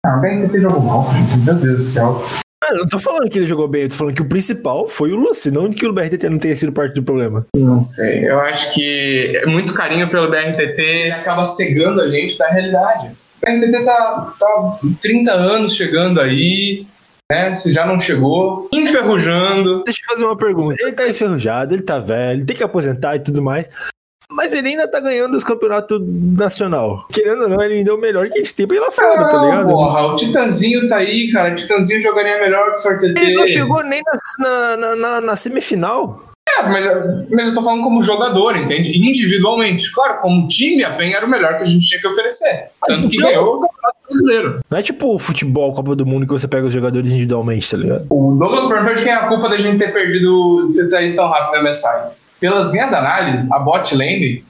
Ah, 0.04 0.18
o 0.18 0.20
BRTT 0.20 0.60
jogou 0.60 0.80
mal. 0.80 1.06
Meu 1.44 1.54
Deus 1.54 1.78
do 1.78 1.84
céu. 1.84 2.22
Ah, 2.64 2.68
Eu 2.72 2.78
não 2.78 2.88
tô 2.88 2.98
falando 2.98 3.28
que 3.30 3.38
ele 3.38 3.46
jogou 3.46 3.68
bem, 3.68 3.82
eu 3.82 3.88
tô 3.90 3.96
falando 3.96 4.14
que 4.14 4.22
o 4.22 4.28
principal 4.28 4.88
foi 4.88 5.12
o 5.12 5.16
Lucy, 5.16 5.50
não 5.50 5.70
que 5.70 5.86
o 5.86 5.92
BRTT 5.92 6.28
não 6.28 6.38
tenha 6.38 6.56
sido 6.56 6.72
parte 6.72 6.94
do 6.94 7.02
problema. 7.02 7.46
Não 7.54 7.82
sei. 7.82 8.28
Eu 8.28 8.40
acho 8.40 8.72
que 8.74 9.32
é 9.42 9.46
muito 9.46 9.74
carinho 9.74 10.10
pelo 10.10 10.30
BRTT 10.30 10.80
e 10.80 11.10
acaba 11.12 11.44
cegando 11.44 12.00
a 12.00 12.08
gente 12.08 12.36
da 12.38 12.48
realidade. 12.48 13.08
O 13.08 13.46
BRTT 13.46 13.84
tá, 13.84 14.32
tá 14.40 14.78
30 15.02 15.32
anos 15.32 15.76
chegando 15.76 16.20
aí, 16.20 16.86
né? 17.30 17.52
Se 17.52 17.72
já 17.72 17.84
não 17.86 17.98
chegou, 17.98 18.68
enferrujando. 18.72 19.82
Deixa 19.84 20.00
eu 20.04 20.10
fazer 20.14 20.24
uma 20.24 20.36
pergunta. 20.36 20.76
Ele 20.80 20.92
tá 20.92 21.08
enferrujado, 21.08 21.74
ele 21.74 21.82
tá 21.82 21.98
velho, 21.98 22.46
tem 22.46 22.56
que 22.56 22.62
aposentar 22.64 23.16
e 23.16 23.20
tudo 23.20 23.42
mais. 23.42 23.90
Mas 24.30 24.52
ele 24.52 24.68
ainda 24.70 24.88
tá 24.88 24.98
ganhando 24.98 25.36
os 25.36 25.44
campeonatos 25.44 26.00
nacional. 26.02 27.06
Querendo 27.12 27.42
ou 27.44 27.48
não, 27.48 27.62
ele 27.62 27.74
ainda 27.74 27.92
é 27.92 27.94
o 27.94 27.98
melhor 28.00 28.28
que 28.28 28.34
a 28.38 28.42
gente 28.42 28.54
tem 28.54 28.66
pra 28.66 28.76
ir 28.76 28.80
lá 28.80 28.90
fora, 28.90 29.28
tá 29.28 29.40
Ah, 29.40 29.44
ligado? 29.44 29.68
porra, 29.68 30.06
o 30.12 30.16
Titanzinho 30.16 30.86
tá 30.88 30.96
aí, 30.96 31.30
cara. 31.32 31.52
O 31.52 31.54
Titanzinho 31.56 32.02
jogaria 32.02 32.38
melhor 32.40 32.70
que 32.70 32.74
o 32.74 32.78
Sortetê. 32.78 33.20
Ele 33.20 33.34
não 33.34 33.46
chegou 33.46 33.84
nem 33.84 34.02
na, 34.38 34.76
na- 34.76 34.96
na- 34.96 35.20
na 35.20 35.36
semifinal. 35.36 36.24
É, 36.58 36.62
mas, 36.68 36.86
mas 37.30 37.48
eu 37.48 37.54
tô 37.54 37.62
falando 37.62 37.82
como 37.82 38.02
jogador, 38.02 38.56
entende? 38.56 38.96
Individualmente. 38.96 39.92
Claro, 39.92 40.20
como 40.22 40.48
time, 40.48 40.84
a 40.84 40.94
PEN 40.96 41.12
era 41.12 41.26
o 41.26 41.28
melhor 41.28 41.56
que 41.58 41.64
a 41.64 41.66
gente 41.66 41.86
tinha 41.86 42.00
que 42.00 42.06
oferecer. 42.08 42.68
Mas 42.80 42.96
Tanto 42.96 43.08
que 43.10 43.16
então- 43.16 43.28
ganhou 43.28 43.56
o 43.56 43.60
Campeonato 43.60 43.96
Brasileiro. 44.08 44.60
Não 44.70 44.78
é 44.78 44.82
tipo 44.82 45.14
o 45.14 45.18
futebol, 45.18 45.74
Copa 45.74 45.94
do 45.94 46.06
Mundo, 46.06 46.26
que 46.26 46.32
você 46.32 46.48
pega 46.48 46.66
os 46.66 46.72
jogadores 46.72 47.12
individualmente, 47.12 47.70
tá 47.70 47.76
ligado? 47.76 48.06
O 48.10 48.34
Douglas 48.36 49.02
quem 49.02 49.12
é 49.12 49.16
a 49.16 49.26
culpa 49.28 49.48
da 49.48 49.58
gente 49.58 49.78
ter 49.78 49.92
perdido, 49.92 50.70
ter 50.74 50.88
saído 50.90 51.16
tão 51.16 51.28
rápido 51.28 51.62
no 51.62 51.68
MSI. 51.68 52.10
Pelas 52.40 52.70
minhas 52.70 52.92
análises, 52.92 53.50
a 53.52 53.58
bot 53.58 53.94
lane, 53.96 54.44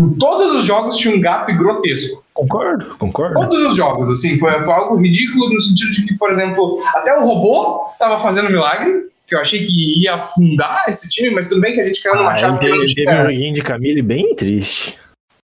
em 0.00 0.08
todos 0.18 0.56
os 0.56 0.64
jogos 0.64 0.96
tinha 0.96 1.14
um 1.14 1.20
gap 1.20 1.52
grotesco. 1.52 2.24
Concordo, 2.32 2.86
concordo. 2.98 3.34
Todos 3.34 3.68
os 3.68 3.76
jogos, 3.76 4.10
assim, 4.10 4.38
foi, 4.38 4.50
foi 4.64 4.72
algo 4.72 4.96
ridículo 4.96 5.52
no 5.52 5.60
sentido 5.60 5.92
de 5.92 6.06
que, 6.06 6.14
por 6.14 6.30
exemplo, 6.30 6.80
até 6.94 7.16
o 7.18 7.24
robô 7.26 7.84
tava 7.98 8.18
fazendo 8.18 8.48
milagre, 8.50 9.09
que 9.30 9.36
eu 9.36 9.40
achei 9.40 9.60
que 9.60 10.02
ia 10.02 10.14
afundar 10.14 10.84
esse 10.88 11.08
time, 11.08 11.30
mas 11.30 11.48
tudo 11.48 11.60
bem 11.60 11.72
que 11.72 11.80
a 11.80 11.84
gente 11.84 12.02
caiu 12.02 12.16
numa 12.16 12.32
Ah, 12.32 12.36
chave 12.36 12.66
ele 12.66 12.84
teve, 12.84 12.94
teve 12.96 13.16
um 13.16 13.22
joguinho 13.22 13.54
de 13.54 13.62
Camille 13.62 14.02
bem 14.02 14.34
triste. 14.34 14.98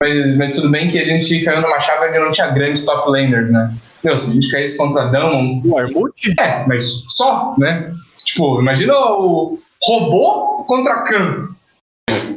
Mas, 0.04 0.38
mas 0.38 0.56
tudo 0.56 0.70
bem 0.70 0.90
que 0.90 1.00
a 1.00 1.06
gente 1.06 1.42
caiu 1.46 1.62
numa 1.62 1.80
chave 1.80 2.10
onde 2.10 2.20
não 2.20 2.32
tinha 2.32 2.48
grandes 2.50 2.84
top 2.84 3.10
laners, 3.10 3.50
né? 3.50 3.74
Meu, 4.04 4.20
se 4.20 4.30
a 4.30 4.34
gente 4.34 4.52
caísse 4.52 4.78
contra 4.78 5.06
Damon, 5.06 5.62
O 5.64 5.78
Armute? 5.78 6.34
é, 6.38 6.68
mas 6.68 7.06
só, 7.12 7.56
né? 7.58 7.94
Tipo, 8.26 8.60
imagina 8.60 8.94
o 8.94 9.58
robô 9.82 10.66
contra 10.68 11.04
Khan. 11.04 11.48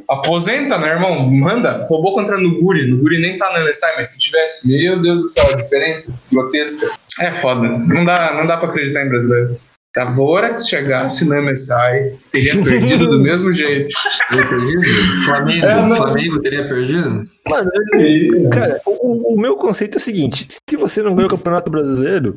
Aposenta, 0.08 0.78
né, 0.78 0.88
irmão? 0.90 1.28
Manda. 1.28 1.84
Robô 1.88 2.12
contra 2.14 2.38
Nuguri. 2.38 2.88
Nuguri 2.88 3.18
nem 3.20 3.36
tá 3.38 3.58
no 3.58 3.66
LSI, 3.66 3.86
mas 3.96 4.10
se 4.10 4.20
tivesse, 4.20 4.68
meu 4.68 5.00
Deus 5.02 5.22
do 5.22 5.28
céu, 5.28 5.46
a 5.52 5.56
diferença 5.56 6.16
grotesca. 6.30 6.86
É 7.20 7.32
foda. 7.40 7.66
Não 7.78 8.04
dá, 8.04 8.34
não 8.34 8.46
dá 8.46 8.58
pra 8.58 8.68
acreditar 8.68 9.04
em 9.04 9.08
brasileiro. 9.08 9.58
A 9.96 10.06
Vorax 10.06 10.66
chegasse 10.68 11.24
no 11.24 11.40
MSI, 11.40 12.18
teria 12.32 12.52
perdido 12.64 13.06
do 13.06 13.20
mesmo 13.20 13.52
jeito. 13.52 13.94
Teria 14.28 14.46
perdido? 14.48 14.82
Flamengo, 15.24 15.66
É. 15.66 15.96
Flamengo 15.96 16.42
teria 16.42 16.68
perdido? 16.68 17.28
Mano, 17.48 17.70
E- 18.00 18.48
cara, 18.52 18.80
o, 18.86 19.34
o 19.34 19.40
meu 19.40 19.56
conceito 19.56 19.96
é 19.96 19.98
o 19.98 20.00
seguinte: 20.00 20.48
se 20.68 20.76
você 20.76 21.00
não 21.02 21.14
ganha 21.14 21.28
o 21.28 21.30
Campeonato 21.30 21.70
Brasileiro, 21.70 22.36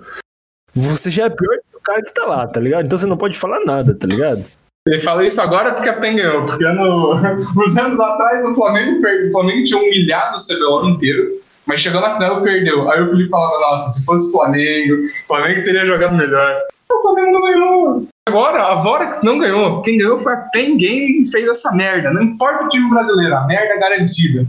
você 0.76 1.10
já 1.10 1.26
é 1.26 1.30
pior 1.30 1.58
que 1.72 1.78
o 1.78 1.82
cara 1.82 2.04
que 2.04 2.14
tá 2.14 2.26
lá, 2.26 2.46
tá 2.46 2.60
ligado? 2.60 2.86
Então 2.86 2.98
você 3.00 3.08
não 3.08 3.18
pode 3.18 3.38
falar 3.40 3.60
nada, 3.66 3.96
tá 3.96 4.06
ligado? 4.08 4.46
Ele 4.88 5.02
fala 5.02 5.26
isso 5.26 5.42
agora 5.42 5.74
porque 5.74 5.90
a 5.90 6.00
PEN 6.00 6.16
ganhou. 6.16 6.46
Porque 6.46 6.64
ano, 6.64 7.14
uns 7.58 7.78
anos 7.78 8.00
atrás 8.00 8.44
o 8.46 8.54
Flamengo, 8.54 9.02
perdeu, 9.02 9.30
o 9.30 9.32
Flamengo 9.32 9.64
tinha 9.64 9.80
humilhado 9.82 10.38
o 10.38 10.40
CBLOL 10.40 10.90
inteiro, 10.90 11.28
mas 11.66 11.82
chegou 11.82 12.00
na 12.02 12.12
final 12.14 12.40
e 12.40 12.44
perdeu. 12.44 12.90
Aí 12.92 13.02
o 13.02 13.10
Felipe 13.10 13.30
falava, 13.32 13.60
nossa, 13.60 13.90
se 13.92 14.06
fosse 14.06 14.30
o 14.30 14.32
Flamengo, 14.32 14.94
o 14.96 15.28
Flamengo 15.28 15.64
teria 15.64 15.86
jogado 15.88 16.16
melhor. 16.16 16.56
O 16.92 17.02
Flamengo 17.02 17.32
não 17.32 17.42
ganhou. 17.42 18.08
Agora, 18.28 18.68
a 18.68 18.76
Vorax 18.76 19.24
não 19.24 19.38
ganhou. 19.38 19.82
Quem 19.82 19.98
ganhou 19.98 20.20
foi 20.20 20.34
a 20.34 20.42
PEN 20.52 20.78
Game 20.78 21.24
e 21.24 21.32
fez 21.32 21.48
essa 21.48 21.72
merda. 21.72 22.12
Não 22.12 22.22
importa 22.22 22.66
o 22.66 22.70
time 22.70 22.90
brasileiro, 22.90 23.36
a 23.36 23.46
merda 23.46 23.74
é 23.74 23.80
garantida. 23.80 24.46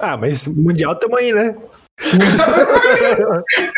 Ah, 0.00 0.16
mas 0.16 0.46
Mundial 0.46 0.96
tamo 0.96 1.16
aí, 1.16 1.32
né? 1.32 1.56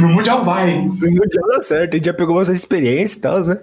No 0.00 0.08
Mundial 0.08 0.44
vai. 0.44 0.74
O 0.78 0.88
Mundial 0.88 1.48
dá 1.48 1.62
certo, 1.62 1.94
a 1.94 1.96
gente 1.96 2.06
já 2.06 2.14
pegou 2.14 2.40
essa 2.42 2.52
experiência 2.52 3.18
e 3.18 3.20
tal, 3.20 3.40
né? 3.44 3.60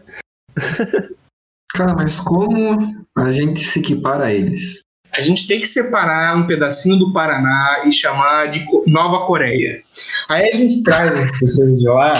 Cara, 1.74 1.94
mas 1.94 2.22
como 2.22 3.06
a 3.18 3.32
gente 3.32 3.60
se 3.60 3.80
equipara 3.80 4.26
a 4.26 4.34
eles? 4.34 4.82
A 5.18 5.22
gente 5.22 5.48
tem 5.48 5.60
que 5.60 5.68
separar 5.68 6.36
um 6.36 6.46
pedacinho 6.46 6.98
do 6.98 7.14
Paraná 7.14 7.84
e 7.86 7.92
chamar 7.92 8.48
de 8.48 8.66
Nova 8.86 9.26
Coreia. 9.26 9.80
Aí 10.28 10.50
a 10.50 10.56
gente 10.56 10.84
traz 10.84 11.12
as 11.12 11.40
pessoas 11.40 11.80
de 11.80 11.88
lá 11.88 12.14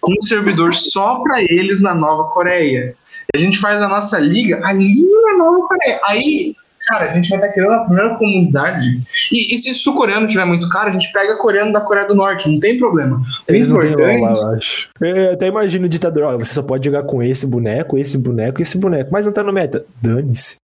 com 0.00 0.12
um 0.12 0.20
servidor 0.20 0.74
só 0.74 1.20
pra 1.20 1.40
eles 1.40 1.80
na 1.80 1.94
Nova 1.94 2.24
Coreia. 2.30 2.94
A 3.32 3.38
gente 3.38 3.58
faz 3.58 3.80
a 3.80 3.88
nossa 3.88 4.18
liga 4.18 4.60
ali 4.64 4.94
na 5.26 5.38
Nova 5.38 5.68
Coreia. 5.68 6.00
Aí, 6.06 6.56
cara, 6.88 7.10
a 7.10 7.14
gente 7.14 7.28
vai 7.28 7.38
estar 7.38 7.52
criando 7.52 7.74
a 7.74 7.84
primeira 7.84 8.16
comunidade. 8.16 9.00
E, 9.30 9.54
e 9.54 9.58
se 9.58 9.72
sul-coreano 9.72 10.26
tiver 10.26 10.44
muito 10.44 10.68
caro, 10.68 10.88
a 10.88 10.92
gente 10.92 11.12
pega 11.12 11.36
coreano 11.36 11.72
da 11.72 11.80
Coreia 11.80 12.08
do 12.08 12.16
Norte, 12.16 12.50
não 12.50 12.58
tem 12.58 12.76
problema. 12.76 13.22
O 13.48 13.52
Eles 13.52 13.68
lá, 13.68 13.86
importante. 13.86 14.88
eu 15.00 15.32
até 15.32 15.46
imagino 15.46 15.86
o 15.86 15.88
ditador, 15.88 16.24
ó, 16.24 16.38
você 16.38 16.52
só 16.52 16.62
pode 16.62 16.84
jogar 16.84 17.04
com 17.04 17.22
esse 17.22 17.46
boneco, 17.46 17.96
esse 17.96 18.18
boneco 18.18 18.60
e 18.60 18.64
esse 18.64 18.76
boneco. 18.76 19.10
Mas 19.12 19.24
não 19.24 19.32
tá 19.32 19.44
no 19.44 19.52
meta. 19.52 19.84
Dane-se. 20.02 20.59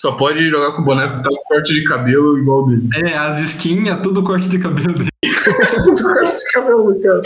Só 0.00 0.12
pode 0.12 0.48
jogar 0.48 0.72
com 0.74 0.80
o 0.80 0.84
boneco 0.86 1.16
que 1.16 1.22
tá 1.22 1.28
com 1.28 1.42
corte 1.44 1.74
de 1.74 1.84
cabelo 1.84 2.38
igual 2.38 2.62
o 2.62 2.66
dele. 2.68 2.88
É, 2.96 3.18
as 3.18 3.38
skins, 3.38 3.86
é 3.86 3.94
tudo 3.96 4.24
corte 4.24 4.48
de 4.48 4.58
cabelo 4.58 4.94
dele. 4.94 5.10
Tudo 5.84 6.02
corte 6.02 6.38
de 6.38 6.52
cabelo, 6.52 7.02
cara. 7.02 7.22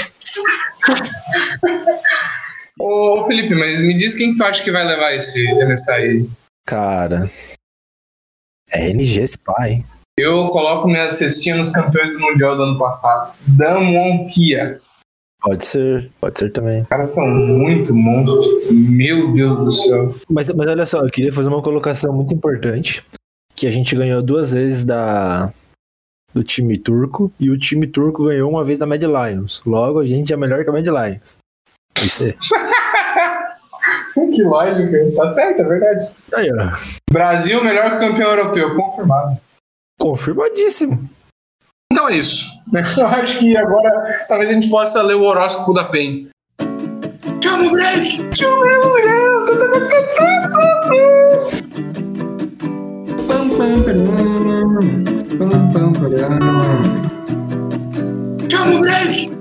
Ô, 2.80 3.24
Felipe, 3.26 3.54
mas 3.54 3.80
me 3.80 3.94
diz 3.94 4.14
quem 4.14 4.34
tu 4.34 4.42
acha 4.44 4.62
que 4.62 4.72
vai 4.72 4.84
levar 4.84 5.14
esse 5.14 5.44
MSI 5.54 5.92
aí? 5.92 6.28
Cara. 6.66 7.30
É 8.70 8.90
NG 8.90 9.20
esse 9.20 9.38
pai. 9.38 9.84
Eu 10.18 10.48
coloco 10.48 10.88
minha 10.88 11.10
cestinha 11.12 11.56
nos 11.56 11.70
campeões 11.70 12.12
do 12.12 12.18
Mundial 12.18 12.56
do 12.56 12.64
ano 12.64 12.78
passado. 12.78 13.34
Damwon 13.46 14.28
Kia. 14.28 14.80
Pode 15.44 15.66
ser, 15.66 16.10
pode 16.18 16.38
ser 16.38 16.50
também. 16.50 16.80
Os 16.80 16.88
caras 16.88 17.14
são 17.14 17.28
muito 17.28 17.94
monstros. 17.94 18.46
Meu 18.72 19.30
Deus 19.34 19.58
do 19.58 19.72
céu. 19.74 20.14
Mas, 20.26 20.48
mas 20.48 20.66
olha 20.66 20.86
só, 20.86 21.00
eu 21.00 21.10
queria 21.10 21.30
fazer 21.30 21.50
uma 21.50 21.60
colocação 21.60 22.14
muito 22.14 22.32
importante. 22.32 23.04
Que 23.54 23.66
a 23.66 23.70
gente 23.70 23.94
ganhou 23.94 24.22
duas 24.22 24.52
vezes 24.52 24.84
da 24.84 25.52
do 26.32 26.42
time 26.42 26.78
turco 26.78 27.30
e 27.38 27.50
o 27.50 27.58
time 27.58 27.86
turco 27.86 28.24
ganhou 28.24 28.50
uma 28.50 28.64
vez 28.64 28.78
da 28.78 28.86
Mad 28.86 29.02
Lions. 29.02 29.62
Logo, 29.66 30.00
a 30.00 30.06
gente 30.06 30.32
é 30.32 30.36
melhor 30.36 30.64
que 30.64 30.70
a 30.70 30.72
Mad 30.72 30.86
Lions. 30.86 31.36
Isso 31.98 32.24
aí. 32.24 32.34
que 34.34 34.42
lógica. 34.44 35.12
Tá 35.14 35.28
certo, 35.28 35.60
é 35.60 35.64
verdade. 35.64 36.10
Aí, 36.32 36.50
ó. 36.52 36.72
Brasil, 37.12 37.62
melhor 37.62 38.00
campeão 38.00 38.30
europeu. 38.30 38.74
Confirmado. 38.74 39.36
Confirmadíssimo. 40.00 41.06
Então 42.04 42.14
é 42.14 42.18
isso. 42.18 42.60
Eu 43.00 43.06
acho 43.06 43.38
que 43.38 43.56
agora 43.56 44.26
talvez 44.28 44.50
a 44.50 44.52
gente 44.52 44.68
possa 44.68 45.00
ler 45.00 45.14
o 45.14 45.22
horóscopo 45.22 45.72
da 45.72 45.84
PEN. 45.84 46.28
Pam, 53.26 53.48
pam, 53.48 53.82
param, 53.84 54.04
pam, 55.38 55.48
pam, 55.72 55.92
param. 55.94 56.38
Chama 58.50 58.74
o 58.74 58.80
Greg! 58.80 59.32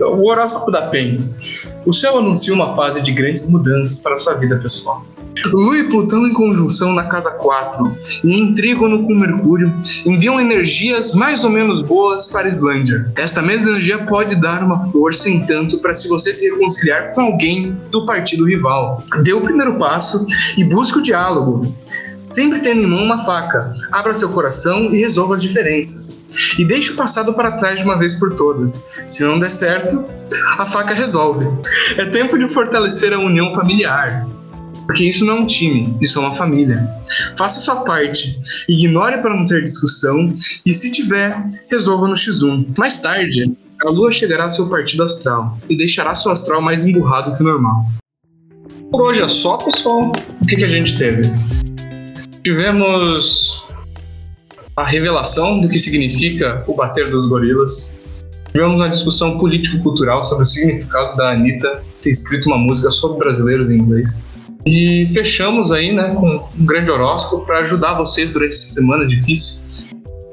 O 0.00 0.26
horóscopo 0.26 0.70
da 0.70 0.88
PEN. 0.88 1.18
O 1.84 1.92
céu 1.92 2.16
anuncia 2.16 2.54
uma 2.54 2.74
fase 2.76 3.02
de 3.02 3.12
grandes 3.12 3.50
mudanças 3.50 3.98
para 3.98 4.16
sua 4.16 4.38
vida 4.38 4.56
pessoal. 4.56 5.04
Lua 5.46 5.78
e 5.78 5.84
Plutão 5.84 6.26
em 6.26 6.32
conjunção 6.32 6.92
na 6.92 7.04
casa 7.04 7.30
4 7.32 7.96
e 8.24 8.34
em 8.34 8.54
trígono 8.54 9.04
com 9.04 9.14
Mercúrio 9.14 9.72
enviam 10.06 10.40
energias 10.40 11.12
mais 11.12 11.44
ou 11.44 11.50
menos 11.50 11.82
boas 11.82 12.28
para 12.28 12.46
a 12.46 12.50
Islândia. 12.50 13.10
Esta 13.16 13.42
mesma 13.42 13.70
energia 13.70 14.04
pode 14.06 14.36
dar 14.36 14.62
uma 14.62 14.86
força, 14.88 15.28
entanto, 15.28 15.78
para 15.80 15.94
se 15.94 16.08
você 16.08 16.32
se 16.32 16.48
reconciliar 16.48 17.12
com 17.14 17.20
alguém 17.20 17.76
do 17.90 18.06
partido 18.06 18.44
rival. 18.44 19.02
Dê 19.22 19.32
o 19.32 19.40
primeiro 19.40 19.76
passo 19.76 20.26
e 20.56 20.64
busque 20.64 20.98
o 20.98 21.02
diálogo. 21.02 21.74
Sempre 22.22 22.60
tendo 22.60 22.80
em 22.80 22.86
mão 22.86 23.02
uma 23.02 23.22
faca, 23.22 23.74
abra 23.92 24.14
seu 24.14 24.30
coração 24.30 24.84
e 24.94 24.98
resolva 24.98 25.34
as 25.34 25.42
diferenças. 25.42 26.24
E 26.58 26.64
deixe 26.64 26.92
o 26.92 26.96
passado 26.96 27.34
para 27.34 27.52
trás 27.58 27.78
de 27.78 27.84
uma 27.84 27.98
vez 27.98 28.14
por 28.14 28.34
todas. 28.34 28.88
Se 29.06 29.22
não 29.22 29.38
der 29.38 29.50
certo, 29.50 30.06
a 30.58 30.66
faca 30.66 30.94
resolve. 30.94 31.46
É 31.98 32.06
tempo 32.06 32.38
de 32.38 32.48
fortalecer 32.48 33.12
a 33.12 33.18
união 33.18 33.52
familiar. 33.54 34.26
Porque 34.86 35.04
isso 35.04 35.24
não 35.24 35.38
é 35.38 35.40
um 35.40 35.46
time, 35.46 35.96
isso 36.00 36.18
é 36.18 36.22
uma 36.22 36.34
família. 36.34 36.86
Faça 37.36 37.60
sua 37.60 37.76
parte, 37.76 38.38
ignore 38.68 39.20
para 39.22 39.34
não 39.34 39.46
ter 39.46 39.64
discussão 39.64 40.34
e, 40.64 40.74
se 40.74 40.90
tiver, 40.90 41.36
resolva 41.70 42.08
no 42.08 42.14
X1. 42.14 42.76
Mais 42.76 42.98
tarde, 43.00 43.52
a 43.84 43.90
lua 43.90 44.12
chegará 44.12 44.44
ao 44.44 44.50
seu 44.50 44.68
partido 44.68 45.02
astral 45.02 45.58
e 45.68 45.76
deixará 45.76 46.14
seu 46.14 46.32
astral 46.32 46.60
mais 46.60 46.84
emburrado 46.84 47.36
que 47.36 47.42
o 47.42 47.46
normal. 47.46 47.86
Por 48.90 49.02
hoje 49.02 49.22
é 49.22 49.28
só, 49.28 49.56
pessoal. 49.56 50.12
O 50.40 50.46
que, 50.46 50.56
que 50.56 50.64
a 50.64 50.68
gente 50.68 50.96
teve? 50.96 51.22
Tivemos 52.42 53.64
a 54.76 54.84
revelação 54.84 55.58
do 55.58 55.68
que 55.68 55.78
significa 55.78 56.62
o 56.66 56.74
bater 56.74 57.10
dos 57.10 57.28
gorilas. 57.28 57.96
Tivemos 58.52 58.76
uma 58.76 58.88
discussão 58.88 59.38
político-cultural 59.38 60.22
sobre 60.22 60.44
o 60.44 60.46
significado 60.46 61.16
da 61.16 61.32
Anitta 61.32 61.82
ter 62.02 62.10
escrito 62.10 62.46
uma 62.46 62.58
música 62.58 62.90
sobre 62.90 63.18
brasileiros 63.18 63.70
em 63.70 63.78
inglês. 63.78 64.24
E 64.66 65.10
fechamos 65.12 65.70
aí, 65.72 65.92
né, 65.92 66.14
com 66.14 66.26
um 66.58 66.64
grande 66.64 66.90
horóscopo 66.90 67.44
para 67.44 67.58
ajudar 67.58 67.94
vocês 67.94 68.32
durante 68.32 68.52
essa 68.52 68.74
semana 68.74 69.06
difícil. 69.06 69.60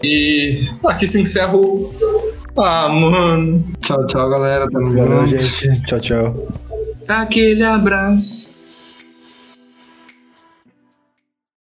E 0.03 0.67
aqui 0.85 1.05
se 1.07 1.19
encerra 1.21 1.55
o. 1.55 1.93
Ah, 2.57 2.89
mano. 2.89 3.63
Tchau, 3.81 4.05
tchau, 4.07 4.29
galera. 4.29 4.69
Tamo 4.69 4.91
Valeu, 4.91 5.27
junto. 5.27 5.41
gente. 5.41 5.83
Tchau, 5.83 5.99
tchau. 5.99 6.47
Aquele 7.07 7.63
abraço. 7.63 8.50